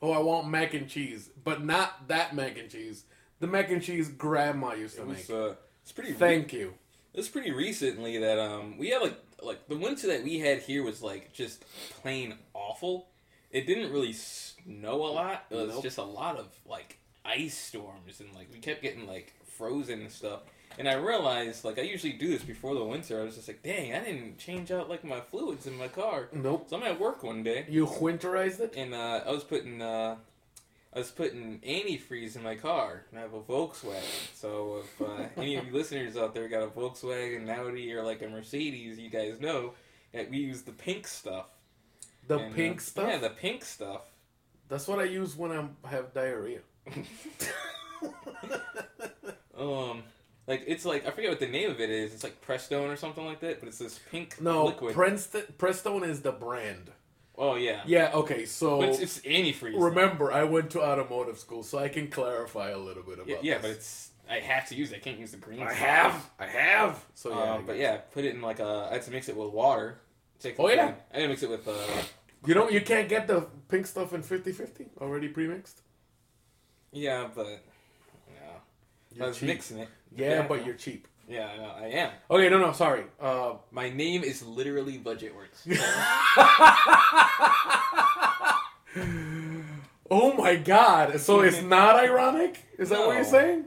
Oh, 0.00 0.12
I 0.12 0.18
want 0.18 0.48
mac 0.48 0.74
and 0.74 0.88
cheese, 0.88 1.30
but 1.44 1.64
not 1.64 2.08
that 2.08 2.34
mac 2.34 2.58
and 2.58 2.70
cheese. 2.70 3.04
The 3.40 3.46
mac 3.46 3.70
and 3.70 3.82
cheese 3.82 4.08
grandma 4.08 4.74
used 4.74 4.96
to 4.96 5.02
It 5.02 5.08
make. 5.08 5.30
uh, 5.30 5.54
it's 5.82 5.92
pretty. 5.92 6.12
Thank 6.12 6.52
you. 6.52 6.74
It 7.12 7.18
was 7.18 7.28
pretty 7.28 7.50
recently 7.50 8.18
that 8.18 8.38
um 8.38 8.78
we 8.78 8.88
had 8.90 9.02
like 9.02 9.18
like 9.42 9.68
the 9.68 9.76
winter 9.76 10.06
that 10.06 10.22
we 10.24 10.38
had 10.38 10.60
here 10.60 10.82
was 10.82 11.02
like 11.02 11.32
just 11.32 11.64
plain 12.00 12.34
awful. 12.54 13.08
It 13.50 13.66
didn't 13.66 13.92
really 13.92 14.12
snow 14.12 14.94
a 15.04 15.10
lot. 15.12 15.44
It 15.50 15.56
was 15.56 15.74
Nope. 15.74 15.82
just 15.82 15.98
a 15.98 16.04
lot 16.04 16.36
of 16.36 16.46
like 16.64 16.98
ice 17.24 17.58
storms 17.58 18.20
and 18.20 18.32
like 18.34 18.48
we 18.52 18.60
kept 18.60 18.80
getting 18.82 19.06
like 19.06 19.34
frozen 19.44 20.00
and 20.00 20.10
stuff. 20.10 20.40
And 20.78 20.88
I 20.88 20.94
realized 20.94 21.64
like 21.64 21.78
I 21.78 21.82
usually 21.82 22.12
do 22.14 22.28
this 22.28 22.42
before 22.42 22.74
the 22.74 22.84
winter. 22.84 23.20
I 23.20 23.24
was 23.24 23.36
just 23.36 23.48
like, 23.48 23.62
dang, 23.62 23.94
I 23.94 24.00
didn't 24.04 24.38
change 24.38 24.70
out 24.70 24.88
like 24.88 25.04
my 25.04 25.20
fluids 25.20 25.66
in 25.66 25.76
my 25.78 25.88
car. 25.88 26.28
Nope. 26.32 26.66
So 26.68 26.76
I'm 26.76 26.82
at 26.82 26.98
work 27.00 27.22
one 27.22 27.42
day 27.42 27.66
You 27.68 27.86
winterized 27.86 28.60
it? 28.60 28.74
and 28.76 28.94
uh, 28.94 29.20
I 29.26 29.30
was 29.30 29.44
putting 29.44 29.80
uh, 29.82 30.16
I 30.94 30.98
was 30.98 31.10
putting 31.10 31.60
antifreeze 31.60 32.36
in 32.36 32.42
my 32.42 32.54
car. 32.54 33.04
And 33.10 33.18
I 33.18 33.22
have 33.22 33.34
a 33.34 33.40
Volkswagen. 33.40 34.02
So 34.34 34.82
if 34.84 35.00
uh, 35.02 35.24
any 35.40 35.56
of 35.56 35.66
you 35.66 35.72
listeners 35.72 36.16
out 36.16 36.34
there 36.34 36.48
got 36.48 36.62
a 36.62 36.68
Volkswagen, 36.68 37.48
Audi, 37.48 37.92
or 37.94 38.02
like 38.02 38.22
a 38.22 38.28
Mercedes, 38.28 38.98
you 38.98 39.08
guys 39.10 39.40
know 39.40 39.72
that 40.12 40.30
we 40.30 40.38
use 40.38 40.62
the 40.62 40.72
pink 40.72 41.06
stuff. 41.06 41.46
The 42.28 42.38
And, 42.38 42.52
uh, 42.52 42.56
pink 42.56 42.80
stuff? 42.80 43.08
Yeah, 43.08 43.18
the 43.18 43.30
pink 43.30 43.64
stuff. 43.64 44.02
That's 44.68 44.86
what 44.86 44.98
I 45.00 45.04
use 45.04 45.34
when 45.36 45.50
I 45.52 45.88
have 45.88 46.12
diarrhea. 46.14 46.60
Um, 49.58 50.02
like 50.46 50.64
it's 50.66 50.84
like 50.84 51.06
I 51.06 51.10
forget 51.10 51.30
what 51.30 51.40
the 51.40 51.46
name 51.48 51.70
of 51.70 51.80
it 51.80 51.90
is. 51.90 52.12
It's 52.14 52.24
like 52.24 52.40
Prestone 52.40 52.90
or 52.90 52.96
something 52.96 53.24
like 53.24 53.40
that. 53.40 53.60
But 53.60 53.68
it's 53.68 53.78
this 53.78 54.00
pink 54.10 54.40
no, 54.40 54.66
liquid. 54.66 54.94
Princeton, 54.94 55.44
Prestone 55.58 56.04
is 56.04 56.22
the 56.22 56.32
brand. 56.32 56.90
oh 57.38 57.54
yeah. 57.56 57.82
Yeah, 57.86 58.10
okay, 58.14 58.44
so 58.46 58.80
But 58.80 58.88
it's, 58.90 59.00
it's 59.00 59.18
antifreeze. 59.20 59.72
though. 59.72 59.84
remember, 59.84 60.32
I 60.32 60.44
went 60.44 60.70
to 60.72 60.82
automotive 60.82 61.38
school, 61.38 61.62
so 61.62 61.78
I 61.78 61.88
can 61.88 62.08
clarify 62.08 62.70
a 62.70 62.78
little 62.78 63.02
bit 63.02 63.14
about 63.14 63.28
Yeah, 63.28 63.36
yeah, 63.42 63.58
but 63.60 63.70
it's 63.70 64.10
I 64.30 64.38
have 64.40 64.68
to 64.68 64.74
use 64.74 64.92
it. 64.92 64.96
I 64.96 64.98
can't 65.00 65.18
use 65.18 65.32
the 65.32 65.36
green. 65.36 65.60
I 65.62 65.66
stuff. 65.66 65.76
have, 65.78 66.30
I 66.38 66.46
have. 66.46 67.04
So 67.14 67.30
yeah, 67.30 67.54
Um, 67.54 67.66
but 67.66 67.76
yeah, 67.76 67.96
put 68.12 68.24
it 68.24 68.34
in 68.34 68.40
like 68.40 68.60
a. 68.60 68.88
I 68.90 68.94
had 68.94 69.02
to 69.02 69.10
mix 69.10 69.28
it 69.28 69.36
with 69.36 69.50
water. 69.52 69.98
Take 70.40 70.58
Oh, 70.58 70.68
yeah. 70.68 70.94
I 71.12 71.16
had 71.16 71.22
to 71.22 71.28
mix 71.28 71.42
it 71.42 71.50
with. 71.50 71.66
Uh, 71.68 71.72
You 72.44 72.54
know, 72.56 72.68
you 72.68 72.80
can't 72.80 73.08
get 73.08 73.28
the 73.28 73.46
pink 73.68 73.86
stuff 73.86 74.12
in 74.12 74.22
50-50 74.22 74.86
already 75.00 75.28
pre-mixed. 75.28 75.80
yeah, 76.92 77.28
but 77.34 77.62
I 79.14 79.18
You're 79.18 79.28
was 79.28 79.38
cheap. 79.38 79.48
mixing 79.48 79.78
it. 79.78 79.88
Yeah, 80.14 80.46
but 80.46 80.64
you're 80.66 80.74
cheap. 80.74 81.08
Yeah, 81.28 81.48
I 81.52 81.56
know. 81.56 81.72
I 81.78 81.86
am. 81.86 82.10
Okay, 82.30 82.48
no, 82.48 82.58
no, 82.58 82.72
sorry. 82.72 83.04
Uh, 83.20 83.54
My 83.70 83.88
name 83.90 84.22
is 84.24 84.42
literally 84.42 84.98
Budget 84.98 85.34
Works. 85.34 85.66
oh 90.10 90.32
my 90.36 90.56
god! 90.56 91.18
So 91.20 91.40
it's 91.40 91.62
not 91.76 91.96
ironic? 91.96 92.64
Is 92.78 92.90
that 92.90 93.00
what 93.06 93.14
you're 93.14 93.24
saying? 93.24 93.64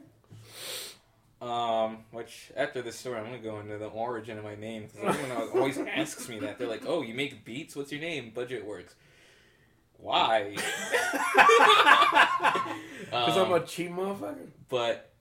Um, 1.41 2.00
which 2.12 2.52
after 2.56 2.82
this 2.82 2.96
story, 2.98 3.18
I'm 3.20 3.26
gonna 3.26 3.39
go 3.39 3.60
into 3.60 3.78
the 3.78 3.88
origin 3.88 4.38
of 4.38 4.43
my 4.43 4.56
name 4.56 4.88
because 4.93 5.16
everyone 5.18 5.50
always 5.54 5.78
asks 5.78 6.28
me 6.30 6.39
that. 6.39 6.58
They're 6.60 6.68
like, 6.68 6.84
"Oh, 6.88 7.02
you 7.02 7.14
make 7.14 7.46
beats? 7.46 7.76
What's 7.76 7.91
your 7.91 8.02
name?" 8.02 8.32
Budget 8.34 8.66
Works. 8.66 8.96
Why? 9.98 10.52
Because 13.00 13.38
I'm 13.38 13.52
Um, 13.52 13.54
a 13.54 13.66
cheap 13.66 13.91
motherfucker. 13.91 14.48
but 14.70 15.12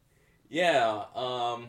yeah, 0.49 1.05
um, 1.15 1.69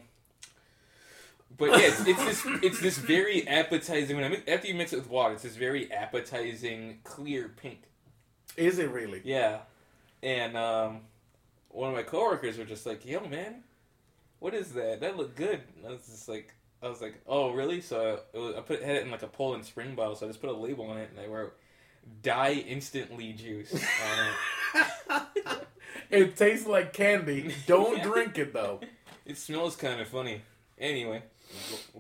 but 1.57 1.71
yeah, 1.71 1.88
it's, 1.88 2.05
it's 2.07 2.26
this 2.26 2.45
it's 2.63 2.82
this 2.82 2.97
very 2.97 3.47
appetizing. 3.47 4.15
When 4.15 4.32
I 4.32 4.51
after 4.51 4.67
you 4.67 4.76
mix 4.76 4.93
it 4.93 4.97
with 4.97 5.09
water, 5.09 5.34
it's 5.34 5.43
this 5.43 5.55
very 5.55 5.91
appetizing 5.91 6.99
clear 7.03 7.49
pink. 7.49 7.84
Is 8.57 8.80
it 8.80 8.89
really? 8.89 9.21
Yeah, 9.23 9.59
and 10.23 10.57
um, 10.57 11.01
one 11.69 11.89
of 11.89 11.95
my 11.95 12.03
coworkers 12.03 12.57
were 12.57 12.65
just 12.65 12.86
like, 12.86 13.05
"Yo, 13.05 13.26
man, 13.28 13.63
what 14.39 14.53
is 14.53 14.73
that? 14.73 15.01
That 15.01 15.17
looked 15.17 15.36
good." 15.36 15.61
And 15.78 15.88
I 15.88 15.91
was 15.91 16.05
just 16.05 16.28
like, 16.28 16.53
"I 16.82 16.89
was 16.89 17.01
like, 17.01 17.21
oh, 17.28 17.51
really?" 17.51 17.82
So 17.82 18.19
I, 18.34 18.38
it 18.38 18.39
was, 18.39 18.55
I 18.55 18.61
put 18.61 18.82
had 18.82 18.95
it 18.95 19.03
in 19.03 19.11
like 19.11 19.23
a 19.23 19.28
Poland 19.28 19.65
Spring 19.65 19.95
bottle, 19.95 20.15
so 20.15 20.26
I 20.26 20.30
just 20.30 20.41
put 20.41 20.49
a 20.49 20.53
label 20.53 20.89
on 20.89 20.97
it, 20.97 21.09
and 21.11 21.19
I 21.19 21.28
wrote 21.28 21.55
"Die 22.21 22.53
instantly 22.67 23.34
juice" 23.34 23.73
on 25.13 25.21
it. 26.10 26.36
Tastes 26.36 26.68
like 26.68 26.93
candy. 26.93 27.53
Don't 27.68 28.01
drink 28.03 28.38
it 28.38 28.53
though. 28.53 28.82
It 29.26 29.38
smells 29.38 29.76
kind 29.76 29.99
of 29.99 30.08
funny. 30.08 30.41
Anyway, 30.78 31.24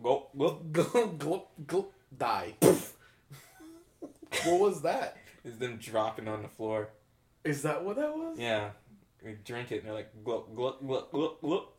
go 0.01 0.27
go. 0.37 0.61
go. 0.71 1.07
Gulp, 1.07 1.51
gulp, 1.65 1.93
die. 2.17 2.55
what 2.61 4.59
was 4.59 4.81
that? 4.81 5.17
Is 5.43 5.57
them 5.57 5.77
dropping 5.77 6.27
on 6.27 6.41
the 6.41 6.47
floor. 6.47 6.89
Is 7.43 7.61
that 7.63 7.83
what 7.83 7.95
that 7.97 8.15
was? 8.15 8.37
Yeah, 8.39 8.69
they 9.23 9.33
drink 9.43 9.71
it, 9.71 9.79
and 9.79 9.87
they're 9.87 9.93
like 9.93 10.23
gluck 10.23 10.53
gluck 10.55 10.79
gluck 10.85 11.11
gluck 11.11 11.41
gluck. 11.41 11.73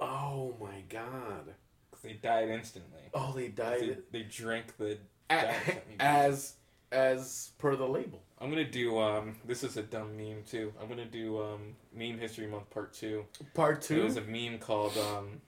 Oh 0.00 0.54
my 0.60 0.82
god. 0.88 1.54
'Cause 1.90 2.00
they 2.02 2.12
died 2.12 2.48
instantly. 2.48 3.00
Oh, 3.14 3.32
they 3.34 3.48
died. 3.48 3.98
They, 4.12 4.20
they 4.20 4.24
drank 4.24 4.76
the. 4.76 4.98
As 6.00 6.54
as 6.92 7.50
per 7.58 7.76
the 7.76 7.86
label. 7.86 8.22
I'm 8.40 8.50
gonna 8.50 8.64
do 8.64 8.98
um. 8.98 9.36
This 9.44 9.64
is 9.64 9.76
a 9.76 9.82
dumb 9.82 10.16
meme 10.16 10.44
too. 10.48 10.72
I'm 10.80 10.88
gonna 10.88 11.04
do 11.04 11.40
um 11.42 11.74
meme 11.94 12.18
history 12.18 12.46
month 12.46 12.70
part 12.70 12.92
two. 12.92 13.24
Part 13.54 13.82
There 13.82 13.98
two. 13.98 14.04
was 14.04 14.16
a 14.16 14.22
meme 14.22 14.58
called 14.58 14.96
um. 14.96 15.40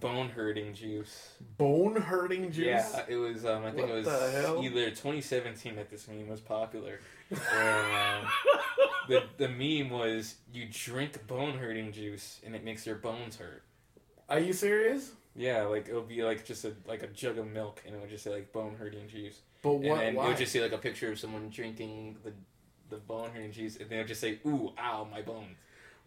Bone 0.00 0.30
hurting 0.30 0.72
juice. 0.74 1.32
Bone 1.58 1.94
hurting 2.00 2.50
juice. 2.50 2.64
Yeah, 2.66 3.02
it 3.08 3.16
was. 3.16 3.44
Um, 3.44 3.64
I 3.64 3.70
think 3.70 3.82
What 3.88 3.90
it 3.90 3.94
was 3.94 4.04
the 4.06 4.58
either 4.62 4.88
2017 4.90 5.76
that 5.76 5.90
this 5.90 6.08
meme 6.08 6.28
was 6.28 6.40
popular. 6.40 6.98
And, 7.30 8.22
um, 8.24 8.30
the 9.08 9.22
the 9.38 9.48
meme 9.48 9.90
was 9.90 10.36
you 10.52 10.66
drink 10.70 11.26
bone 11.26 11.56
hurting 11.56 11.92
juice 11.92 12.40
and 12.44 12.54
it 12.54 12.62
makes 12.64 12.86
your 12.86 12.96
bones 12.96 13.36
hurt. 13.36 13.62
Are 14.28 14.38
you 14.38 14.52
serious? 14.52 15.12
Yeah, 15.34 15.62
like 15.62 15.88
it 15.88 15.94
would 15.94 16.08
be 16.08 16.22
like 16.24 16.44
just 16.44 16.64
a 16.66 16.72
like 16.86 17.02
a 17.02 17.06
jug 17.06 17.38
of 17.38 17.46
milk 17.46 17.82
and 17.86 17.94
it 17.94 18.00
would 18.00 18.10
just 18.10 18.24
say 18.24 18.30
like 18.32 18.52
bone 18.52 18.76
hurting 18.78 19.08
juice. 19.08 19.40
But 19.62 19.70
And 19.74 19.84
what? 19.84 19.98
then 20.00 20.14
why? 20.14 20.24
it 20.24 20.28
would 20.28 20.36
just 20.38 20.52
see 20.52 20.60
like 20.60 20.72
a 20.72 20.78
picture 20.78 21.10
of 21.12 21.18
someone 21.18 21.48
drinking 21.48 22.16
the 22.24 22.32
the 22.90 22.96
bone 22.98 23.30
hurting 23.30 23.52
juice 23.52 23.76
and 23.76 23.88
they 23.88 23.96
would 23.96 24.06
just 24.08 24.20
say, 24.20 24.38
Ooh, 24.46 24.72
ow, 24.78 25.06
my 25.10 25.22
bones. 25.22 25.56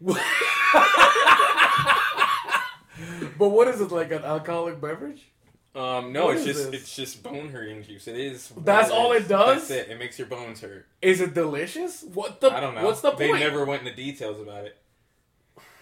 but 3.38 3.48
what 3.48 3.68
is 3.68 3.80
it 3.80 3.90
like 3.90 4.12
an 4.12 4.22
alcoholic 4.24 4.80
beverage? 4.80 5.28
Um, 5.74 6.12
no, 6.12 6.26
What 6.26 6.36
it's 6.36 6.44
just 6.46 6.70
this? 6.70 6.82
it's 6.82 6.96
just 6.96 7.22
bone 7.22 7.48
hurting 7.50 7.82
juice. 7.82 8.06
It 8.08 8.16
is 8.16 8.50
That's 8.56 8.90
all 8.90 9.12
it 9.12 9.28
does? 9.28 9.68
That's 9.68 9.88
it. 9.88 9.90
It 9.92 9.98
makes 9.98 10.18
your 10.18 10.26
bones 10.28 10.60
hurt. 10.62 10.86
Is 11.02 11.20
it 11.20 11.34
delicious? 11.34 12.02
What 12.14 12.40
the? 12.40 12.50
I 12.50 12.60
don't 12.60 12.74
know. 12.74 12.84
What's 12.84 13.02
the 13.02 13.10
They 13.12 13.28
point? 13.28 13.40
never 13.40 13.64
went 13.66 13.82
into 13.82 13.94
details 13.94 14.40
about 14.40 14.64
it. 14.64 14.76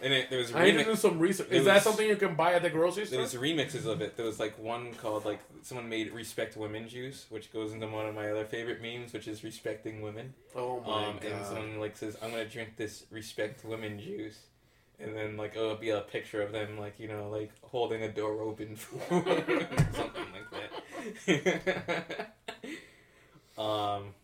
And 0.02 0.12
it, 0.12 0.28
there 0.28 0.38
was 0.38 0.54
I 0.54 0.64
need 0.64 0.72
to 0.72 0.78
remix, 0.80 0.86
do 0.86 0.96
some 0.96 1.18
research. 1.18 1.50
Is 1.50 1.64
that 1.64 1.82
something 1.82 2.06
you 2.06 2.16
can 2.16 2.34
buy 2.34 2.52
at 2.54 2.62
the 2.62 2.68
grocery 2.70 3.04
there 3.04 3.24
store? 3.24 3.40
was 3.40 3.50
remixes 3.50 3.86
of 3.86 4.02
it. 4.02 4.16
There 4.16 4.26
was 4.26 4.38
like 4.38 4.58
one 4.58 4.92
called 4.94 5.24
like 5.24 5.40
someone 5.62 5.88
made 5.88 6.12
respect 6.12 6.56
women 6.56 6.88
juice, 6.88 7.26
which 7.30 7.52
goes 7.52 7.72
into 7.72 7.86
one 7.88 8.06
of 8.06 8.14
my 8.14 8.30
other 8.30 8.44
favorite 8.44 8.82
memes, 8.82 9.12
which 9.12 9.26
is 9.28 9.42
respecting 9.42 10.02
women. 10.02 10.34
oh 10.54 10.80
my 10.80 11.06
Um, 11.06 11.18
and 11.24 11.46
someone 11.46 11.80
like 11.80 11.96
says, 11.96 12.16
"I'm 12.22 12.30
gonna 12.30 12.44
drink 12.44 12.76
this 12.76 13.04
respect 13.10 13.64
women 13.64 13.98
juice," 13.98 14.38
and 15.00 15.16
then 15.16 15.36
like 15.38 15.54
oh, 15.56 15.64
it'll 15.64 15.76
be 15.76 15.90
a 15.90 16.00
picture 16.02 16.42
of 16.42 16.52
them 16.52 16.78
like 16.78 16.98
you 17.00 17.08
know 17.08 17.30
like 17.30 17.52
holding 17.62 18.02
a 18.02 18.12
door 18.12 18.42
open 18.42 18.76
for 18.76 19.00
something 19.94 20.26
like 20.34 20.50
that. 21.26 22.36
um, 23.58 24.14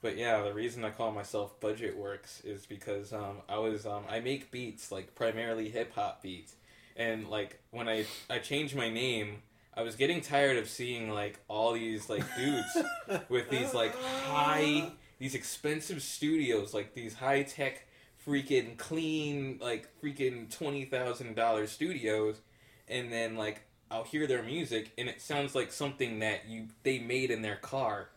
but 0.00 0.16
yeah, 0.16 0.42
the 0.42 0.52
reason 0.52 0.84
I 0.84 0.90
call 0.90 1.12
myself 1.12 1.58
Budget 1.60 1.96
Works 1.96 2.40
is 2.44 2.66
because 2.66 3.12
um, 3.12 3.38
I 3.48 3.58
was 3.58 3.86
um, 3.86 4.04
I 4.08 4.20
make 4.20 4.50
beats 4.50 4.92
like 4.92 5.14
primarily 5.14 5.68
hip 5.68 5.94
hop 5.94 6.22
beats, 6.22 6.54
and 6.96 7.28
like 7.28 7.60
when 7.70 7.88
I 7.88 8.06
I 8.30 8.38
changed 8.38 8.76
my 8.76 8.90
name. 8.90 9.42
I 9.74 9.82
was 9.82 9.94
getting 9.94 10.20
tired 10.20 10.56
of 10.56 10.68
seeing 10.68 11.08
like 11.08 11.38
all 11.46 11.72
these 11.72 12.10
like 12.10 12.24
dudes 12.36 12.76
with 13.28 13.48
these 13.48 13.74
like 13.74 13.94
high 14.02 14.90
these 15.18 15.34
expensive 15.34 16.02
studios, 16.02 16.72
like 16.74 16.94
these 16.94 17.14
high 17.14 17.42
tech, 17.42 17.86
freaking 18.26 18.76
clean, 18.76 19.58
like 19.60 19.88
freaking 20.02 20.50
twenty 20.50 20.84
thousand 20.84 21.36
dollars 21.36 21.70
studios, 21.70 22.40
and 22.88 23.12
then 23.12 23.36
like 23.36 23.62
I'll 23.90 24.04
hear 24.04 24.26
their 24.26 24.42
music 24.42 24.92
and 24.98 25.08
it 25.08 25.20
sounds 25.20 25.54
like 25.54 25.72
something 25.72 26.18
that 26.20 26.48
you 26.48 26.68
they 26.82 26.98
made 26.98 27.30
in 27.30 27.42
their 27.42 27.56
car, 27.56 28.08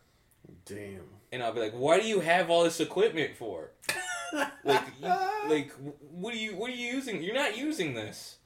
Damn. 0.64 1.02
and 1.32 1.42
I'll 1.42 1.52
be 1.52 1.60
like, 1.60 1.72
"Why 1.72 1.98
do 2.00 2.06
you 2.06 2.20
have 2.20 2.50
all 2.50 2.64
this 2.64 2.80
equipment 2.80 3.36
for? 3.36 3.70
Like, 4.64 4.84
you, 5.02 5.08
like 5.50 5.72
what 6.10 6.32
are 6.32 6.38
you 6.38 6.56
what 6.56 6.70
are 6.70 6.74
you 6.74 6.86
using? 6.94 7.22
You're 7.22 7.34
not 7.34 7.58
using 7.58 7.92
this." 7.94 8.36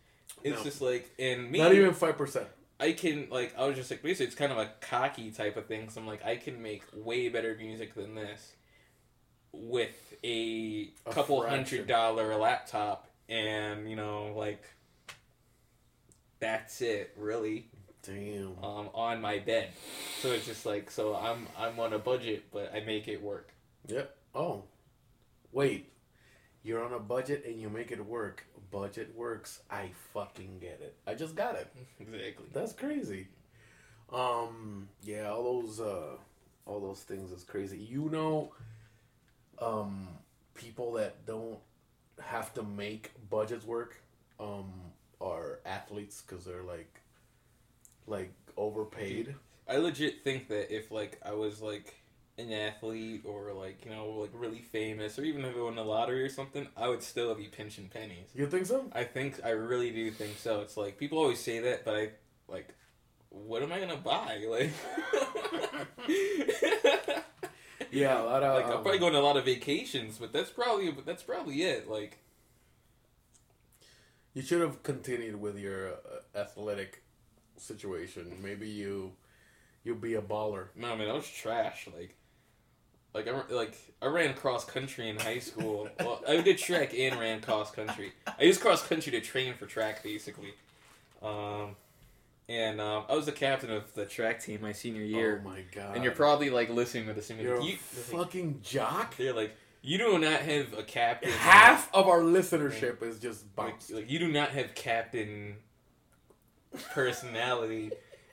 It's 0.42 0.59
No. 0.59 0.64
just 0.64 0.80
like 0.80 1.11
and 1.18 1.51
me 1.51 1.59
Not 1.61 1.72
even 1.74 1.94
five 1.94 2.16
percent. 2.18 2.47
I 2.80 2.92
can 2.92 3.28
like 3.30 3.55
I 3.57 3.66
was 3.66 3.76
just 3.76 3.90
like 3.90 4.03
basically 4.03 4.26
it's 4.26 4.34
kind 4.34 4.51
of 4.53 4.59
a 4.59 4.70
cocky 4.80 5.30
type 5.30 5.57
of 5.57 5.66
thing. 5.66 5.88
So 5.90 6.01
I'm 6.01 6.07
like 6.07 6.24
I 6.24 6.36
can 6.36 6.61
make 6.62 6.82
way 6.94 7.28
better 7.28 7.55
music 7.57 7.94
than 7.94 8.14
this 8.16 8.55
with 9.53 10.14
a, 10.24 10.90
A 11.07 11.12
couple 11.12 11.40
fraction. 11.40 11.59
hundred 11.64 11.86
dollar 11.86 12.36
laptop 12.36 13.09
and 13.28 13.88
you 13.88 13.97
know 13.97 14.32
like 14.36 14.62
that's 16.40 16.80
it 16.80 17.12
really 17.16 17.68
Damn. 18.07 18.63
um, 18.63 18.89
on 18.95 19.21
my 19.21 19.39
bed. 19.39 19.71
So 20.21 20.31
it's 20.31 20.47
just 20.47 20.65
like 20.65 20.91
so 20.91 21.15
I'm 21.15 21.47
I'm 21.59 21.79
on 21.81 21.93
a 21.93 21.99
budget 21.99 22.45
but 22.53 22.73
I 22.75 22.81
make 22.81 23.09
it 23.09 23.23
work. 23.23 23.53
Yep. 23.89 24.15
Oh, 24.35 24.65
wait. 25.53 25.93
You're 26.63 26.85
on 26.85 26.93
a 26.93 26.99
budget 26.99 27.45
and 27.47 27.61
you 27.61 27.69
make 27.71 27.93
it 27.93 28.05
work. 28.05 28.45
Budget 28.73 29.15
works. 29.17 29.61
I 29.71 29.91
fucking 30.13 30.59
get 30.61 30.81
it. 30.83 30.97
I 31.07 31.15
just 31.15 31.35
got 31.37 31.55
it. 31.55 31.73
Exactly. 32.01 32.47
That's 32.53 32.73
crazy. 32.73 33.29
Um. 34.13 34.89
Yeah. 35.03 35.31
All 35.31 35.63
those. 35.63 35.81
Uh. 35.81 36.17
All 36.67 36.81
those 36.81 37.01
things 37.01 37.31
is 37.31 37.45
crazy. 37.45 37.79
You 37.79 38.09
know. 38.11 38.53
Um. 39.61 40.09
People 40.55 40.93
that 40.95 41.25
don't 41.27 41.59
have 42.21 42.53
to 42.55 42.63
make 42.63 43.13
budgets 43.31 43.65
work. 43.65 43.97
Um. 44.41 44.73
Are 45.21 45.61
athletes 45.65 46.23
because 46.27 46.45
they're 46.45 46.63
like. 46.65 47.01
Like 48.07 48.33
overpaid. 48.57 49.35
I 49.69 49.77
legit 49.79 50.23
think 50.23 50.49
that 50.49 50.75
if 50.75 50.91
like 50.91 51.21
I 51.25 51.33
was 51.33 51.61
like 51.61 51.95
an 52.39 52.53
athlete 52.53 53.23
or 53.25 53.53
like 53.53 53.85
you 53.85 53.91
know 53.91 54.11
like 54.11 54.31
really 54.35 54.61
famous 54.61 55.19
or 55.19 55.25
even 55.25 55.45
if 55.45 55.57
I 55.57 55.61
won 55.61 55.75
the 55.75 55.85
lottery 55.85 56.23
or 56.23 56.29
something, 56.29 56.67
I 56.77 56.89
would 56.89 57.03
still 57.03 57.35
be 57.35 57.47
pinching 57.47 57.89
pennies. 57.89 58.29
You 58.35 58.47
think 58.47 58.67
so? 58.67 58.87
I 58.93 59.05
think 59.05 59.41
I 59.45 59.51
really 59.51 59.91
do 59.91 60.11
think 60.11 60.39
so. 60.39 60.61
It's 60.61 60.77
like 60.77 60.99
people 60.99 61.19
always 61.19 61.41
say 61.41 61.61
that, 61.61 61.85
but 61.85 61.95
I 61.95 62.11
like, 62.49 62.75
what 63.31 63.63
am 63.63 63.73
I 63.73 63.81
gonna 63.81 63.97
buy? 63.97 64.45
Like, 64.49 64.71
Yeah. 67.97 68.23
A 68.23 68.25
lot 68.25 68.43
of. 68.43 68.55
like 68.55 68.67
I'm 68.67 68.79
um, 68.79 68.83
probably 68.83 68.99
going 68.99 69.13
to 69.15 69.19
a 69.19 69.21
lot 69.21 69.37
of 69.37 69.45
vacations, 69.45 70.19
but 70.19 70.33
that's 70.33 70.51
probably 70.51 70.95
that's 71.05 71.23
probably 71.23 71.63
it. 71.63 71.89
Like, 71.89 72.19
You 74.35 74.43
should 74.43 74.61
have 74.61 74.83
continued 74.83 75.41
with 75.41 75.59
your 75.59 75.93
uh, 75.93 76.39
athletic 76.39 77.03
situation. 77.59 78.39
Maybe 78.43 78.69
you 78.69 79.13
you'll 79.85 79.97
be 79.97 80.15
a 80.15 80.23
baller. 80.23 80.67
no, 80.77 80.97
man, 80.97 81.09
I 81.09 81.13
was 81.13 81.29
trash. 81.29 81.89
Like, 81.97 82.15
like 83.15 83.29
I 83.29 83.55
like 83.55 83.75
I 84.03 84.07
ran 84.07 84.35
cross 84.35 84.65
country 84.65 85.09
in 85.09 85.19
high 85.19 85.39
school. 85.39 85.89
well, 86.01 86.23
I 86.29 86.41
did 86.41 86.59
track 86.59 86.93
and 86.95 87.19
ran 87.19 87.41
cross 87.41 87.71
country. 87.71 88.13
I 88.27 88.45
used 88.45 88.61
cross 88.61 88.87
country 88.87 89.13
to 89.13 89.21
train 89.21 89.55
for 89.55 89.67
track, 89.67 90.03
basically. 90.03 90.55
Um, 91.23 91.77
and 92.49 92.81
um, 92.81 93.05
I 93.09 93.15
was 93.15 93.27
the 93.27 93.33
captain 93.33 93.71
of 93.71 93.93
the 93.95 94.05
track 94.05 94.41
team 94.41 94.61
my 94.61 94.73
senior 94.73 95.03
year. 95.03 95.43
Oh 95.45 95.49
my 95.49 95.63
god! 95.73 95.95
and 95.95 96.05
you're 96.05 96.13
probably 96.15 96.51
like 96.51 96.69
listening 96.69 97.07
to 97.07 97.15
this 97.15 97.31
and 97.31 97.41
you're 97.41 97.61
you, 97.61 97.75
a 97.75 97.77
fucking 97.77 98.61
jock. 98.63 99.17
they're 99.17 99.33
like, 99.33 99.57
you 99.83 99.99
do 99.99 100.19
not 100.19 100.41
have 100.41 100.75
a 100.77 100.83
captain. 100.83 101.31
Half 101.31 101.95
of 101.95 102.09
our 102.09 102.21
listenership 102.21 103.03
is 103.03 103.19
just 103.19 103.45
like, 103.57 103.77
like 103.91 104.11
you 104.11 104.19
do 104.19 104.29
not 104.29 104.51
have 104.51 104.75
captain 104.75 105.57
personality. 106.95 107.91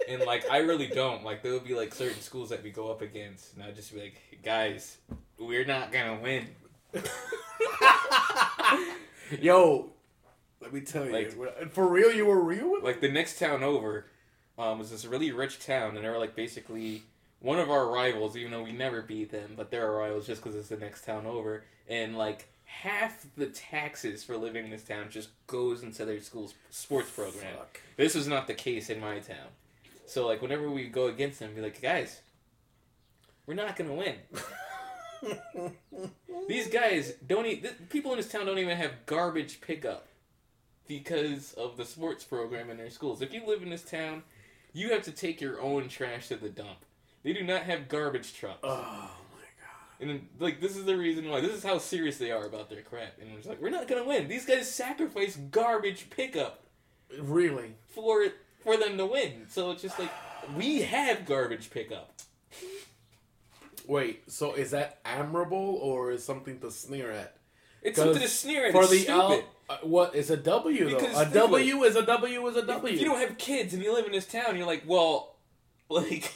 And 0.08 0.22
like 0.24 0.50
I 0.50 0.58
really 0.60 0.88
don't. 0.88 1.24
Like 1.24 1.44
there 1.44 1.54
would 1.54 1.64
be 1.66 1.76
like 1.76 1.94
certain 1.94 2.22
schools 2.22 2.50
that 2.50 2.62
we 2.64 2.72
go 2.72 2.92
up 2.92 3.02
against, 3.02 3.54
and 3.56 3.64
I'd 3.64 3.76
just 3.76 3.94
be 3.94 4.02
like, 4.02 4.22
guys, 4.44 4.98
we're 5.40 5.66
not 5.66 5.92
gonna 5.92 6.20
win. 6.22 6.48
Yo, 9.40 9.90
Let 10.62 10.74
me 10.74 10.82
tell 10.82 11.06
Like- 11.06 11.32
you, 11.36 11.50
for 11.72 11.88
real, 11.88 12.12
you 12.12 12.26
were 12.26 12.42
real 12.42 12.72
with 12.72 12.84
like 12.84 13.02
the 13.02 13.10
next 13.10 13.40
town 13.40 13.64
over 13.64 14.06
um, 14.58 14.80
was 14.80 14.92
this 14.92 15.06
really 15.06 15.32
rich 15.32 15.60
town, 15.66 15.96
and 15.96 16.06
they 16.06 16.10
were 16.10 16.20
like 16.20 16.36
basically 16.36 17.04
one 17.40 17.60
of 17.60 17.70
our 17.72 17.88
rivals, 17.90 18.38
even 18.38 18.52
though 18.52 18.64
we 18.64 18.72
never 18.72 19.02
beat 19.02 19.32
them, 19.32 19.54
but 19.58 19.72
they're 19.72 19.86
our 19.90 19.98
rivals 19.98 20.28
just 20.28 20.42
because 20.44 20.56
it's 20.56 20.70
the 20.70 20.78
next 20.78 21.04
town 21.06 21.26
over, 21.26 21.64
and 21.90 22.18
like 22.18 22.48
half 22.82 23.26
the 23.38 23.46
taxes 23.48 24.24
for 24.24 24.36
living 24.38 24.66
in 24.66 24.72
this 24.72 24.84
town 24.84 25.08
just 25.10 25.30
goes 25.48 25.84
into 25.84 26.06
their 26.06 26.20
school's 26.22 26.54
sports 26.70 27.10
program. 27.12 27.56
Fuck. 27.58 27.80
This 27.98 28.16
was 28.16 28.28
not 28.28 28.48
the 28.48 28.54
case 28.54 28.90
in 28.90 29.00
my 29.00 29.20
town. 29.20 29.48
So 30.06 30.28
like 30.28 30.42
whenever 30.42 30.70
we 30.70 30.88
go 30.88 31.08
against 31.08 31.40
them, 31.40 31.54
be 31.54 31.62
like, 31.62 31.82
guys, 31.82 32.22
we're 33.46 33.54
not 33.54 33.76
gonna 33.76 33.94
win. 33.94 34.16
These 36.48 36.68
guys 36.70 37.14
don't. 37.26 37.46
E- 37.46 37.58
th- 37.58 37.76
people 37.90 38.12
in 38.12 38.18
this 38.18 38.30
town 38.30 38.46
don't 38.46 38.58
even 38.60 38.76
have 38.78 38.92
garbage 39.06 39.62
pickup 39.62 40.08
because 40.88 41.54
of 41.54 41.78
the 41.78 41.86
sports 41.86 42.24
program 42.26 42.70
in 42.70 42.78
their 42.78 42.90
schools. 42.90 43.22
If 43.22 43.34
you 43.34 43.46
live 43.46 43.64
in 43.64 43.70
this 43.70 43.84
town, 43.84 44.24
you 44.74 44.92
have 44.92 45.04
to 45.04 45.12
take 45.12 45.40
your 45.40 45.62
own 45.62 45.88
trash 45.88 46.28
to 46.28 46.36
the 46.36 46.50
dump. 46.50 46.80
They 47.24 47.32
do 47.32 47.44
not 47.44 47.64
have 47.64 47.88
garbage 47.88 48.34
trucks. 48.34 48.60
oh. 48.64 49.12
And 50.04 50.10
then, 50.10 50.28
like 50.38 50.60
this 50.60 50.76
is 50.76 50.84
the 50.84 50.98
reason 50.98 51.30
why. 51.30 51.40
This 51.40 51.54
is 51.54 51.64
how 51.64 51.78
serious 51.78 52.18
they 52.18 52.30
are 52.30 52.46
about 52.46 52.70
their 52.70 52.82
crap. 52.82 53.14
And 53.22 53.32
it's 53.38 53.48
like 53.48 53.62
we're 53.62 53.70
not 53.70 53.88
gonna 53.88 54.04
win. 54.04 54.28
These 54.28 54.46
guys 54.46 54.70
sacrifice 54.70 55.38
garbage 55.38 56.10
pickup 56.10 56.66
Really? 57.18 57.76
for 57.88 58.26
for 58.62 58.76
them 58.76 58.98
to 58.98 59.06
win. 59.06 59.46
So 59.48 59.72
it's 59.72 59.82
just 59.82 59.98
like 59.98 60.12
we 60.58 60.82
have 60.82 61.26
garbage 61.26 61.72
pickup. 61.72 62.14
Wait, 63.88 64.30
so 64.30 64.54
is 64.54 64.72
that 64.72 65.00
admirable 65.06 65.80
or 65.82 66.12
is 66.12 66.24
something 66.24 66.60
to 66.60 66.70
sneer 66.70 67.10
at? 67.12 67.38
It's 67.82 67.98
something 67.98 68.22
to 68.22 68.28
sneer 68.28 68.66
at. 68.68 68.72
For 68.74 68.82
it's 68.82 68.92
the 68.92 69.00
stupid. 69.00 69.14
L, 69.20 69.44
uh, 69.70 69.78
what 69.84 70.16
is 70.16 70.30
a 70.30 70.38
W 70.38 70.90
though? 70.90 71.00
Because 71.00 71.18
A 71.18 71.34
W 71.34 71.84
is 71.84 71.96
a 71.96 72.06
W 72.06 72.48
is 72.48 72.58
a 72.58 72.66
W. 72.66 72.94
If 72.94 73.00
you 73.00 73.06
don't 73.06 73.20
have 73.20 73.38
kids 73.38 73.74
and 73.74 73.82
you 73.82 73.94
live 73.94 74.06
in 74.06 74.12
this 74.12 74.28
town, 74.28 74.58
you're 74.58 74.68
like, 74.68 74.84
well, 74.86 75.36
like, 75.90 76.34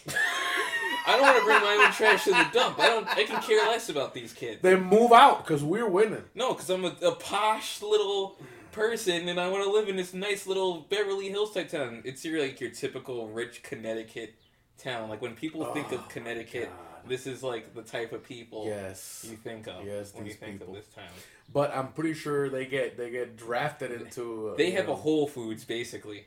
I 1.07 1.13
don't 1.13 1.21
want 1.21 1.37
to 1.39 1.43
bring 1.45 1.61
my 1.61 1.85
own 1.85 1.91
trash 1.93 2.23
to 2.25 2.31
the 2.31 2.47
dump. 2.53 2.79
I 2.79 2.87
don't. 2.87 3.07
I 3.07 3.23
can 3.23 3.41
care 3.41 3.65
less 3.67 3.89
about 3.89 4.13
these 4.13 4.33
kids. 4.33 4.61
then 4.61 4.83
move 4.83 5.11
out 5.11 5.45
because 5.45 5.63
we're 5.63 5.89
winning. 5.89 6.23
No, 6.35 6.53
because 6.53 6.69
I'm 6.69 6.85
a, 6.85 6.95
a 7.01 7.15
posh 7.15 7.81
little 7.81 8.37
person 8.71 9.27
and 9.29 9.39
I 9.39 9.47
want 9.49 9.63
to 9.63 9.71
live 9.71 9.89
in 9.89 9.95
this 9.95 10.13
nice 10.13 10.45
little 10.45 10.81
Beverly 10.89 11.29
Hills 11.29 11.53
type 11.53 11.69
town. 11.69 12.01
It's 12.05 12.23
your 12.25 12.39
like 12.41 12.59
your 12.59 12.69
typical 12.69 13.27
rich 13.29 13.63
Connecticut 13.63 14.35
town. 14.77 15.09
Like 15.09 15.21
when 15.21 15.33
people 15.33 15.65
think 15.73 15.87
Oh, 15.91 15.95
of 15.95 16.09
Connecticut, 16.09 16.69
God. 16.69 17.09
this 17.09 17.25
is 17.25 17.41
like 17.41 17.73
the 17.73 17.81
type 17.81 18.11
of 18.11 18.23
people 18.23 18.65
Yes. 18.67 19.25
you 19.27 19.35
think 19.37 19.67
of 19.67 19.85
Yes, 19.85 20.13
when 20.13 20.25
you 20.27 20.33
think 20.33 20.59
people. 20.59 20.75
of 20.75 20.81
this 20.83 20.93
town. 20.93 21.05
But 21.53 21.73
I'm 21.75 21.87
pretty 21.93 22.13
sure 22.13 22.49
they 22.49 22.65
get 22.65 22.97
they 22.97 23.09
get 23.09 23.37
drafted 23.37 23.91
into. 23.93 24.49
Uh, 24.49 24.55
They 24.57 24.71
have 24.71 24.89
a 24.89 24.95
Whole 24.95 25.25
Foods 25.27 25.63
basically. 25.63 26.25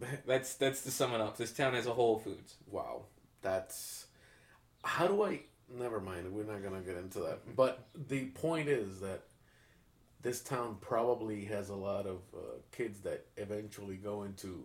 That's 0.26 0.54
that's 0.54 0.82
to 0.84 0.90
sum 0.90 1.12
it 1.12 1.20
up. 1.20 1.36
This 1.36 1.52
town 1.52 1.74
has 1.74 1.86
a 1.86 1.92
Whole 1.92 2.18
Foods. 2.18 2.54
Wow, 2.70 3.02
that's 3.42 4.06
how 4.84 5.06
do 5.06 5.22
I? 5.22 5.40
Never 5.78 6.00
mind. 6.00 6.32
We're 6.32 6.44
not 6.44 6.62
gonna 6.62 6.80
get 6.80 6.96
into 6.96 7.20
that. 7.20 7.56
But 7.56 7.86
the 8.08 8.26
point 8.26 8.68
is 8.68 9.00
that 9.00 9.22
this 10.22 10.40
town 10.40 10.76
probably 10.80 11.44
has 11.46 11.68
a 11.68 11.74
lot 11.74 12.06
of 12.06 12.18
uh, 12.34 12.38
kids 12.70 13.00
that 13.00 13.26
eventually 13.36 13.96
go 13.96 14.22
into 14.22 14.64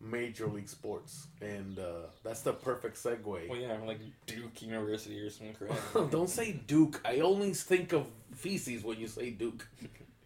major 0.00 0.46
league 0.46 0.68
sports, 0.68 1.26
and 1.40 1.78
uh, 1.78 2.06
that's 2.22 2.42
the 2.42 2.52
perfect 2.52 2.96
segue. 2.96 3.48
Well, 3.48 3.58
yeah, 3.58 3.76
like 3.86 4.00
Duke 4.26 4.62
University 4.62 5.20
or 5.20 5.30
some 5.30 5.52
crap. 5.52 5.76
Don't 6.10 6.30
say 6.30 6.52
Duke. 6.52 7.00
I 7.04 7.20
only 7.20 7.52
think 7.54 7.92
of 7.92 8.06
feces 8.34 8.84
when 8.84 8.98
you 8.98 9.08
say 9.08 9.30
Duke. 9.30 9.66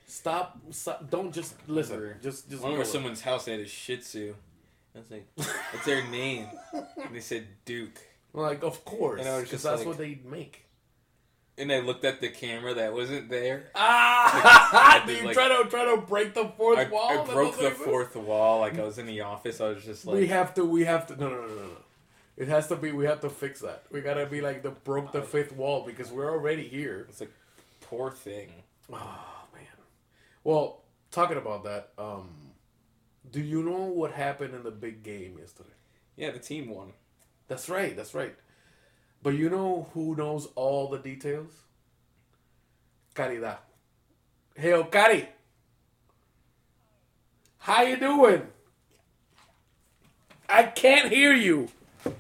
Stop. 0.07 0.59
stop 0.71 1.11
don't 1.11 1.35
just 1.35 1.55
listen. 1.69 1.99
Or 1.99 2.15
Just 2.15 2.49
just. 2.49 2.63
One 2.63 2.75
go 2.75 2.83
someone's 2.83 3.21
house 3.21 3.45
they 3.45 3.53
had 3.53 3.61
a 3.61 3.67
Shih 3.67 3.99
Tzu. 3.99 4.35
Was 4.95 5.11
like, 5.11 5.27
"What's 5.37 5.85
their 5.85 6.03
name?" 6.09 6.47
And 6.73 7.15
they 7.15 7.21
said 7.21 7.47
Duke. 7.67 8.01
Like 8.39 8.63
of 8.63 8.85
course, 8.85 9.21
And 9.21 9.29
I 9.29 9.35
was 9.37 9.45
because 9.45 9.63
that's 9.63 9.79
like- 9.81 9.87
what 9.89 9.99
they 9.99 10.19
make. 10.25 10.65
And 11.57 11.73
I 11.73 11.81
looked 11.81 12.05
at 12.05 12.21
the 12.21 12.29
camera 12.29 12.73
that 12.75 12.93
wasn't 12.93 13.29
there. 13.31 13.71
Ah! 13.75 15.03
Do 15.05 15.13
Like- 15.13 15.23
you 15.25 15.33
try 15.35 15.49
to 15.49 15.69
try 15.69 15.85
to 15.93 16.01
break 16.03 16.33
the 16.35 16.45
fourth 16.57 16.79
I, 16.79 16.85
wall? 16.89 17.09
I 17.11 17.25
broke 17.25 17.59
the 17.59 17.71
fourth 17.73 18.15
wall. 18.15 18.61
Like 18.61 18.79
I 18.79 18.85
was 18.85 18.99
in 18.99 19.07
the 19.07 19.23
office. 19.23 19.61
I 19.61 19.71
was 19.71 19.85
just 19.85 20.07
like, 20.07 20.15
we 20.17 20.27
have 20.29 20.55
to. 20.55 20.65
We 20.65 20.85
have 20.85 21.07
to. 21.09 21.17
No, 21.17 21.29
no, 21.29 21.41
no, 21.41 21.49
no, 21.49 21.55
no. 21.63 21.71
It 22.37 22.47
has 22.47 22.69
to 22.69 22.77
be. 22.77 22.93
We 22.93 23.07
have 23.07 23.21
to 23.23 23.31
fix 23.31 23.61
that. 23.63 23.83
We 23.91 24.01
gotta 24.03 24.25
be 24.27 24.41
like 24.41 24.63
the 24.63 24.71
broke 24.71 25.11
the 25.11 25.23
fifth 25.23 25.51
wall 25.53 25.83
because 25.85 26.13
we're 26.13 26.31
already 26.31 26.69
here. 26.69 27.07
it's 27.09 27.19
like, 27.21 27.33
poor 27.81 28.13
thing. 28.13 28.53
Oh 28.93 28.97
man. 29.53 29.65
Well, 30.45 30.83
talking 31.11 31.39
about 31.39 31.65
that, 31.65 31.89
um, 31.99 32.29
do 33.33 33.41
you 33.41 33.65
know 33.65 33.87
what 33.87 34.13
happened 34.13 34.55
in 34.55 34.63
the 34.63 34.71
big 34.71 35.03
game 35.03 35.37
yesterday? 35.41 35.71
Yeah, 36.17 36.31
the 36.31 36.39
team 36.39 36.69
won. 36.71 36.93
That's 37.49 37.69
right. 37.69 37.97
That's 37.97 38.15
right. 38.15 38.35
But 39.23 39.35
you 39.35 39.51
know 39.51 39.89
who 39.95 40.15
knows 40.15 40.47
all 40.55 40.89
the 40.89 40.99
details? 40.99 41.51
Caridad. 43.15 43.59
Hey, 44.55 44.81
Cari. 44.91 45.29
How 47.59 47.83
you 47.83 47.97
doing? 47.97 48.47
I 50.49 50.63
can't 50.63 51.13
hear 51.13 51.35
you. 51.35 51.69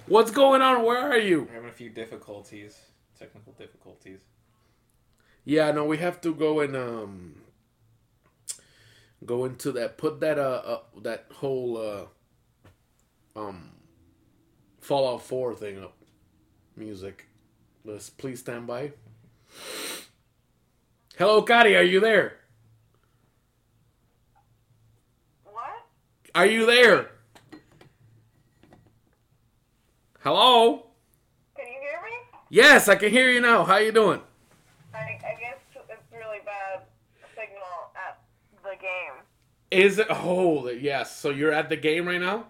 What's 0.07 0.31
going 0.31 0.61
on? 0.61 0.85
Where 0.85 0.99
are 0.99 1.19
you? 1.19 1.43
We're 1.49 1.55
having 1.55 1.69
a 1.69 1.73
few 1.73 1.89
difficulties, 1.89 2.77
technical 3.19 3.53
difficulties. 3.53 4.21
Yeah, 5.45 5.71
no, 5.71 5.85
we 5.85 5.97
have 5.99 6.21
to 6.23 6.35
go 6.35 6.61
and 6.61 6.77
um 6.77 7.37
go 9.25 9.45
into 9.45 9.73
that 9.73 9.97
put 9.99 10.21
that 10.21 10.39
uh, 10.39 10.63
uh 10.65 10.81
that 11.03 11.27
whole 11.37 11.79
uh 11.79 13.41
um 13.41 13.71
Fallout 14.89 15.21
4 15.21 15.55
thing 15.55 15.85
up. 15.85 15.93
Music. 16.75 17.27
Let's 17.85 18.09
please 18.09 18.41
stand 18.41 18.67
by. 18.67 18.93
Hello, 21.19 21.43
Kari, 21.43 21.77
are 21.77 21.83
you 21.83 22.01
there? 22.01 22.39
What? 25.45 25.85
Are 26.35 26.47
you 26.47 26.65
there? 26.65 27.11
Hello? 30.21 30.87
Can 31.55 31.67
you 31.67 31.81
hear 31.81 32.01
me? 32.03 32.39
Yes, 32.49 32.89
I 32.89 32.97
can 32.97 33.11
hear 33.11 33.31
you 33.31 33.43
now. 33.43 33.65
How 33.65 33.77
you 33.77 33.93
doing? 33.93 34.23
I, 34.95 35.01
I 35.01 35.37
guess 35.39 35.59
it's 35.75 36.01
really 36.11 36.39
bad 36.47 36.85
signal 37.35 37.93
at 37.95 38.23
the 38.63 38.75
game. 38.81 39.21
Is 39.71 39.99
it 39.99 40.07
Oh, 40.09 40.67
yes. 40.71 41.15
So 41.15 41.29
you're 41.29 41.53
at 41.53 41.69
the 41.69 41.77
game 41.77 42.09
right 42.09 42.19
now? 42.19 42.47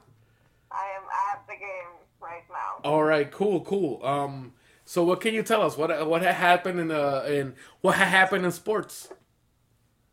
I 0.70 0.84
am 0.96 1.02
at 1.32 1.44
the 1.48 1.54
game 1.54 1.98
right 2.20 2.44
now. 2.50 2.67
All 2.84 3.02
right, 3.02 3.30
cool, 3.30 3.60
cool. 3.62 4.04
Um, 4.04 4.52
so 4.84 5.04
what 5.04 5.20
can 5.20 5.34
you 5.34 5.42
tell 5.42 5.62
us? 5.62 5.76
What 5.76 6.06
what 6.08 6.22
happened 6.22 6.80
in 6.80 6.90
uh 6.90 7.24
in 7.28 7.54
what 7.80 7.96
happened 7.96 8.44
in 8.44 8.52
sports? 8.52 9.08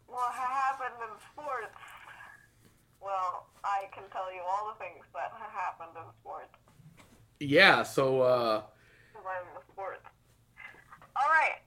What 0.07 0.31
ha- 0.33 0.73
happened 0.77 0.95
in 1.01 1.19
sports? 1.31 1.77
Well, 3.01 3.47
I 3.63 3.85
can 3.93 4.03
tell 4.11 4.33
you 4.33 4.41
all 4.41 4.73
the 4.73 4.83
things 4.83 5.03
that 5.13 5.31
ha- 5.33 5.49
happened 5.51 5.95
in 5.95 6.11
sports. 6.21 6.53
Yeah, 7.39 7.83
so 7.83 8.21
uh, 8.21 8.61
sports. 9.71 10.01
All 11.15 11.29
right. 11.29 11.59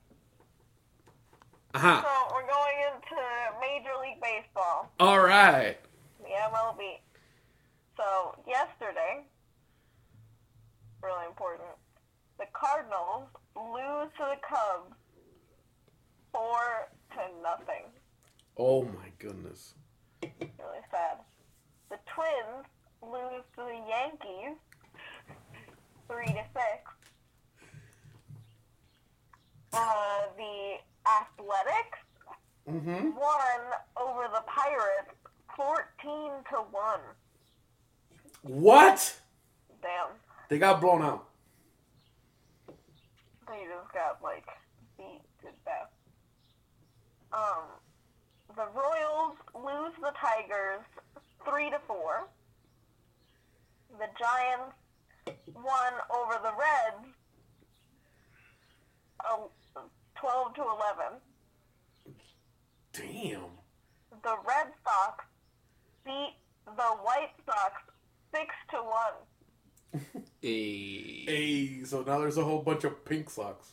uh-huh. 1.74 2.02
So 2.02 2.34
we're 2.34 2.46
going 2.46 2.76
into 2.92 3.16
Major 3.60 3.94
League 4.02 4.20
Baseball, 4.20 4.90
All 5.00 5.20
right. 5.20 5.76
the 6.22 6.28
MLB. 6.28 6.98
So 7.96 8.34
yesterday, 8.46 9.24
really 11.02 11.26
important, 11.26 11.68
the 12.38 12.46
Cardinals 12.52 13.28
lose 13.56 14.10
to 14.18 14.24
the 14.34 14.40
Cubs 14.46 14.94
four 16.32 16.88
to 17.12 17.20
nothing. 17.42 17.84
Oh 18.56 18.84
my 18.84 19.10
goodness. 19.18 19.74
Really 20.22 20.84
sad. 20.90 21.18
The 21.90 21.98
Twins 22.14 22.66
lose 23.02 23.44
to 23.56 23.62
the 23.62 23.80
Yankees 23.88 24.58
three 26.08 26.26
to 26.26 26.44
six. 26.52 26.90
Uh, 29.72 30.20
the 30.36 30.76
Athletics 31.06 31.98
Mm-hmm. 32.68 33.16
won 33.16 33.60
over 33.98 34.28
the 34.30 34.42
Pirates 34.46 35.14
fourteen 35.56 36.32
to 36.50 36.56
one. 36.70 37.00
What? 38.42 39.16
Damn, 39.80 40.08
They 40.48 40.58
got 40.58 40.80
blown 40.80 41.02
out. 41.02 41.26
they 43.46 43.64
just 43.64 43.92
got 43.92 44.22
like 44.22 44.46
beat 44.96 45.20
to 45.40 45.48
death. 45.64 45.90
Um, 47.32 47.64
the 48.56 48.66
Royals 48.74 49.36
lose 49.54 49.92
the 50.00 50.12
Tigers 50.18 50.84
three 51.44 51.70
to 51.70 51.78
four. 51.86 52.28
The 53.98 54.06
Giants 54.18 54.74
won 55.54 55.92
over 56.14 56.38
the 56.42 56.52
Reds 56.52 57.14
uh, 59.28 59.80
twelve 60.18 60.54
to 60.54 60.62
eleven. 60.62 61.20
Damn. 62.92 63.50
The 64.22 64.36
Red 64.46 64.72
Sox 64.84 65.24
beat 66.04 66.34
the 66.64 66.96
White 67.02 67.32
Sox 67.46 67.74
six 68.34 68.54
to 68.70 68.78
one. 68.78 69.14
A. 69.94 71.24
Hey, 71.26 71.84
so 71.84 72.02
now 72.02 72.18
there's 72.18 72.36
a 72.36 72.44
whole 72.44 72.60
bunch 72.62 72.84
of 72.84 73.04
pink 73.04 73.30
socks. 73.30 73.72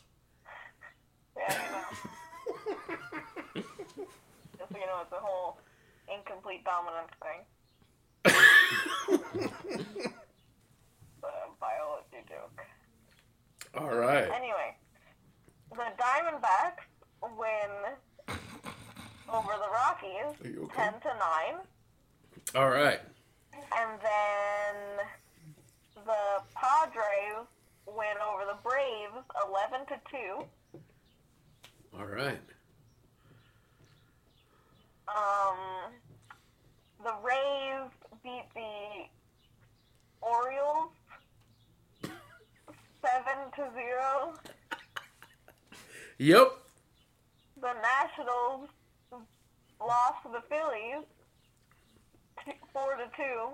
Yeah, 1.38 1.54
you 1.54 1.72
know. 1.72 3.64
Just 4.58 4.72
so 4.72 4.78
you 4.78 4.86
know, 4.86 5.02
it's 5.04 5.12
a 5.12 5.20
whole 5.20 5.60
incomplete 6.12 6.64
dominance 6.64 7.12
thing. 7.22 7.42
The 11.22 11.30
biology 11.60 12.22
joke. 12.30 12.62
All 13.78 13.96
right. 13.96 14.30
Anyway, 14.32 14.78
the 15.72 15.88
Diamondbacks 15.98 16.86
win 17.38 17.72
over 19.32 19.54
the 19.58 19.70
Rockies 19.74 20.40
Are 20.44 20.48
you 20.48 20.64
okay? 20.66 20.76
ten 20.76 20.94
to 21.02 21.08
nine, 21.20 21.58
All 22.56 22.70
right. 22.70 23.00
and 23.54 24.00
then 24.02 25.06
the 26.06 26.44
Padres 26.54 27.48
win 27.88 28.18
over 28.32 28.46
the 28.46 28.58
Braves 28.64 29.26
eleven 29.48 29.86
to 29.88 30.00
two. 30.10 30.46
All 31.98 32.06
right. 32.06 32.40
Um, 35.08 35.94
the 37.04 37.14
Rays 37.24 37.90
beat 38.24 38.46
the 38.54 39.06
Orioles 40.22 40.92
seven 42.02 43.52
to 43.56 43.72
zero. 43.74 44.34
Yep. 46.18 46.48
The 47.62 47.74
Nationals 47.74 48.70
lost 49.80 50.24
to 50.24 50.30
the 50.32 50.42
Phillies 50.50 51.06
four 52.74 52.96
to 52.96 53.06
two. 53.16 53.50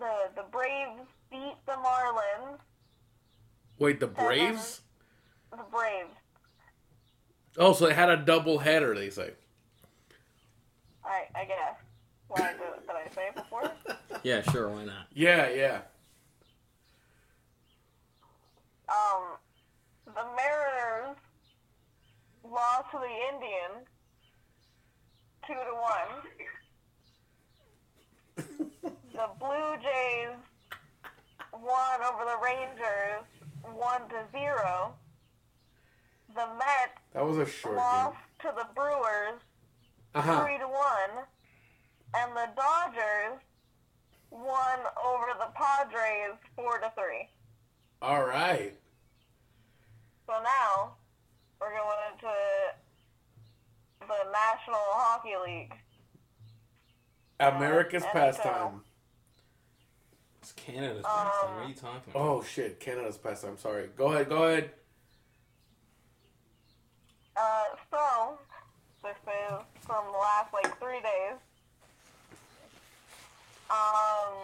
The 0.00 0.30
the 0.34 0.44
Braves 0.50 1.06
beat 1.30 1.54
the 1.66 1.72
Marlins. 1.72 2.58
Wait, 3.78 4.00
the 4.00 4.06
Braves? 4.06 4.80
The 5.50 5.58
Braves. 5.70 6.14
Oh, 7.58 7.72
so 7.74 7.86
they 7.86 7.94
had 7.94 8.08
a 8.08 8.16
double 8.16 8.58
header, 8.58 8.94
they 8.94 9.10
say. 9.10 9.32
I 11.04 11.24
I 11.34 11.44
guess. 11.44 11.76
Why 12.28 12.52
did, 12.52 12.86
did 12.86 12.96
I 12.96 13.08
say 13.14 13.28
it 13.28 13.34
before? 13.36 13.70
Yeah, 14.22 14.42
sure, 14.50 14.68
why 14.68 14.84
not? 14.84 15.06
Yeah, 15.14 15.48
yeah. 15.48 15.80
Um, 18.86 19.38
the 20.04 20.24
Mariners 20.36 21.16
lost 22.44 22.90
to 22.90 22.98
the 22.98 23.08
Indians 23.34 23.86
two 25.46 25.54
to 25.54 25.74
one. 28.82 28.92
the 29.20 29.28
Blue 29.38 29.76
Jays 29.82 30.36
won 31.52 32.00
over 32.02 32.24
the 32.24 32.38
Rangers 32.42 33.24
one 33.74 34.00
to 34.08 34.24
zero. 34.32 34.94
The 36.34 36.46
Mets 36.56 36.96
That 37.12 37.26
was 37.26 37.36
a 37.36 37.44
short 37.46 37.74
game. 37.76 37.84
lost 37.84 38.16
to 38.42 38.52
the 38.56 38.66
Brewers 38.74 39.40
Uh 40.14 40.22
huh. 40.22 40.44
three 40.44 40.56
to 40.58 40.66
one, 40.66 41.24
and 42.14 42.32
the 42.34 42.48
Dodgers 42.56 43.40
won 44.30 44.78
over 45.04 45.26
the 45.38 45.50
Padres 45.54 46.38
four 46.56 46.78
to 46.78 46.90
three. 46.96 47.28
All 48.00 48.24
right. 48.24 48.72
So 50.26 50.32
now 50.42 50.92
we're 51.60 51.68
going 51.70 51.98
into 52.14 52.32
the 54.00 54.30
National 54.32 54.80
Hockey 54.92 55.34
League. 55.44 55.74
America's 57.38 58.04
pastime. 58.12 58.80
It's 60.50 60.64
Canada's 60.64 61.04
pastime. 61.04 61.54
What 61.54 61.64
are 61.64 61.68
you 61.68 61.74
talking 61.74 62.10
about? 62.10 62.20
Oh 62.20 62.42
shit, 62.42 62.80
Canada's 62.80 63.16
pastime. 63.16 63.56
Sorry. 63.56 63.88
Go 63.96 64.12
ahead. 64.12 64.28
Go 64.28 64.44
ahead. 64.44 64.70
Uh, 67.36 67.64
so 67.90 68.38
this 69.02 69.12
is 69.12 69.60
from 69.86 70.04
the 70.12 70.18
last 70.18 70.52
like 70.52 70.76
three 70.80 71.00
days. 71.00 71.38
Um, 73.70 74.34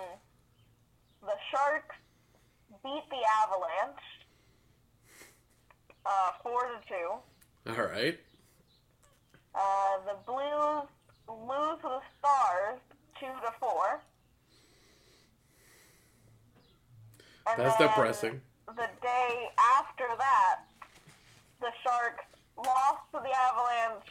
the 1.23 1.35
Sharks 1.51 1.97
beat 2.85 3.03
the 3.11 3.23
Avalanche 3.43 3.99
uh, 6.05 6.31
four 6.43 6.63
to 6.63 6.89
two. 6.89 7.73
All 7.73 7.87
right. 7.89 8.19
Uh, 9.55 9.97
the 10.07 10.17
Blues 10.25 10.89
lose 11.29 11.81
to 11.83 11.89
the 11.89 12.01
Stars 12.21 12.79
two 13.19 13.27
to 13.27 13.53
four. 13.59 14.01
And 17.49 17.59
That's 17.65 17.77
depressing. 17.77 18.41
The 18.67 18.89
day 19.01 19.49
after 19.79 20.05
that, 20.19 20.61
the 21.61 21.71
Sharks 21.83 22.25
lost 22.57 23.03
to 23.13 23.21
the 23.23 23.31
Avalanche. 23.37 24.11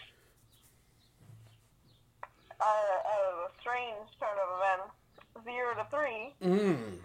Uh, 2.59 2.63
a 2.63 3.49
strange 3.59 4.09
turn 4.17 4.29
of 4.39 4.59
events, 4.59 4.95
zero 5.43 5.75
to 5.75 5.85
three. 5.91 6.33
Mmm. 6.41 6.97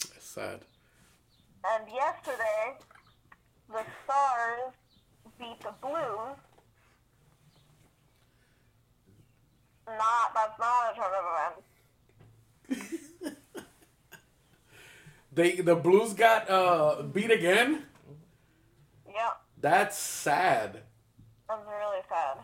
That's 0.00 0.24
sad. 0.24 0.60
And 1.64 1.84
yesterday, 1.92 2.78
the 3.68 3.84
Stars 4.04 4.72
beat 5.38 5.60
the 5.60 5.74
Blues. 5.82 6.36
Not 9.86 10.32
that's 10.34 10.58
not 10.58 10.92
a 10.92 10.96
turn 10.96 11.12
of 11.12 11.24
They 15.34 15.56
the 15.56 15.74
Blues 15.76 16.12
got 16.12 16.48
uh 16.50 17.02
beat 17.02 17.30
again. 17.30 17.84
Yep, 19.06 19.40
That's 19.60 19.96
sad. 19.98 20.82
that's 21.48 21.60
really 21.66 22.00
sad. 22.08 22.38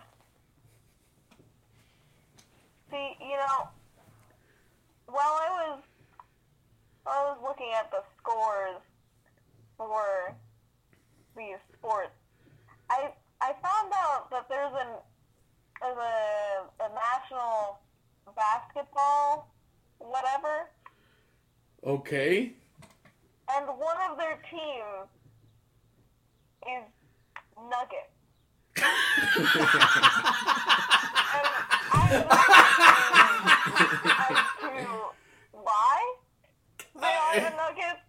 See, 2.90 3.16
you 3.20 3.36
know, 3.36 3.68
while 5.06 5.36
I 5.40 5.48
was 5.50 5.80
I 7.06 7.24
was 7.28 7.38
looking 7.42 7.72
at 7.78 7.90
the 7.90 8.02
scores 8.18 8.80
for 9.76 10.34
these 11.36 11.56
sports, 11.76 12.12
I 12.90 13.10
I 13.40 13.52
found 13.62 13.92
out 13.94 14.30
that 14.30 14.48
there's 14.48 14.72
an 14.72 14.88
there's 15.80 15.96
a, 15.96 16.84
a 16.84 16.88
national 16.94 17.78
basketball 18.34 19.52
whatever, 19.98 20.68
Okay. 21.84 22.52
And 23.56 23.66
one 23.66 23.96
of 24.10 24.16
their 24.18 24.38
teams 24.50 25.08
is 26.66 26.84
Nugget. 27.70 28.10
And 31.30 31.46
I'm 31.92 32.10
wondering 32.28 33.42
as 34.18 34.36
to 34.60 34.74
why 35.52 35.96
they 36.94 37.14
are 37.24 37.36
the 37.40 37.52
Nuggets. 37.56 38.02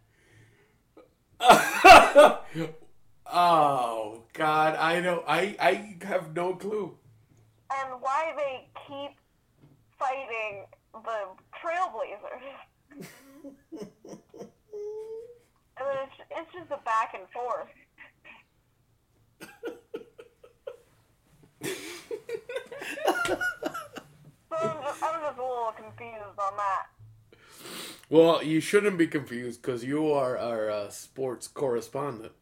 oh 3.31 4.23
God, 4.33 4.75
I 4.75 4.99
know. 4.99 5.23
I 5.27 5.55
I 5.59 5.95
have 6.05 6.35
no 6.35 6.53
clue. 6.55 6.97
and 7.71 8.01
why 8.01 8.33
they 8.35 8.67
keep 8.87 9.11
fighting 9.97 10.65
the 10.93 11.35
Trailblazers. 11.61 12.57
It's, 15.79 16.13
it's 16.31 16.53
just 16.53 16.71
a 16.71 16.83
back 16.83 17.13
and 17.13 17.27
forth. 17.33 17.67
So 24.49 24.55
I'm 24.57 24.81
just, 24.83 25.03
I'm 25.03 25.21
just 25.21 25.37
a 25.37 25.41
little 25.41 25.73
confused 25.77 26.39
on 26.39 26.57
that. 26.57 26.87
Well, 28.09 28.43
you 28.43 28.59
shouldn't 28.59 28.97
be 28.97 29.07
confused 29.07 29.61
because 29.61 29.83
you 29.83 30.11
are 30.11 30.37
our 30.37 30.69
uh, 30.69 30.89
sports 30.89 31.47
correspondent. 31.47 32.33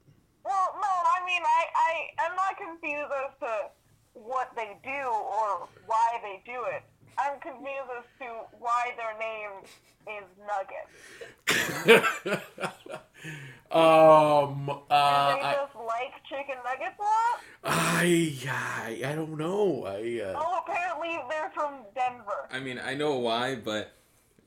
Well, 0.46 0.76
no, 0.76 0.88
I 0.88 1.26
mean, 1.26 1.42
I, 1.44 1.66
I, 1.76 2.26
I'm 2.26 2.36
not 2.36 2.56
confused 2.58 3.12
as 3.26 3.34
to 3.42 3.70
what 4.14 4.52
they 4.56 4.78
do 4.84 4.90
or 4.90 5.68
why 5.86 6.20
they 6.24 6.42
do 6.46 6.64
it. 6.74 6.84
I'm 7.20 7.40
confused 7.40 7.90
as 7.98 8.06
to 8.20 8.26
why 8.60 8.92
their 8.98 9.18
name 9.18 9.66
is 10.08 10.26
Nugget. 10.48 12.42
um. 13.72 14.70
Uh. 14.90 15.36
Do 15.36 15.42
they 15.42 15.48
I. 15.48 15.54
just 15.56 15.76
like 15.76 16.14
chicken 16.30 16.56
nuggets 16.64 17.00
a 17.00 17.04
lot? 17.04 17.42
I. 17.64 18.38
I. 18.50 19.02
I 19.12 19.16
don't 19.16 19.38
know. 19.38 19.86
I. 19.86 20.22
Uh, 20.24 20.36
Oh, 20.40 20.60
apparently 20.66 21.18
they're 21.30 21.52
from 21.54 21.74
Denver. 21.96 22.48
I 22.52 22.60
mean, 22.60 22.80
I 22.84 22.94
know 22.94 23.16
why, 23.18 23.56
but 23.56 23.92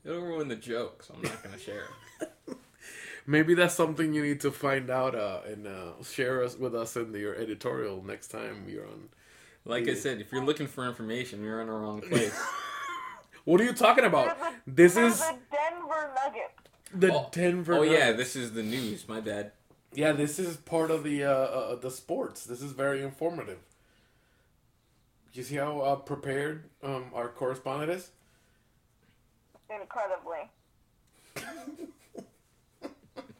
it'll 0.05 0.21
ruin 0.21 0.47
the 0.47 0.55
joke, 0.55 1.03
so 1.03 1.13
I'm 1.15 1.21
not 1.23 1.43
gonna 1.43 1.57
share 1.59 1.85
it. 2.21 2.57
maybe 3.27 3.53
that's 3.53 3.75
something 3.75 4.13
you 4.13 4.23
need 4.23 4.39
to 4.41 4.51
find 4.51 4.89
out 4.89 5.15
uh, 5.15 5.39
and 5.47 5.67
uh, 5.67 6.01
share 6.03 6.43
us 6.43 6.57
with 6.57 6.73
us 6.75 6.95
in 6.95 7.13
your 7.13 7.35
editorial 7.35 8.03
next 8.03 8.29
time 8.29 8.65
you're 8.67 8.85
on. 8.87 9.09
Like 9.65 9.87
I 9.87 9.93
said, 9.93 10.19
if 10.21 10.31
you're 10.31 10.43
looking 10.43 10.67
for 10.67 10.87
information, 10.87 11.43
you're 11.43 11.61
in 11.61 11.67
the 11.67 11.73
wrong 11.73 12.01
place. 12.09 12.39
What 13.45 13.61
are 13.61 13.63
you 13.63 13.73
talking 13.73 14.05
about? 14.05 14.37
the, 14.39 14.53
This 14.67 14.93
they're 14.95 15.05
is 15.07 15.19
the 15.19 15.37
Denver 15.51 16.11
Nuggets. 16.15 16.53
the 16.93 17.13
Oh, 17.13 17.29
Denver. 17.31 17.75
Oh 17.75 17.81
yeah, 17.83 18.09
Nuggets. 18.11 18.17
this 18.17 18.35
is 18.35 18.53
the 18.53 18.63
news. 18.63 19.07
My 19.07 19.19
bad. 19.19 19.51
yeah. 19.93 20.11
This 20.13 20.39
is 20.39 20.57
part 20.57 20.91
of 20.91 21.03
the 21.03 21.23
uh, 21.23 21.29
uh, 21.29 21.75
the 21.75 21.91
sports. 21.91 22.45
This 22.45 22.61
is 22.61 22.71
very 22.71 23.01
informative. 23.03 23.59
You 25.33 25.43
see 25.43 25.55
how 25.55 25.79
uh, 25.79 25.95
prepared 25.95 26.65
um, 26.83 27.05
our 27.13 27.29
correspondent 27.29 27.89
is? 27.91 28.11
Incredibly. 29.69 30.49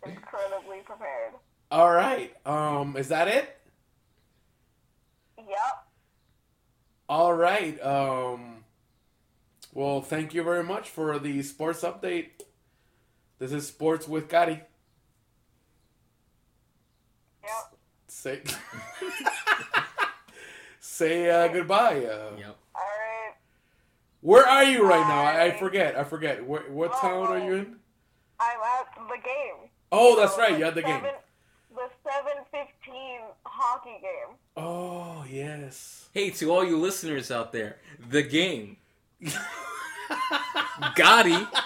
Incredibly 0.05 0.79
prepared. 0.85 1.33
All 1.69 1.91
right. 1.91 2.33
Um, 2.45 2.95
is 2.97 3.09
that 3.09 3.27
it? 3.27 3.57
Yep. 5.37 5.80
All 7.11 7.33
right. 7.33 7.77
Um, 7.83 8.63
well, 9.73 9.99
thank 10.01 10.33
you 10.33 10.43
very 10.43 10.63
much 10.63 10.87
for 10.89 11.19
the 11.19 11.43
sports 11.43 11.81
update. 11.81 12.27
This 13.37 13.51
is 13.51 13.67
Sports 13.67 14.07
with 14.07 14.29
Gotti. 14.29 14.61
Yep. 17.43 17.51
Say, 18.07 18.41
say 20.79 21.29
uh, 21.29 21.49
goodbye. 21.49 22.05
Uh, 22.05 22.31
Yep. 22.37 22.57
Alright. 22.75 23.35
Where 24.21 24.47
are 24.47 24.63
you 24.63 24.87
right 24.87 25.05
now? 25.05 25.21
I, 25.21 25.47
I 25.47 25.51
forget. 25.59 25.97
I 25.97 26.05
forget. 26.05 26.45
Where, 26.47 26.61
what 26.71 26.93
town 27.01 27.27
are 27.27 27.39
you 27.39 27.55
in? 27.55 27.75
I'm 28.39 28.57
at 28.61 28.95
the 28.95 29.17
game. 29.21 29.69
Oh, 29.91 30.17
that's 30.17 30.35
So, 30.35 30.41
right. 30.43 30.53
the 30.53 30.59
You 30.59 30.63
had 30.63 30.75
the 30.75 30.81
game. 30.81 31.01
seven- 31.01 31.19
The 31.75 31.89
715 32.05 33.19
hockey 33.45 33.99
game. 34.01 34.37
Oh, 34.57 35.25
yes. 35.29 36.09
Hey, 36.13 36.29
to 36.31 36.51
all 36.51 36.65
you 36.65 36.77
listeners 36.77 37.31
out 37.31 37.51
there, 37.51 37.77
the 38.09 38.21
game. 38.21 38.77
Gotti. 40.95 41.47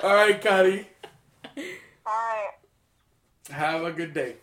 All 0.00 0.14
right, 0.14 0.42
Gotti. 0.42 0.86
Alright. 2.06 2.54
Have 3.50 3.84
a 3.84 3.92
good 3.92 4.14
day. 4.14 4.36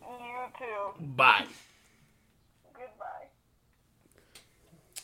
You 0.00 0.48
too. 0.58 1.04
Bye. 1.14 1.46
Goodbye. 2.72 3.26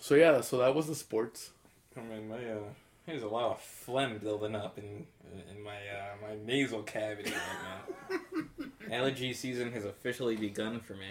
So 0.00 0.14
yeah, 0.14 0.40
so 0.40 0.58
that 0.58 0.74
was 0.74 0.86
the 0.86 0.94
sports. 0.94 1.50
I 1.96 2.00
mean, 2.00 2.28
my 2.28 2.36
uh, 2.36 2.60
there's 3.08 3.22
a 3.22 3.28
lot 3.28 3.52
of 3.52 3.60
phlegm 3.60 4.18
building 4.18 4.54
up 4.54 4.78
in 4.78 5.06
in 5.50 5.62
my 5.62 5.76
uh, 5.76 6.28
my 6.28 6.36
nasal 6.44 6.82
cavity 6.82 7.32
right 7.32 8.18
now. 8.50 8.66
Allergy 8.92 9.32
season 9.32 9.72
has 9.72 9.84
officially 9.84 10.36
begun 10.36 10.80
for 10.80 10.94
me. 10.94 11.08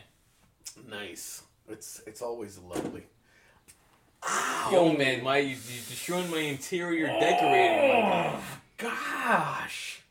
Nice. 0.88 1.43
It's 1.68 2.02
it's 2.06 2.22
always 2.22 2.60
lovely. 2.60 3.04
Yo, 4.72 4.93
man, 4.93 5.24
my 5.24 5.38
you, 5.38 5.50
you 5.50 5.82
destroying 5.89 6.30
my 6.30 6.39
interior 6.39 7.08
decorating. 7.08 8.04
Oh, 8.06 8.39
gosh. 8.78 10.02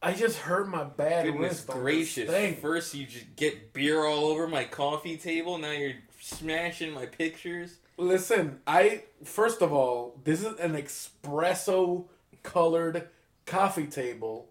I 0.00 0.12
just 0.12 0.38
hurt 0.38 0.68
my 0.68 0.84
bad 0.84 1.26
Goodness 1.26 1.64
gracious! 1.64 2.60
First, 2.60 2.94
you 2.94 3.06
just 3.06 3.34
get 3.34 3.72
beer 3.72 4.04
all 4.04 4.26
over 4.26 4.46
my 4.46 4.62
coffee 4.62 5.16
table. 5.16 5.58
Now 5.58 5.72
you're 5.72 5.94
smashing 6.20 6.92
my 6.92 7.06
pictures. 7.06 7.78
Listen, 7.98 8.60
I 8.66 9.02
first 9.24 9.60
of 9.60 9.72
all, 9.72 10.18
this 10.24 10.40
is 10.44 10.58
an 10.60 10.74
espresso 10.74 12.04
colored 12.42 13.08
coffee 13.44 13.86
table. 13.86 14.48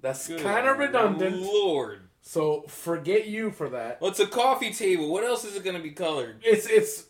That's 0.00 0.28
kind 0.28 0.66
of 0.68 0.78
redundant. 0.78 1.40
Lord, 1.42 2.08
So 2.22 2.62
forget 2.68 3.26
you 3.26 3.50
for 3.50 3.68
that. 3.70 4.00
well, 4.00 4.10
it's 4.10 4.20
a 4.20 4.26
coffee 4.26 4.72
table. 4.72 5.10
What 5.10 5.24
else 5.24 5.44
is 5.44 5.56
it 5.56 5.64
gonna 5.64 5.80
be 5.80 5.90
colored? 5.90 6.36
It's 6.44 6.66
it's 6.66 7.06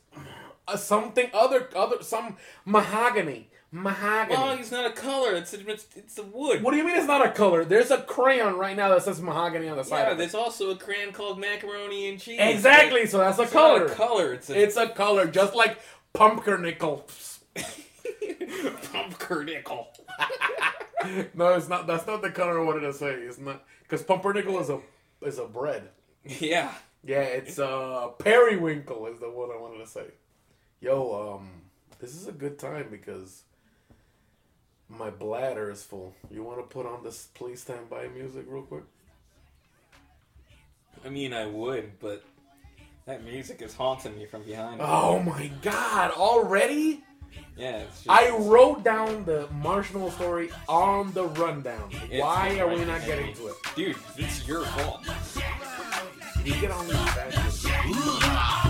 uh, 0.67 0.77
something 0.77 1.29
other 1.35 1.69
other 1.77 2.03
some 2.03 2.37
mahogany 2.65 3.51
mahogany. 3.75 4.37
Well, 4.37 4.53
it's 4.53 4.71
not 4.71 4.87
a 4.87 4.93
color. 4.93 5.35
It's 5.35 5.53
a, 5.53 5.69
it's, 5.69 5.87
it's 5.97 6.19
a 6.19 6.23
wood. 6.23 6.63
what 6.63 6.71
do 6.71 6.77
you 6.77 6.85
mean 6.85 6.97
it's 6.97 7.09
not 7.09 7.27
a 7.27 7.31
color? 7.31 7.65
There's 7.65 7.91
a 7.91 7.99
crayon 7.99 8.57
right 8.57 8.77
now 8.77 8.89
that 8.91 9.03
says 9.03 9.21
mahogany 9.21 9.69
on 9.69 9.77
the 9.77 9.83
side. 9.83 10.09
Yeah, 10.09 10.15
there's 10.15 10.35
also 10.35 10.71
a 10.71 10.77
crayon 10.77 11.13
called 11.13 11.41
macaroni 11.41 12.09
and 12.09 12.21
cheese. 12.21 12.39
Exactly. 12.41 13.07
So 13.07 13.19
that's 13.19 13.39
a 13.39 13.47
color. 13.47 13.87
a 13.87 13.91
color. 13.91 14.33
It's 14.33 14.49
a 14.49 14.63
It's 14.63 14.77
a 14.77 14.89
color, 14.89 15.27
just 15.27 15.55
like 15.55 15.79
pumpernickel. 16.13 17.07
pumpernickel. 18.93 19.89
no, 21.35 21.55
it's 21.55 21.69
not. 21.69 21.87
That's 21.87 22.07
not 22.07 22.23
the 22.23 22.31
color 22.31 22.61
I 22.61 22.65
wanted 22.65 22.81
to 22.81 22.93
say. 22.93 23.13
It's 23.13 23.39
not 23.39 23.65
because 23.83 24.03
pumpernickel 24.05 24.61
is 24.61 24.71
a 24.71 24.81
is 25.23 25.39
a 25.39 25.47
bread. 25.47 25.89
Yeah. 26.25 26.73
Yeah, 27.07 27.21
it's 27.21 27.59
uh 27.59 28.09
periwinkle 28.19 29.07
is 29.09 29.19
the 29.19 29.29
one 29.29 29.51
I 29.51 29.61
wanted 29.61 29.85
to 29.85 29.87
say. 29.87 30.07
Yo, 30.81 31.37
um, 31.37 31.63
this 31.99 32.15
is 32.15 32.29
a 32.29 32.33
good 32.33 32.59
time 32.59 32.89
because 32.91 33.43
my 34.89 35.11
bladder 35.11 35.71
is 35.71 35.83
full. 35.83 36.15
You 36.31 36.43
want 36.43 36.59
to 36.59 36.65
put 36.65 36.87
on 36.87 37.03
this 37.03 37.29
"Please 37.35 37.61
Stand 37.63 37.89
By" 37.91 38.09
music 38.09 38.45
real 38.49 38.63
quick? 38.63 38.85
I 41.05 41.09
mean, 41.09 41.33
I 41.33 41.47
would, 41.47 41.99
but 42.01 42.25
that 43.07 43.25
music 43.25 43.61
is 43.61 43.75
haunting 43.75 44.17
me 44.17 44.27
from 44.27 44.43
behind. 44.43 44.81
Oh 44.81 45.19
my 45.21 45.51
God! 45.63 46.13
Already? 46.13 47.03
Yeah, 47.57 47.79
it's 47.79 48.05
just, 48.05 48.09
I 48.09 48.31
wrote 48.37 48.85
down 48.85 49.25
the 49.25 49.49
marshmallow 49.53 50.11
story 50.11 50.51
on 50.69 51.13
the 51.13 51.25
rundown. 51.25 51.91
Why 52.11 52.59
are 52.59 52.69
we 52.69 52.85
not 52.85 53.05
getting 53.05 53.35
to 53.35 53.49
it? 53.49 53.55
dude, 53.77 53.97
it's 54.17 54.47
your 54.47 54.65
fault. 54.65 55.05
You 56.45 56.55
get 56.61 56.71
on 56.71 56.87
these. 56.87 58.64